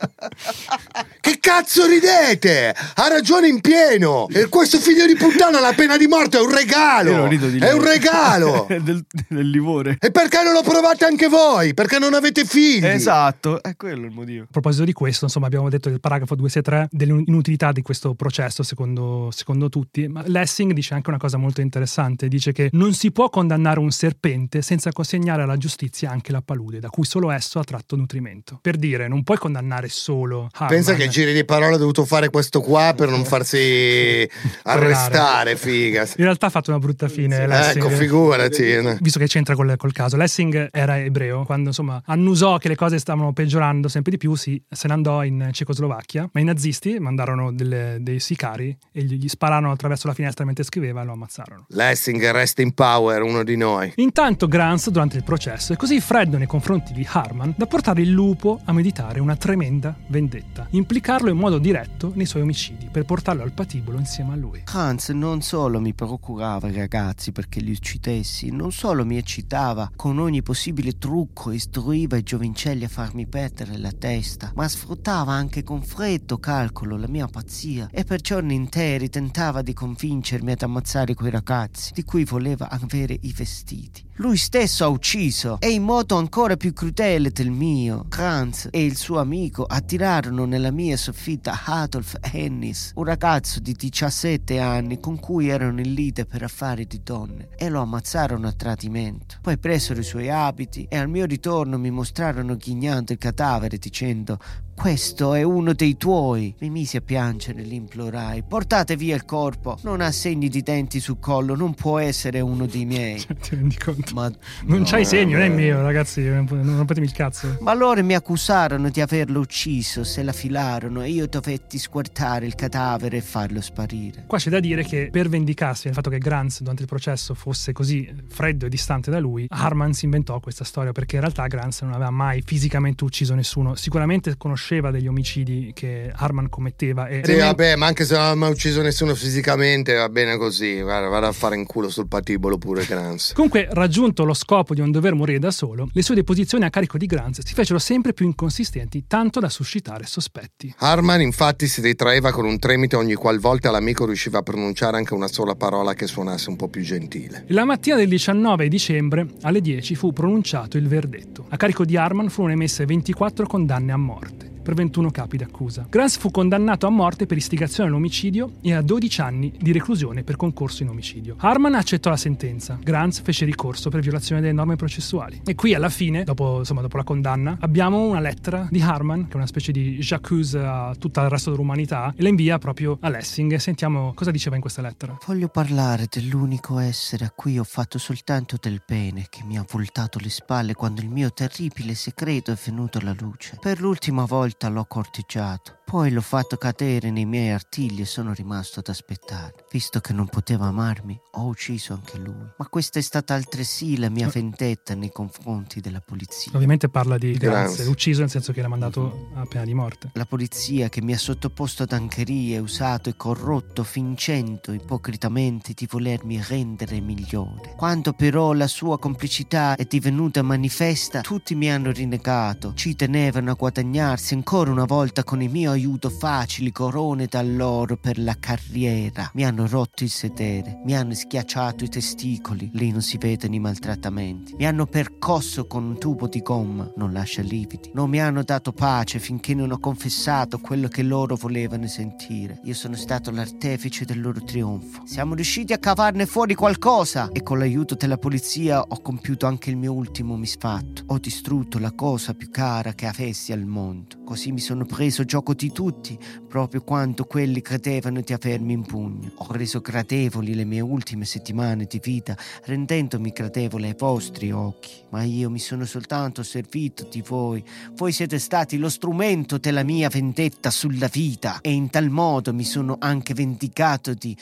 Che 1.30 1.38
cazzo 1.38 1.86
ridete? 1.86 2.74
Ha 2.94 3.06
ragione 3.06 3.46
in 3.46 3.60
pieno. 3.60 4.26
E 4.30 4.48
questo 4.48 4.78
figlio 4.78 5.06
di 5.06 5.14
puttana 5.14 5.60
la 5.60 5.72
pena 5.72 5.96
di 5.96 6.08
morte 6.08 6.38
è 6.38 6.40
un 6.40 6.52
regalo. 6.52 7.28
rido 7.28 7.46
di 7.46 7.58
È 7.60 7.72
un 7.72 7.84
regalo. 7.84 8.66
del, 8.82 9.04
del 9.28 9.48
livore. 9.48 9.96
E 10.00 10.10
perché 10.10 10.42
non 10.42 10.54
lo 10.54 10.62
provate 10.62 11.04
anche 11.04 11.28
voi? 11.28 11.72
Perché 11.72 12.00
non 12.00 12.14
avete 12.14 12.44
figli? 12.44 12.84
Esatto, 12.84 13.62
è 13.62 13.76
quello 13.76 14.06
il 14.06 14.10
motivo. 14.10 14.42
A 14.42 14.48
proposito 14.50 14.84
di 14.84 14.92
questo, 14.92 15.26
insomma, 15.26 15.46
abbiamo 15.46 15.68
detto 15.68 15.88
del 15.88 16.00
paragrafo 16.00 16.34
263 16.34 16.88
dell'inutilità 16.90 17.70
di 17.70 17.82
questo 17.82 18.14
processo, 18.14 18.64
secondo, 18.64 19.28
secondo 19.30 19.68
tutti. 19.68 20.08
Ma 20.08 20.24
Lessing 20.26 20.72
dice 20.72 20.94
anche 20.94 21.10
una 21.10 21.18
cosa 21.18 21.36
molto 21.36 21.60
interessante: 21.60 22.26
dice 22.26 22.50
che 22.50 22.70
non 22.72 22.92
si 22.92 23.12
può 23.12 23.30
condannare 23.30 23.78
un 23.78 23.92
serpente 23.92 24.62
senza 24.62 24.90
consegnare 24.90 25.42
alla 25.42 25.56
giustizia 25.56 26.10
anche 26.10 26.32
la 26.32 26.42
palude, 26.42 26.80
da 26.80 26.88
cui 26.88 27.04
solo 27.04 27.30
esso 27.30 27.60
ha 27.60 27.64
tratto 27.64 27.94
nutrimento. 27.94 28.58
Per 28.60 28.76
dire, 28.76 29.06
non 29.06 29.22
puoi 29.22 29.38
condannare 29.38 29.88
solo 29.88 30.48
Harman. 30.50 30.68
Pensa 30.68 30.94
che 30.94 31.08
giri 31.20 31.34
di 31.34 31.44
parole 31.44 31.74
ha 31.74 31.78
dovuto 31.78 32.04
fare 32.06 32.30
questo 32.30 32.60
qua 32.62 32.94
per 32.96 33.10
non 33.10 33.24
farsi 33.24 34.26
arrestare, 34.62 35.56
figa. 35.56 36.02
In 36.16 36.24
realtà 36.24 36.46
ha 36.46 36.50
fatto 36.50 36.70
una 36.70 36.78
brutta 36.78 37.08
fine. 37.08 37.46
Lessing. 37.46 37.84
Ecco, 37.84 37.94
figurati. 37.94 38.98
Visto 39.00 39.18
che 39.18 39.26
c'entra 39.26 39.54
col, 39.54 39.74
col 39.76 39.92
caso, 39.92 40.16
Lessing 40.16 40.68
era 40.72 40.98
ebreo, 40.98 41.44
quando 41.44 41.68
insomma 41.68 42.00
annusò 42.06 42.56
che 42.58 42.68
le 42.68 42.76
cose 42.76 42.98
stavano 42.98 43.32
peggiorando 43.32 43.88
sempre 43.88 44.12
di 44.12 44.16
più, 44.16 44.34
si, 44.34 44.60
se 44.68 44.88
ne 44.88 44.94
andò 44.94 45.22
in 45.24 45.50
Cecoslovacchia, 45.52 46.30
ma 46.32 46.40
i 46.40 46.44
nazisti 46.44 46.98
mandarono 46.98 47.52
delle- 47.52 47.98
dei 48.00 48.20
sicari 48.20 48.76
e 48.92 49.02
gli, 49.02 49.16
gli 49.16 49.28
spararono 49.28 49.72
attraverso 49.72 50.06
la 50.06 50.14
finestra 50.14 50.44
mentre 50.44 50.64
scriveva 50.64 51.02
e 51.02 51.04
lo 51.04 51.12
ammazzarono. 51.12 51.66
Lessing, 51.68 52.30
rest 52.30 52.58
in 52.60 52.72
power, 52.72 53.22
uno 53.22 53.44
di 53.44 53.56
noi. 53.56 53.92
Intanto 53.96 54.48
Grants, 54.48 54.88
durante 54.90 55.16
il 55.16 55.24
processo, 55.24 55.72
è 55.72 55.76
così 55.76 56.00
freddo 56.00 56.38
nei 56.38 56.46
confronti 56.46 56.92
di 56.92 57.06
Harman 57.10 57.54
da 57.56 57.66
portare 57.66 58.00
il 58.02 58.10
lupo 58.10 58.60
a 58.64 58.72
meditare 58.72 59.20
una 59.20 59.36
tremenda 59.36 59.94
vendetta, 60.08 60.66
implicarlo 61.00 61.30
in 61.30 61.38
modo 61.38 61.58
diretto 61.58 62.12
nei 62.14 62.26
suoi 62.26 62.42
omicidi 62.42 62.88
per 62.92 63.06
portarlo 63.06 63.42
al 63.42 63.52
patibolo 63.52 63.96
insieme 63.96 64.34
a 64.34 64.36
lui. 64.36 64.62
Hans 64.66 65.08
non 65.08 65.40
solo 65.40 65.80
mi 65.80 65.94
procurava 65.94 66.68
i 66.68 66.74
ragazzi 66.74 67.32
perché 67.32 67.60
li 67.60 67.70
uccidessi, 67.70 68.50
non 68.50 68.70
solo 68.70 69.06
mi 69.06 69.16
eccitava 69.16 69.90
con 69.96 70.18
ogni 70.18 70.42
possibile 70.42 70.98
trucco 70.98 71.50
e 71.50 71.54
istruiva 71.54 72.18
i 72.18 72.22
giovincelli 72.22 72.84
a 72.84 72.88
farmi 72.88 73.26
perdere 73.26 73.78
la 73.78 73.92
testa, 73.92 74.52
ma 74.54 74.68
sfruttava 74.68 75.32
anche 75.32 75.62
con 75.62 75.82
freddo 75.82 76.36
calcolo 76.36 76.98
la 76.98 77.08
mia 77.08 77.26
pazzia 77.26 77.88
e 77.90 78.04
per 78.04 78.20
giorni 78.20 78.54
interi 78.54 79.08
tentava 79.08 79.62
di 79.62 79.72
convincermi 79.72 80.52
ad 80.52 80.60
ammazzare 80.60 81.14
quei 81.14 81.30
ragazzi 81.30 81.92
di 81.94 82.04
cui 82.04 82.24
voleva 82.24 82.68
avere 82.68 83.16
i 83.22 83.32
vestiti. 83.32 84.08
Lui 84.20 84.36
stesso 84.36 84.84
ha 84.84 84.88
ucciso 84.88 85.56
e 85.60 85.70
in 85.70 85.82
modo 85.82 86.18
ancora 86.18 86.58
più 86.58 86.74
crudele 86.74 87.30
del 87.30 87.50
mio. 87.50 88.04
Kranz 88.06 88.68
e 88.70 88.84
il 88.84 88.98
suo 88.98 89.18
amico 89.18 89.64
attirarono 89.64 90.44
nella 90.44 90.70
mia 90.70 90.98
soffitta 90.98 91.58
Adolf 91.64 92.18
Hennis, 92.20 92.92
un 92.96 93.04
ragazzo 93.04 93.60
di 93.60 93.72
17 93.72 94.58
anni 94.58 95.00
con 95.00 95.18
cui 95.18 95.48
erano 95.48 95.80
in 95.80 95.94
lite 95.94 96.26
per 96.26 96.42
affari 96.42 96.86
di 96.86 97.00
donne 97.02 97.48
e 97.56 97.70
lo 97.70 97.80
ammazzarono 97.80 98.46
a 98.46 98.52
tradimento. 98.52 99.36
Poi 99.40 99.56
presero 99.56 100.00
i 100.00 100.04
suoi 100.04 100.28
abiti 100.28 100.86
e 100.90 100.98
al 100.98 101.08
mio 101.08 101.24
ritorno 101.24 101.78
mi 101.78 101.90
mostrarono 101.90 102.56
ghignando 102.56 103.12
il 103.12 103.18
cadavere 103.18 103.78
dicendo 103.78 104.38
questo 104.80 105.34
è 105.34 105.42
uno 105.42 105.74
dei 105.74 105.98
tuoi. 105.98 106.54
Mi 106.60 106.70
misi 106.70 106.96
a 106.96 107.02
piangere 107.02 107.60
e 107.60 107.64
li 107.64 107.74
implorai. 107.74 108.44
Portate 108.48 108.96
via 108.96 109.14
il 109.14 109.26
corpo. 109.26 109.76
Non 109.82 110.00
ha 110.00 110.10
segni 110.10 110.48
di 110.48 110.62
denti 110.62 111.00
sul 111.00 111.18
collo. 111.20 111.54
Non 111.54 111.74
può 111.74 111.98
essere 111.98 112.40
uno 112.40 112.64
dei 112.64 112.86
miei. 112.86 113.20
Ti 113.28 113.56
rendi 113.56 113.76
conto? 113.76 114.14
Ma 114.14 114.32
Non 114.64 114.84
c'hai 114.84 115.02
no, 115.02 115.08
segno, 115.08 115.36
non 115.36 115.46
è 115.46 115.50
eh. 115.50 115.54
mio, 115.54 115.82
ragazzi, 115.82 116.22
non 116.22 116.46
non 116.50 116.78
rompetemi 116.78 117.04
il 117.04 117.12
cazzo. 117.12 117.58
Ma 117.60 117.74
loro 117.74 118.02
mi 118.02 118.14
accusarono 118.14 118.88
di 118.88 119.02
averlo 119.02 119.40
ucciso, 119.40 120.02
se 120.02 120.22
la 120.22 120.32
filarono 120.32 121.02
e 121.02 121.10
io 121.10 121.26
dovetti 121.26 121.76
squartare 121.76 122.46
il 122.46 122.54
cadavere 122.54 123.18
e 123.18 123.20
farlo 123.20 123.60
sparire. 123.60 124.24
Qua 124.26 124.38
c'è 124.38 124.48
da 124.48 124.60
dire 124.60 124.82
che 124.82 125.10
per 125.12 125.28
vendicarsi 125.28 125.84
del 125.84 125.94
fatto 125.94 126.08
che 126.08 126.16
Grants 126.16 126.60
durante 126.60 126.80
il 126.80 126.88
processo 126.88 127.34
fosse 127.34 127.72
così 127.72 128.10
freddo 128.28 128.64
e 128.64 128.70
distante 128.70 129.10
da 129.10 129.18
lui, 129.18 129.44
Harman 129.50 129.92
si 129.92 130.06
inventò 130.06 130.40
questa 130.40 130.64
storia 130.64 130.92
perché 130.92 131.16
in 131.16 131.20
realtà 131.20 131.46
Grants 131.48 131.82
non 131.82 131.92
aveva 131.92 132.10
mai 132.10 132.40
fisicamente 132.40 133.04
ucciso 133.04 133.34
nessuno. 133.34 133.74
Sicuramente 133.74 134.38
conosceva 134.38 134.69
conosceva 134.70 134.90
degli 134.92 135.08
omicidi 135.08 135.72
che 135.74 136.12
Harman 136.14 136.48
commetteva 136.48 137.08
e 137.08 137.22
Sì, 137.24 137.34
vabbè, 137.34 137.74
ma 137.76 137.86
anche 137.86 138.04
se 138.04 138.14
non 138.14 138.24
ha 138.24 138.34
mai 138.34 138.50
ucciso 138.52 138.80
nessuno 138.82 139.14
fisicamente, 139.14 139.94
va 139.94 140.08
bene 140.08 140.36
così. 140.36 140.80
Vado 140.80 141.12
a 141.14 141.32
fare 141.32 141.56
in 141.56 141.66
culo 141.66 141.90
sul 141.90 142.06
patibolo 142.06 142.56
pure 142.56 142.84
Grans. 142.84 143.32
Comunque, 143.34 143.68
raggiunto 143.72 144.24
lo 144.24 144.34
scopo 144.34 144.74
di 144.74 144.80
non 144.80 144.92
dover 144.92 145.14
morire 145.14 145.38
da 145.40 145.50
solo, 145.50 145.88
le 145.92 146.02
sue 146.02 146.14
deposizioni 146.14 146.64
a 146.64 146.70
carico 146.70 146.98
di 146.98 147.06
Grants 147.06 147.44
si 147.44 147.54
fecero 147.54 147.78
sempre 147.78 148.12
più 148.12 148.26
inconsistenti, 148.26 149.04
tanto 149.06 149.40
da 149.40 149.48
suscitare 149.48 150.06
sospetti. 150.06 150.72
Harman 150.78 151.20
infatti 151.20 151.66
si 151.66 151.80
ritraeva 151.80 152.30
con 152.30 152.44
un 152.44 152.58
tremito 152.58 152.98
ogni 152.98 153.14
qualvolta 153.14 153.70
l'amico 153.70 154.06
riusciva 154.06 154.38
a 154.38 154.42
pronunciare 154.42 154.96
anche 154.96 155.14
una 155.14 155.28
sola 155.28 155.54
parola 155.56 155.94
che 155.94 156.06
suonasse 156.06 156.48
un 156.48 156.56
po' 156.56 156.68
più 156.68 156.82
gentile. 156.82 157.44
La 157.48 157.64
mattina 157.64 157.96
del 157.96 158.08
19 158.08 158.68
dicembre, 158.68 159.26
alle 159.42 159.60
10, 159.60 159.94
fu 159.96 160.12
pronunciato 160.12 160.76
il 160.76 160.86
verdetto. 160.86 161.46
A 161.48 161.56
carico 161.56 161.84
di 161.84 161.96
Harman 161.96 162.28
furono 162.28 162.52
emesse 162.52 162.84
24 162.84 163.46
condanne 163.46 163.92
a 163.92 163.96
morte 163.96 164.50
per 164.62 164.74
21 164.74 165.10
capi 165.10 165.36
d'accusa. 165.36 165.86
Grants 165.88 166.16
fu 166.16 166.30
condannato 166.30 166.86
a 166.86 166.90
morte 166.90 167.26
per 167.26 167.36
istigazione 167.36 167.88
all'omicidio 167.88 168.52
e 168.60 168.74
a 168.74 168.82
12 168.82 169.20
anni 169.20 169.52
di 169.58 169.72
reclusione 169.72 170.22
per 170.22 170.36
concorso 170.36 170.82
in 170.82 170.88
omicidio. 170.88 171.36
Harman 171.38 171.74
accettò 171.74 172.10
la 172.10 172.16
sentenza. 172.16 172.78
Grants 172.82 173.20
fece 173.22 173.44
ricorso 173.44 173.90
per 173.90 174.00
violazione 174.00 174.40
delle 174.40 174.52
norme 174.52 174.76
processuali. 174.76 175.42
E 175.44 175.54
qui 175.54 175.74
alla 175.74 175.88
fine, 175.88 176.24
dopo, 176.24 176.58
insomma, 176.58 176.80
dopo 176.80 176.96
la 176.96 177.04
condanna, 177.04 177.56
abbiamo 177.60 178.06
una 178.06 178.20
lettera 178.20 178.68
di 178.70 178.80
Harman, 178.80 179.26
che 179.26 179.32
è 179.32 179.36
una 179.36 179.46
specie 179.46 179.72
di 179.72 179.98
j'accuse 179.98 180.58
a 180.58 180.94
tutto 180.98 181.20
il 181.20 181.28
resto 181.28 181.50
dell'umanità, 181.50 182.12
e 182.16 182.22
la 182.22 182.28
invia 182.28 182.58
proprio 182.58 182.98
a 183.00 183.08
Lessing. 183.08 183.56
Sentiamo 183.56 184.12
cosa 184.14 184.30
diceva 184.30 184.56
in 184.56 184.60
questa 184.60 184.82
lettera. 184.82 185.18
Voglio 185.26 185.48
parlare 185.48 186.06
dell'unico 186.10 186.78
essere 186.78 187.24
a 187.24 187.32
cui 187.34 187.58
ho 187.58 187.64
fatto 187.64 187.98
soltanto 187.98 188.56
del 188.60 188.82
bene, 188.86 189.26
che 189.28 189.42
mi 189.44 189.58
ha 189.58 189.64
voltato 189.68 190.18
le 190.20 190.30
spalle 190.30 190.74
quando 190.74 191.00
il 191.00 191.08
mio 191.08 191.32
terribile 191.32 191.94
segreto 191.94 192.52
è 192.52 192.58
venuto 192.64 192.98
alla 192.98 193.14
luce. 193.18 193.56
Per 193.60 193.80
l'ultima 193.80 194.24
volta 194.24 194.49
l'ho 194.68 194.84
corteggiato. 194.84 195.79
Poi 195.90 196.12
l'ho 196.12 196.20
fatto 196.20 196.56
cadere 196.56 197.10
nei 197.10 197.24
miei 197.24 197.50
artigli 197.50 198.02
e 198.02 198.04
sono 198.04 198.32
rimasto 198.32 198.78
ad 198.78 198.86
aspettare. 198.86 199.64
Visto 199.72 199.98
che 199.98 200.12
non 200.12 200.28
poteva 200.28 200.66
amarmi, 200.66 201.20
ho 201.32 201.46
ucciso 201.46 201.94
anche 201.94 202.16
lui. 202.16 202.46
Ma 202.58 202.68
questa 202.68 203.00
è 203.00 203.02
stata 203.02 203.34
altresì 203.34 203.98
la 203.98 204.08
mia 204.08 204.28
vendetta 204.28 204.94
nei 204.94 205.10
confronti 205.10 205.80
della 205.80 206.00
polizia. 206.00 206.52
Ovviamente 206.54 206.88
parla 206.88 207.18
di 207.18 207.32
Grants. 207.32 207.84
ucciso 207.88 208.20
nel 208.20 208.30
senso 208.30 208.52
che 208.52 208.62
l'ha 208.62 208.68
mandato 208.68 209.30
a 209.34 209.44
pena 209.46 209.64
di 209.64 209.74
morte. 209.74 210.12
La 210.14 210.26
polizia 210.26 210.88
che 210.88 211.02
mi 211.02 211.12
ha 211.12 211.18
sottoposto 211.18 211.82
ad 211.82 211.90
ancherie, 211.90 212.60
usato 212.60 213.08
e 213.08 213.16
corrotto 213.16 213.82
fingendo 213.82 214.72
ipocritamente 214.72 215.72
di 215.74 215.88
volermi 215.90 216.40
rendere 216.40 217.00
migliore. 217.00 217.74
Quando 217.76 218.12
però 218.12 218.52
la 218.52 218.68
sua 218.68 218.96
complicità 219.00 219.74
è 219.74 219.84
divenuta 219.86 220.40
manifesta, 220.42 221.22
tutti 221.22 221.56
mi 221.56 221.68
hanno 221.68 221.90
rinnegato, 221.90 222.74
ci 222.74 222.94
tenevano 222.94 223.50
a 223.50 223.54
guadagnarsi 223.54 224.34
ancora 224.34 224.70
una 224.70 224.84
volta 224.84 225.24
con 225.24 225.42
il 225.42 225.50
mio 225.50 225.72
aiuto 225.72 225.78
facili 226.08 226.72
corone 226.72 227.26
dall'oro 227.26 227.96
per 227.96 228.18
la 228.18 228.36
carriera. 228.38 229.30
Mi 229.34 229.44
hanno 229.44 229.66
rotto 229.66 230.04
il 230.04 230.10
sedere, 230.10 230.80
mi 230.84 230.96
hanno 230.96 231.14
schiacciato 231.14 231.84
i 231.84 231.88
testicoli, 231.88 232.70
lì 232.74 232.90
non 232.90 233.02
si 233.02 233.18
vedono 233.18 233.54
i 233.54 233.58
maltrattamenti. 233.58 234.54
Mi 234.56 234.66
hanno 234.66 234.86
percosso 234.86 235.66
con 235.66 235.84
un 235.84 235.98
tubo 235.98 236.28
di 236.28 236.40
gomma, 236.40 236.90
non 236.96 237.12
lascia 237.12 237.42
lividi. 237.42 237.90
Non 237.94 238.10
mi 238.10 238.20
hanno 238.20 238.42
dato 238.42 238.72
pace 238.72 239.18
finché 239.18 239.54
non 239.54 239.70
ho 239.70 239.78
confessato 239.78 240.58
quello 240.58 240.88
che 240.88 241.02
loro 241.02 241.36
volevano 241.36 241.86
sentire. 241.86 242.60
Io 242.64 242.74
sono 242.74 242.96
stato 242.96 243.30
l'artefice 243.30 244.04
del 244.04 244.20
loro 244.20 244.42
trionfo. 244.42 245.02
Siamo 245.04 245.34
riusciti 245.34 245.72
a 245.72 245.78
cavarne 245.78 246.26
fuori 246.26 246.54
qualcosa 246.54 247.30
e 247.32 247.42
con 247.42 247.58
l'aiuto 247.58 247.94
della 247.94 248.18
polizia 248.18 248.80
ho 248.82 249.00
compiuto 249.00 249.46
anche 249.46 249.70
il 249.70 249.76
mio 249.76 249.92
ultimo 249.92 250.36
misfatto. 250.36 251.04
Ho 251.06 251.18
distrutto 251.18 251.78
la 251.78 251.92
cosa 251.92 252.34
più 252.34 252.50
cara 252.50 252.92
che 252.92 253.06
avessi 253.06 253.52
al 253.52 253.64
mondo. 253.64 254.19
Così 254.30 254.52
mi 254.52 254.60
sono 254.60 254.84
preso 254.84 255.24
gioco 255.24 255.54
di 255.54 255.72
tutti, 255.72 256.16
proprio 256.46 256.82
quando 256.82 257.24
quelli 257.24 257.60
credevano 257.62 258.20
di 258.20 258.32
avermi 258.32 258.74
in 258.74 258.82
pugno. 258.82 259.32
Ho 259.34 259.46
reso 259.50 259.80
gradevoli 259.80 260.54
le 260.54 260.64
mie 260.64 260.78
ultime 260.78 261.24
settimane 261.24 261.86
di 261.86 261.98
vita, 262.00 262.36
rendendomi 262.66 263.30
gradevole 263.30 263.88
ai 263.88 263.96
vostri 263.98 264.52
occhi. 264.52 265.02
Ma 265.08 265.24
io 265.24 265.50
mi 265.50 265.58
sono 265.58 265.84
soltanto 265.84 266.44
servito 266.44 267.08
di 267.10 267.24
voi. 267.26 267.64
Voi 267.94 268.12
siete 268.12 268.38
stati 268.38 268.78
lo 268.78 268.88
strumento 268.88 269.58
della 269.58 269.82
mia 269.82 270.08
vendetta 270.08 270.70
sulla 270.70 271.08
vita 271.08 271.58
e 271.60 271.72
in 271.72 271.90
tal 271.90 272.08
modo 272.08 272.54
mi 272.54 272.64
sono 272.64 272.98
anche 273.00 273.34
vendicato 273.34 274.14
di 274.14 274.36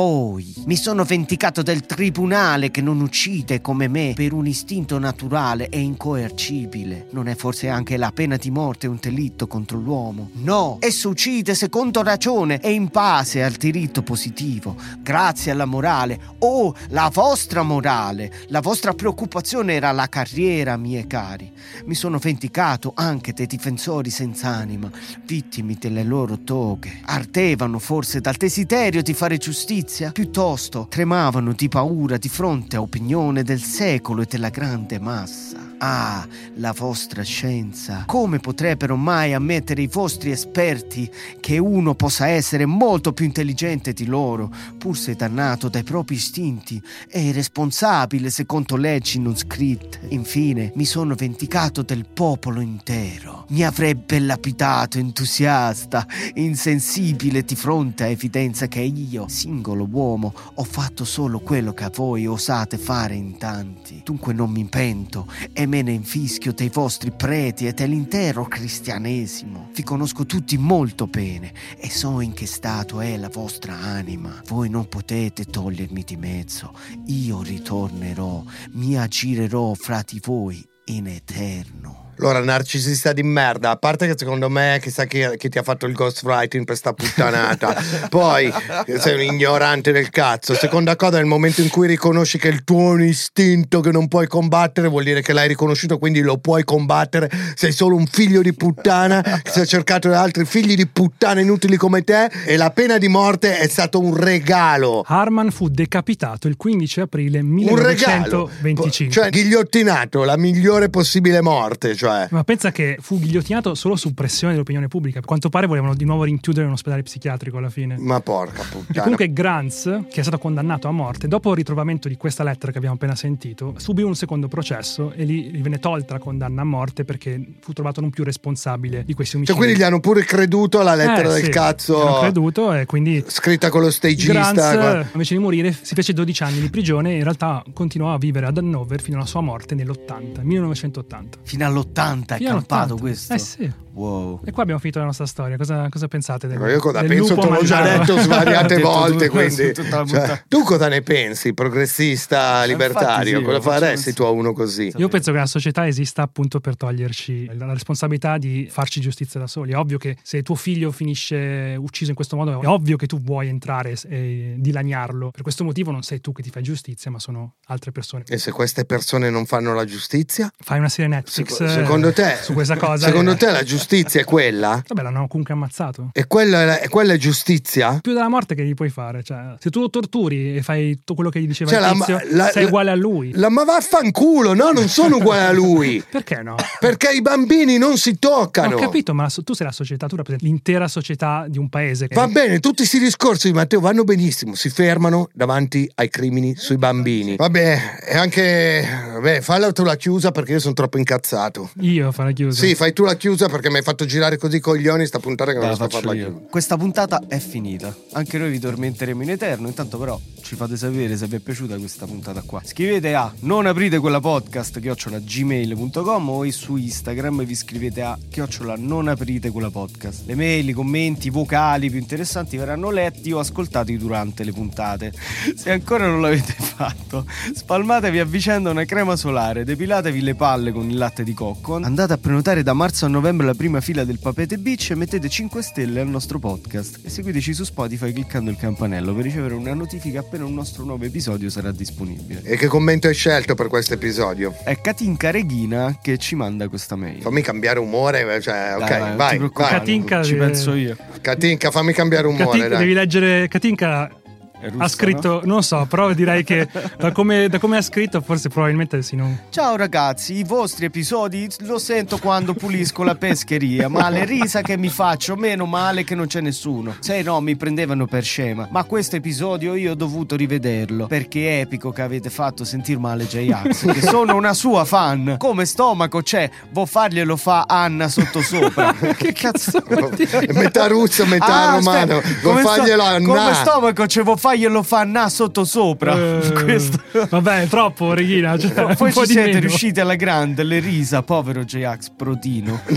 voi. 0.00 0.54
Mi 0.64 0.76
sono 0.76 1.04
vendicato 1.04 1.60
del 1.60 1.84
tribunale 1.84 2.70
che 2.70 2.80
non 2.80 3.00
uccide 3.00 3.60
come 3.60 3.86
me 3.86 4.12
per 4.14 4.32
un 4.32 4.46
istinto 4.46 4.98
naturale 4.98 5.68
e 5.68 5.78
incoercibile. 5.80 7.08
Non 7.10 7.28
è 7.28 7.34
forse 7.34 7.68
anche 7.68 7.98
la 7.98 8.10
pena 8.10 8.36
di 8.36 8.50
morte 8.50 8.86
un 8.86 8.96
delitto 8.98 9.46
contro 9.46 9.78
l'uomo? 9.78 10.30
No, 10.36 10.78
esso 10.80 11.10
uccide 11.10 11.54
secondo 11.54 12.02
ragione 12.02 12.60
e 12.60 12.72
in 12.72 12.88
base 12.90 13.42
al 13.42 13.52
diritto 13.52 14.02
positivo, 14.02 14.74
grazie 15.00 15.52
alla 15.52 15.66
morale. 15.66 16.18
Oh, 16.38 16.74
la 16.88 17.10
vostra 17.12 17.62
morale, 17.62 18.32
la 18.48 18.60
vostra 18.60 18.94
preoccupazione 18.94 19.74
era 19.74 19.92
la 19.92 20.08
carriera, 20.08 20.78
miei 20.78 21.06
cari. 21.06 21.52
Mi 21.84 21.94
sono 21.94 22.16
vendicato 22.16 22.92
anche 22.94 23.34
dei 23.34 23.46
difensori 23.46 24.08
senza 24.08 24.48
anima, 24.48 24.90
vittime 25.26 25.76
delle 25.78 26.04
loro 26.04 26.38
toghe. 26.38 27.00
Ardevano 27.04 27.78
forse 27.78 28.20
dal 28.20 28.36
desiderio 28.36 29.02
di 29.02 29.12
fare 29.12 29.36
giustizia, 29.36 29.88
piuttosto 30.12 30.86
tremavano 30.88 31.52
di 31.52 31.68
paura 31.68 32.16
di 32.16 32.28
fronte 32.28 32.76
a 32.76 32.80
opinione 32.80 33.42
del 33.42 33.60
secolo 33.60 34.22
e 34.22 34.26
della 34.26 34.50
grande 34.50 34.98
massa. 35.00 35.69
Ah, 35.82 36.26
la 36.56 36.72
vostra 36.72 37.22
scienza. 37.22 38.02
Come 38.04 38.38
potrebbero 38.38 38.96
mai 38.96 39.32
ammettere 39.32 39.80
i 39.80 39.86
vostri 39.86 40.30
esperti 40.30 41.10
che 41.40 41.56
uno 41.56 41.94
possa 41.94 42.28
essere 42.28 42.66
molto 42.66 43.14
più 43.14 43.24
intelligente 43.24 43.94
di 43.94 44.04
loro, 44.04 44.52
pur 44.76 44.94
se 44.94 45.14
dannato 45.14 45.70
dai 45.70 45.82
propri 45.82 46.16
istinti 46.16 46.82
e 47.08 47.22
irresponsabile 47.22 48.28
secondo 48.28 48.76
leggi 48.76 49.18
non 49.20 49.34
scritte? 49.34 50.00
Infine, 50.08 50.70
mi 50.74 50.84
sono 50.84 51.14
vendicato 51.14 51.80
del 51.80 52.04
popolo 52.04 52.60
intero. 52.60 53.46
Mi 53.48 53.64
avrebbe 53.64 54.18
lapidato 54.18 54.98
entusiasta, 54.98 56.06
insensibile 56.34 57.42
di 57.42 57.56
fronte 57.56 58.04
a 58.04 58.08
evidenza 58.08 58.68
che 58.68 58.80
io, 58.80 59.28
singolo 59.28 59.88
uomo, 59.90 60.34
ho 60.56 60.64
fatto 60.64 61.06
solo 61.06 61.40
quello 61.40 61.72
che 61.72 61.88
voi 61.94 62.26
osate 62.26 62.76
fare 62.76 63.14
in 63.14 63.38
tanti. 63.38 64.02
Dunque 64.04 64.34
non 64.34 64.50
mi 64.50 64.66
pento 64.66 65.26
e 65.54 65.68
me 65.70 65.82
ne 65.82 65.92
infischio 65.92 66.52
dei 66.52 66.68
vostri 66.68 67.12
preti 67.12 67.68
e 67.68 67.72
dell'intero 67.72 68.44
cristianesimo. 68.44 69.70
Vi 69.72 69.84
conosco 69.84 70.26
tutti 70.26 70.58
molto 70.58 71.06
bene 71.06 71.52
e 71.78 71.88
so 71.88 72.20
in 72.20 72.32
che 72.32 72.46
stato 72.46 73.00
è 73.00 73.16
la 73.16 73.28
vostra 73.28 73.78
anima. 73.78 74.42
Voi 74.48 74.68
non 74.68 74.88
potete 74.88 75.44
togliermi 75.44 76.02
di 76.02 76.16
mezzo. 76.16 76.74
Io 77.06 77.40
ritornerò, 77.42 78.42
mi 78.72 78.98
aggirerò 78.98 79.74
fra 79.74 80.02
di 80.04 80.20
voi 80.20 80.60
in 80.86 81.06
eterno. 81.06 82.09
Allora, 82.20 82.44
narcisista 82.44 83.14
di 83.14 83.22
merda, 83.22 83.70
a 83.70 83.76
parte 83.76 84.06
che 84.06 84.12
secondo 84.14 84.50
me 84.50 84.78
chissà 84.82 85.06
chi, 85.06 85.26
chi 85.38 85.48
ti 85.48 85.56
ha 85.56 85.62
fatto 85.62 85.86
il 85.86 85.94
ghostwriting 85.94 86.66
per 86.66 86.76
sta 86.76 86.92
puttanata. 86.92 87.74
Poi 88.10 88.52
sei 88.98 89.14
un 89.14 89.34
ignorante 89.34 89.90
del 89.90 90.10
cazzo. 90.10 90.52
Seconda 90.52 90.96
cosa, 90.96 91.16
nel 91.16 91.24
momento 91.24 91.62
in 91.62 91.70
cui 91.70 91.86
riconosci 91.86 92.36
che 92.36 92.48
il 92.48 92.62
tuo 92.62 92.98
istinto 92.98 93.80
che 93.80 93.90
non 93.90 94.06
puoi 94.06 94.26
combattere, 94.26 94.88
vuol 94.88 95.04
dire 95.04 95.22
che 95.22 95.32
l'hai 95.32 95.48
riconosciuto, 95.48 95.96
quindi 95.96 96.20
lo 96.20 96.36
puoi 96.36 96.62
combattere. 96.62 97.30
Sei 97.54 97.72
solo 97.72 97.96
un 97.96 98.04
figlio 98.06 98.42
di 98.42 98.52
puttana 98.52 99.22
che 99.22 99.50
si 99.50 99.60
è 99.60 99.64
cercato 99.64 100.10
da 100.10 100.20
altri 100.20 100.44
figli 100.44 100.74
di 100.74 100.86
puttana 100.86 101.40
inutili 101.40 101.78
come 101.78 102.02
te 102.02 102.30
e 102.44 102.58
la 102.58 102.70
pena 102.70 102.98
di 102.98 103.08
morte 103.08 103.56
è 103.56 103.66
stato 103.66 103.98
un 103.98 104.14
regalo. 104.14 105.04
Harman 105.06 105.50
fu 105.50 105.68
decapitato 105.68 106.48
il 106.48 106.58
15 106.58 107.00
aprile 107.00 107.38
Un 107.38 107.76
regalo. 107.76 108.50
1925. 108.60 109.10
Cioè, 109.10 109.30
ghigliottinato, 109.30 110.24
la 110.24 110.36
migliore 110.36 110.90
possibile 110.90 111.40
morte, 111.40 111.94
cioè. 111.96 112.08
Ma 112.30 112.44
pensa 112.44 112.70
che 112.70 112.96
fu 113.00 113.18
ghigliottinato 113.18 113.74
solo 113.74 113.96
su 113.96 114.14
pressione 114.14 114.52
dell'opinione 114.52 114.88
pubblica. 114.88 115.18
A 115.20 115.22
quanto 115.22 115.48
pare 115.48 115.66
volevano 115.66 115.94
di 115.94 116.04
nuovo 116.04 116.24
rinchiudere 116.24 116.62
in 116.64 116.68
un 116.70 116.74
ospedale 116.74 117.02
psichiatrico 117.02 117.56
alla 117.58 117.70
fine. 117.70 117.96
Ma 117.98 118.20
porca 118.20 118.62
puttana. 118.62 118.98
E 118.98 119.00
comunque 119.00 119.32
Grants, 119.32 119.82
che 120.10 120.20
è 120.20 120.22
stato 120.22 120.38
condannato 120.38 120.88
a 120.88 120.90
morte, 120.92 121.28
dopo 121.28 121.50
il 121.50 121.56
ritrovamento 121.56 122.08
di 122.08 122.16
questa 122.16 122.42
lettera 122.44 122.72
che 122.72 122.78
abbiamo 122.78 122.96
appena 122.96 123.14
sentito, 123.14 123.74
subì 123.76 124.02
un 124.02 124.14
secondo 124.14 124.48
processo 124.48 125.12
e 125.12 125.24
lì 125.24 125.50
gli 125.50 125.60
venne 125.62 125.78
tolta 125.78 126.14
la 126.14 126.18
condanna 126.18 126.62
a 126.62 126.64
morte 126.64 127.04
perché 127.04 127.40
fu 127.60 127.72
trovato 127.72 128.00
non 128.00 128.10
più 128.10 128.24
responsabile 128.24 129.04
di 129.04 129.14
questi 129.14 129.36
omicidi. 129.36 129.56
Cioè, 129.56 129.64
quindi 129.66 129.80
gli 129.82 129.86
hanno 129.86 130.00
pure 130.00 130.24
creduto 130.24 130.80
alla 130.80 130.94
lettera 130.94 131.30
Eh, 131.30 131.34
del 131.34 131.44
sì, 131.44 131.50
cazzo. 131.50 132.06
hanno 132.06 132.20
creduto 132.20 132.72
e 132.72 132.86
quindi 132.86 133.22
Scritta 133.26 133.68
con 133.70 133.80
lo 133.82 133.90
stagista. 133.90 134.52
Guarda. 134.52 135.08
invece 135.12 135.34
di 135.34 135.40
morire, 135.40 135.72
si 135.80 135.94
fece 135.94 136.12
12 136.12 136.42
anni 136.42 136.60
di 136.60 136.70
prigione 136.70 137.12
e 137.12 137.16
in 137.16 137.22
realtà 137.22 137.62
continuò 137.72 138.12
a 138.14 138.18
vivere 138.18 138.46
ad 138.46 138.56
Hannover 138.58 139.00
fino 139.00 139.16
alla 139.16 139.26
sua 139.26 139.40
morte 139.40 139.74
nell'80, 139.74 140.42
1980. 140.42 141.38
Fino 141.42 141.64
all'80 141.66 141.99
è 142.34 142.38
Fino 142.38 142.50
campato 142.50 142.94
all'80. 142.94 143.00
questo. 143.00 143.32
Eh 143.34 143.38
sì. 143.38 143.72
Wow. 144.00 144.40
E 144.46 144.50
qua 144.50 144.62
abbiamo 144.62 144.80
finito 144.80 144.98
la 144.98 145.04
nostra 145.04 145.26
storia. 145.26 145.58
Cosa, 145.58 145.86
cosa 145.90 146.08
pensate? 146.08 146.46
Del, 146.46 146.58
Ma 146.58 146.70
io 146.70 146.78
cosa 146.78 147.00
del 147.00 147.08
penso 147.08 147.34
lupo 147.34 147.46
te 147.46 147.52
l'ho 147.52 147.64
già 147.64 147.82
detto 147.98 148.18
svariate 148.18 148.74
Detto 148.76 148.88
volte, 148.88 149.26
tu, 149.26 149.32
quindi 149.36 149.74
cioè, 149.74 150.42
tu 150.48 150.62
cosa 150.62 150.88
ne 150.88 151.02
pensi, 151.02 151.52
progressista 151.52 152.64
libertario? 152.64 153.38
sì, 153.38 153.44
cosa 153.44 153.60
faresti 153.60 154.12
tu 154.14 154.22
a 154.22 154.30
uno 154.30 154.54
così? 154.54 154.90
Io 154.96 155.08
penso 155.08 155.32
che 155.32 155.38
la 155.38 155.46
società 155.46 155.86
esista 155.86 156.22
appunto 156.22 156.60
per 156.60 156.76
toglierci 156.76 157.50
la 157.56 157.72
responsabilità 157.72 158.38
di 158.38 158.68
farci 158.70 159.00
giustizia 159.02 159.38
da 159.38 159.46
soli. 159.46 159.72
È 159.72 159.76
ovvio 159.76 159.98
che 159.98 160.16
se 160.22 160.42
tuo 160.42 160.54
figlio 160.54 160.90
finisce 160.92 161.76
ucciso 161.78 162.10
in 162.10 162.16
questo 162.16 162.36
modo, 162.36 162.58
è 162.62 162.66
ovvio 162.66 162.96
che 162.96 163.06
tu 163.06 163.20
vuoi 163.20 163.48
entrare 163.48 163.96
e 164.08 164.54
dilaniarlo. 164.56 165.30
Per 165.30 165.42
questo 165.42 165.62
motivo 165.62 165.90
non 165.90 166.02
sei 166.02 166.20
tu 166.22 166.32
che 166.32 166.42
ti 166.42 166.48
fai 166.48 166.62
giustizia, 166.62 167.10
ma 167.10 167.18
sono 167.18 167.56
altre 167.66 167.92
persone. 167.92 168.24
E 168.26 168.38
se 168.38 168.50
queste 168.50 168.86
persone 168.86 169.28
non 169.28 169.44
fanno 169.44 169.74
la 169.74 169.84
giustizia? 169.84 170.50
Fai 170.58 170.78
una 170.78 170.88
serie 170.88 171.10
Netflix 171.10 171.56
Seco- 171.56 171.70
secondo 171.70 172.12
te? 172.12 172.32
eh, 172.32 172.42
su 172.42 172.54
questa 172.54 172.76
cosa. 172.76 173.06
Secondo 173.06 173.32
eh, 173.32 173.36
te 173.36 173.50
la 173.50 173.62
giustizia 173.62 173.88
è 173.98 174.24
quella? 174.24 174.82
Vabbè, 174.86 175.02
l'hanno 175.02 175.26
comunque 175.26 175.54
ammazzato. 175.54 176.10
E 176.12 176.26
quella 176.26 176.78
è, 176.80 176.88
quella 176.88 177.12
è 177.12 177.16
giustizia? 177.16 177.98
Più 178.00 178.12
della 178.12 178.28
morte 178.28 178.54
che 178.54 178.64
gli 178.64 178.74
puoi 178.74 178.88
fare. 178.90 179.22
Cioè, 179.22 179.54
se 179.58 179.70
tu 179.70 179.80
lo 179.80 179.90
torturi 179.90 180.56
e 180.56 180.62
fai 180.62 180.96
tutto 180.96 181.14
quello 181.14 181.30
che 181.30 181.40
gli 181.40 181.46
diceva 181.46 181.70
Cioè, 181.70 181.80
il 181.80 181.86
la- 181.86 181.92
tizio, 181.92 182.20
la- 182.36 182.50
sei 182.50 182.62
la- 182.62 182.68
uguale 182.68 182.90
a 182.90 182.94
lui. 182.94 183.32
La, 183.34 183.48
ma 183.48 183.64
vaffanculo, 183.64 184.54
no, 184.54 184.70
non 184.70 184.88
sono 184.88 185.16
uguale 185.16 185.44
a 185.44 185.52
lui. 185.52 186.02
Perché 186.10 186.42
no? 186.42 186.56
Perché 186.78 187.10
i 187.12 187.22
bambini 187.22 187.78
non 187.78 187.96
si 187.98 188.18
toccano. 188.18 188.76
Ho 188.76 188.78
capito, 188.78 189.14
ma 189.14 189.28
tu 189.44 189.52
sei 189.54 189.66
la 189.66 189.72
società, 189.72 190.06
tu 190.06 190.16
rappresenti 190.16 190.46
l'intera 190.46 190.88
società 190.88 191.46
di 191.48 191.58
un 191.58 191.68
paese. 191.68 192.08
Va 192.10 192.26
bene, 192.28 192.60
tutti 192.60 192.76
questi 192.78 192.98
discorsi 192.98 193.48
di 193.48 193.54
Matteo 193.54 193.80
vanno 193.80 194.04
benissimo, 194.04 194.54
si 194.54 194.68
fermano 194.70 195.28
davanti 195.32 195.90
ai 195.96 196.08
crimini 196.08 196.54
sui 196.56 196.76
bambini. 196.76 197.36
Vabbè, 197.36 197.98
e 198.08 198.16
anche. 198.16 198.86
Vabbè, 199.14 199.40
falla 199.40 199.72
tu 199.72 199.84
la 199.84 199.96
chiusa 199.96 200.30
perché 200.30 200.52
io 200.52 200.58
sono 200.60 200.74
troppo 200.74 200.98
incazzato. 200.98 201.70
Io 201.80 202.10
farò 202.12 202.30
chiusa. 202.32 202.64
Sì, 202.64 202.74
fai 202.74 202.92
tu 202.92 203.04
la 203.04 203.16
chiusa 203.16 203.48
perché 203.48 203.69
mi 203.70 203.78
hai 203.78 203.82
fatto 203.82 204.04
girare 204.04 204.36
così 204.36 204.56
i 204.56 204.60
coglioni 204.60 205.06
sta 205.06 205.18
puntata 205.18 205.52
che 205.52 205.58
non 205.58 205.68
La 205.68 205.74
riesco 205.74 205.84
a 205.84 205.88
farla 205.88 206.14
io. 206.14 206.42
Questa 206.50 206.76
puntata 206.76 207.22
è 207.28 207.38
finita. 207.38 207.94
Anche 208.12 208.38
noi 208.38 208.50
vi 208.50 208.58
tormenteremo 208.58 209.22
in 209.22 209.30
eterno. 209.30 209.68
Intanto, 209.68 209.98
però, 209.98 210.20
ci 210.42 210.56
fate 210.56 210.76
sapere 210.76 211.16
se 211.16 211.26
vi 211.26 211.36
è 211.36 211.38
piaciuta 211.38 211.76
questa 211.76 212.06
puntata 212.06 212.42
qua. 212.44 212.60
Scrivete 212.64 213.14
a 213.14 213.32
non 213.40 213.66
aprite 213.66 213.98
quella 213.98 214.20
podcast 214.20 214.80
chiocciola 214.80 215.18
gmail.com 215.18 216.28
o 216.28 216.50
su 216.50 216.76
Instagram 216.76 217.44
vi 217.44 217.54
scrivete 217.54 218.02
a 218.02 218.18
chiocciola 218.28 218.74
non 218.76 219.08
aprite 219.08 219.50
quella 219.50 219.70
podcast. 219.70 220.26
Le 220.26 220.34
mail, 220.34 220.68
i 220.68 220.72
commenti, 220.72 221.28
i 221.28 221.30
vocali 221.30 221.88
più 221.88 221.98
interessanti 221.98 222.56
verranno 222.56 222.90
letti 222.90 223.30
o 223.32 223.38
ascoltati 223.38 223.96
durante 223.96 224.42
le 224.44 224.52
puntate. 224.52 225.12
Se 225.54 225.70
ancora 225.70 226.06
non 226.06 226.20
l'avete 226.20 226.54
fatto, 226.58 227.24
spalmatevi 227.54 228.18
a 228.18 228.24
vicenda 228.24 228.70
una 228.70 228.84
crema 228.84 229.16
solare, 229.16 229.64
depilatevi 229.64 230.20
le 230.20 230.34
palle 230.34 230.72
con 230.72 230.90
il 230.90 230.96
latte 230.96 231.22
di 231.22 231.34
cocco, 231.34 231.76
andate 231.76 232.12
a 232.12 232.18
prenotare 232.18 232.62
da 232.62 232.72
marzo 232.72 233.04
a 233.04 233.08
novembre 233.08 233.46
la 233.46 233.54
prima 233.60 233.82
fila 233.82 234.04
del 234.04 234.18
Papete 234.18 234.56
Beach 234.56 234.88
e 234.88 234.94
mettete 234.94 235.28
5 235.28 235.62
stelle 235.62 236.00
al 236.00 236.08
nostro 236.08 236.38
podcast 236.38 237.00
e 237.02 237.10
seguiteci 237.10 237.52
su 237.52 237.64
Spotify 237.64 238.10
cliccando 238.10 238.48
il 238.50 238.56
campanello 238.56 239.12
per 239.14 239.22
ricevere 239.22 239.52
una 239.52 239.74
notifica 239.74 240.20
appena 240.20 240.46
un 240.46 240.54
nostro 240.54 240.82
nuovo 240.82 241.04
episodio 241.04 241.50
sarà 241.50 241.70
disponibile. 241.70 242.40
E 242.42 242.56
che 242.56 242.68
commento 242.68 243.06
hai 243.08 243.12
scelto 243.12 243.54
per 243.54 243.66
questo 243.66 243.92
episodio? 243.92 244.54
È 244.64 244.80
Katinka 244.80 245.30
Reghina 245.30 245.98
che 246.00 246.16
ci 246.16 246.36
manda 246.36 246.68
questa 246.68 246.96
mail. 246.96 247.20
Fammi 247.20 247.42
cambiare 247.42 247.80
umore, 247.80 248.40
cioè, 248.40 248.76
ok, 248.78 248.88
Dai, 248.88 249.10
ti 249.10 249.16
vai, 249.18 249.38
vai. 249.38 249.50
Katinka 249.52 250.22
ci 250.22 250.36
penso 250.36 250.72
io. 250.72 250.96
Katinka, 251.20 251.70
fammi 251.70 251.92
cambiare 251.92 252.28
umore, 252.28 252.44
Katinka, 252.44 252.68
dai. 252.68 252.78
devi 252.78 252.94
leggere 252.94 253.46
Katinka 253.48 254.19
russa, 254.68 254.84
ha 254.84 254.88
scritto, 254.88 255.40
non 255.44 255.62
so, 255.62 255.86
però 255.88 256.12
direi 256.12 256.44
che 256.44 256.68
da 256.98 257.12
come, 257.12 257.48
da 257.48 257.58
come 257.58 257.76
ha 257.78 257.82
scritto 257.82 258.20
forse 258.20 258.48
probabilmente 258.48 259.02
sì, 259.02 259.16
non... 259.16 259.38
Ciao 259.48 259.76
ragazzi, 259.76 260.34
i 260.36 260.44
vostri 260.44 260.84
episodi 260.86 261.48
lo 261.60 261.78
sento 261.78 262.18
quando 262.18 262.52
pulisco 262.54 263.02
la 263.02 263.14
pescheria, 263.14 263.88
ma 263.88 264.08
le 264.10 264.24
risa 264.24 264.60
che 264.60 264.76
mi 264.76 264.88
faccio, 264.88 265.36
meno 265.36 265.64
male 265.66 266.04
che 266.04 266.14
non 266.14 266.26
c'è 266.26 266.40
nessuno. 266.40 266.96
Se 267.00 267.22
no 267.22 267.40
mi 267.40 267.56
prendevano 267.56 268.06
per 268.06 268.22
scema, 268.24 268.68
ma 268.70 268.84
questo 268.84 269.16
episodio 269.16 269.74
io 269.74 269.92
ho 269.92 269.94
dovuto 269.94 270.36
rivederlo, 270.36 271.06
perché 271.06 271.58
è 271.58 271.60
epico 271.62 271.90
che 271.90 272.02
avete 272.02 272.28
fatto 272.30 272.64
sentir 272.64 272.98
male 272.98 273.26
J-Ax, 273.26 273.92
che 273.92 274.02
sono 274.02 274.34
una 274.36 274.52
sua 274.52 274.84
fan. 274.84 275.36
Come 275.38 275.64
stomaco 275.64 276.20
c'è, 276.22 276.50
vo 276.70 276.84
farglielo 276.84 277.36
fa 277.36 277.64
Anna 277.66 278.08
sottosopra. 278.08 278.92
che 279.16 279.32
cazzo 279.32 279.82
vuol 279.88 280.10
dire? 280.14 280.52
Metà 280.60 280.86
russo, 280.86 281.24
metà 281.24 281.68
Ah, 281.70 281.74
romano. 281.76 282.20
come 282.42 282.60
farglielo 282.62 283.02
sto- 283.02 283.14
a 283.14 283.20
Come 283.20 283.54
stomaco 283.54 284.04
c'è, 284.06 284.22
vo 284.22 284.36
farglielo 284.36 284.48
fa 284.82 285.00
Anna 285.00 285.28
sottosopra. 285.28 286.14
Eh, 286.14 286.52
Questo... 286.64 286.98
Vabbè, 287.28 287.62
è 287.62 287.66
troppo, 287.68 288.12
Reghina. 288.14 288.58
Cioè, 288.58 288.94
Poi 288.96 289.12
po' 289.12 289.22
ci 289.22 289.28
di 289.28 289.32
siete 289.32 289.48
meno. 289.48 289.60
riusciti 289.60 290.00
alla 290.00 290.14
grande, 290.14 290.62
le 290.62 290.78
risa, 290.78 291.22
povero 291.22 291.64
J-Ax, 291.64 292.10
Protino. 292.16 292.80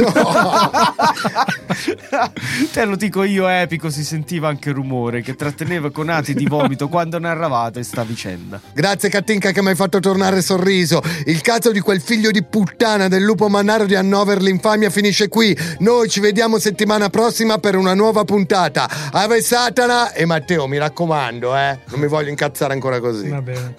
Te 2.71 2.85
lo 2.85 2.95
dico 2.95 3.23
io, 3.23 3.47
epico, 3.47 3.89
si 3.89 4.03
sentiva 4.03 4.47
anche 4.47 4.69
il 4.69 4.75
rumore 4.75 5.21
che 5.21 5.35
tratteneva 5.35 5.91
con 5.91 6.09
ati 6.09 6.33
di 6.33 6.45
vomito 6.45 6.87
quando 6.87 7.19
narravate 7.19 7.83
sta 7.83 8.03
vicenda. 8.03 8.59
Grazie 8.73 9.09
Katinka 9.09 9.51
che 9.51 9.61
mi 9.61 9.69
hai 9.69 9.75
fatto 9.75 9.99
tornare 9.99 10.41
sorriso. 10.41 11.01
Il 11.25 11.41
caso 11.41 11.71
di 11.71 11.79
quel 11.79 12.01
figlio 12.01 12.31
di 12.31 12.43
puttana 12.43 13.07
del 13.07 13.23
lupo 13.23 13.47
mannaro 13.49 13.85
di 13.85 13.95
Hannover 13.95 14.41
l'infamia 14.41 14.89
finisce 14.89 15.27
qui. 15.27 15.57
Noi 15.79 16.09
ci 16.09 16.19
vediamo 16.19 16.59
settimana 16.59 17.09
prossima 17.09 17.57
per 17.57 17.75
una 17.75 17.93
nuova 17.93 18.23
puntata. 18.23 18.89
Ave 19.11 19.41
Satana 19.41 20.13
e 20.13 20.25
Matteo, 20.25 20.67
mi 20.67 20.77
raccomando, 20.77 21.42
eh. 21.51 21.79
Non 21.89 21.99
mi 21.99 22.07
voglio 22.07 22.29
incazzare 22.29 22.73
ancora 22.73 22.99
così. 22.99 23.29
Va 23.29 23.41
bene. 23.41 23.75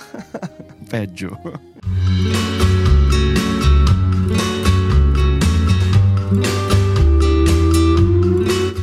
Peggio. 0.88 1.40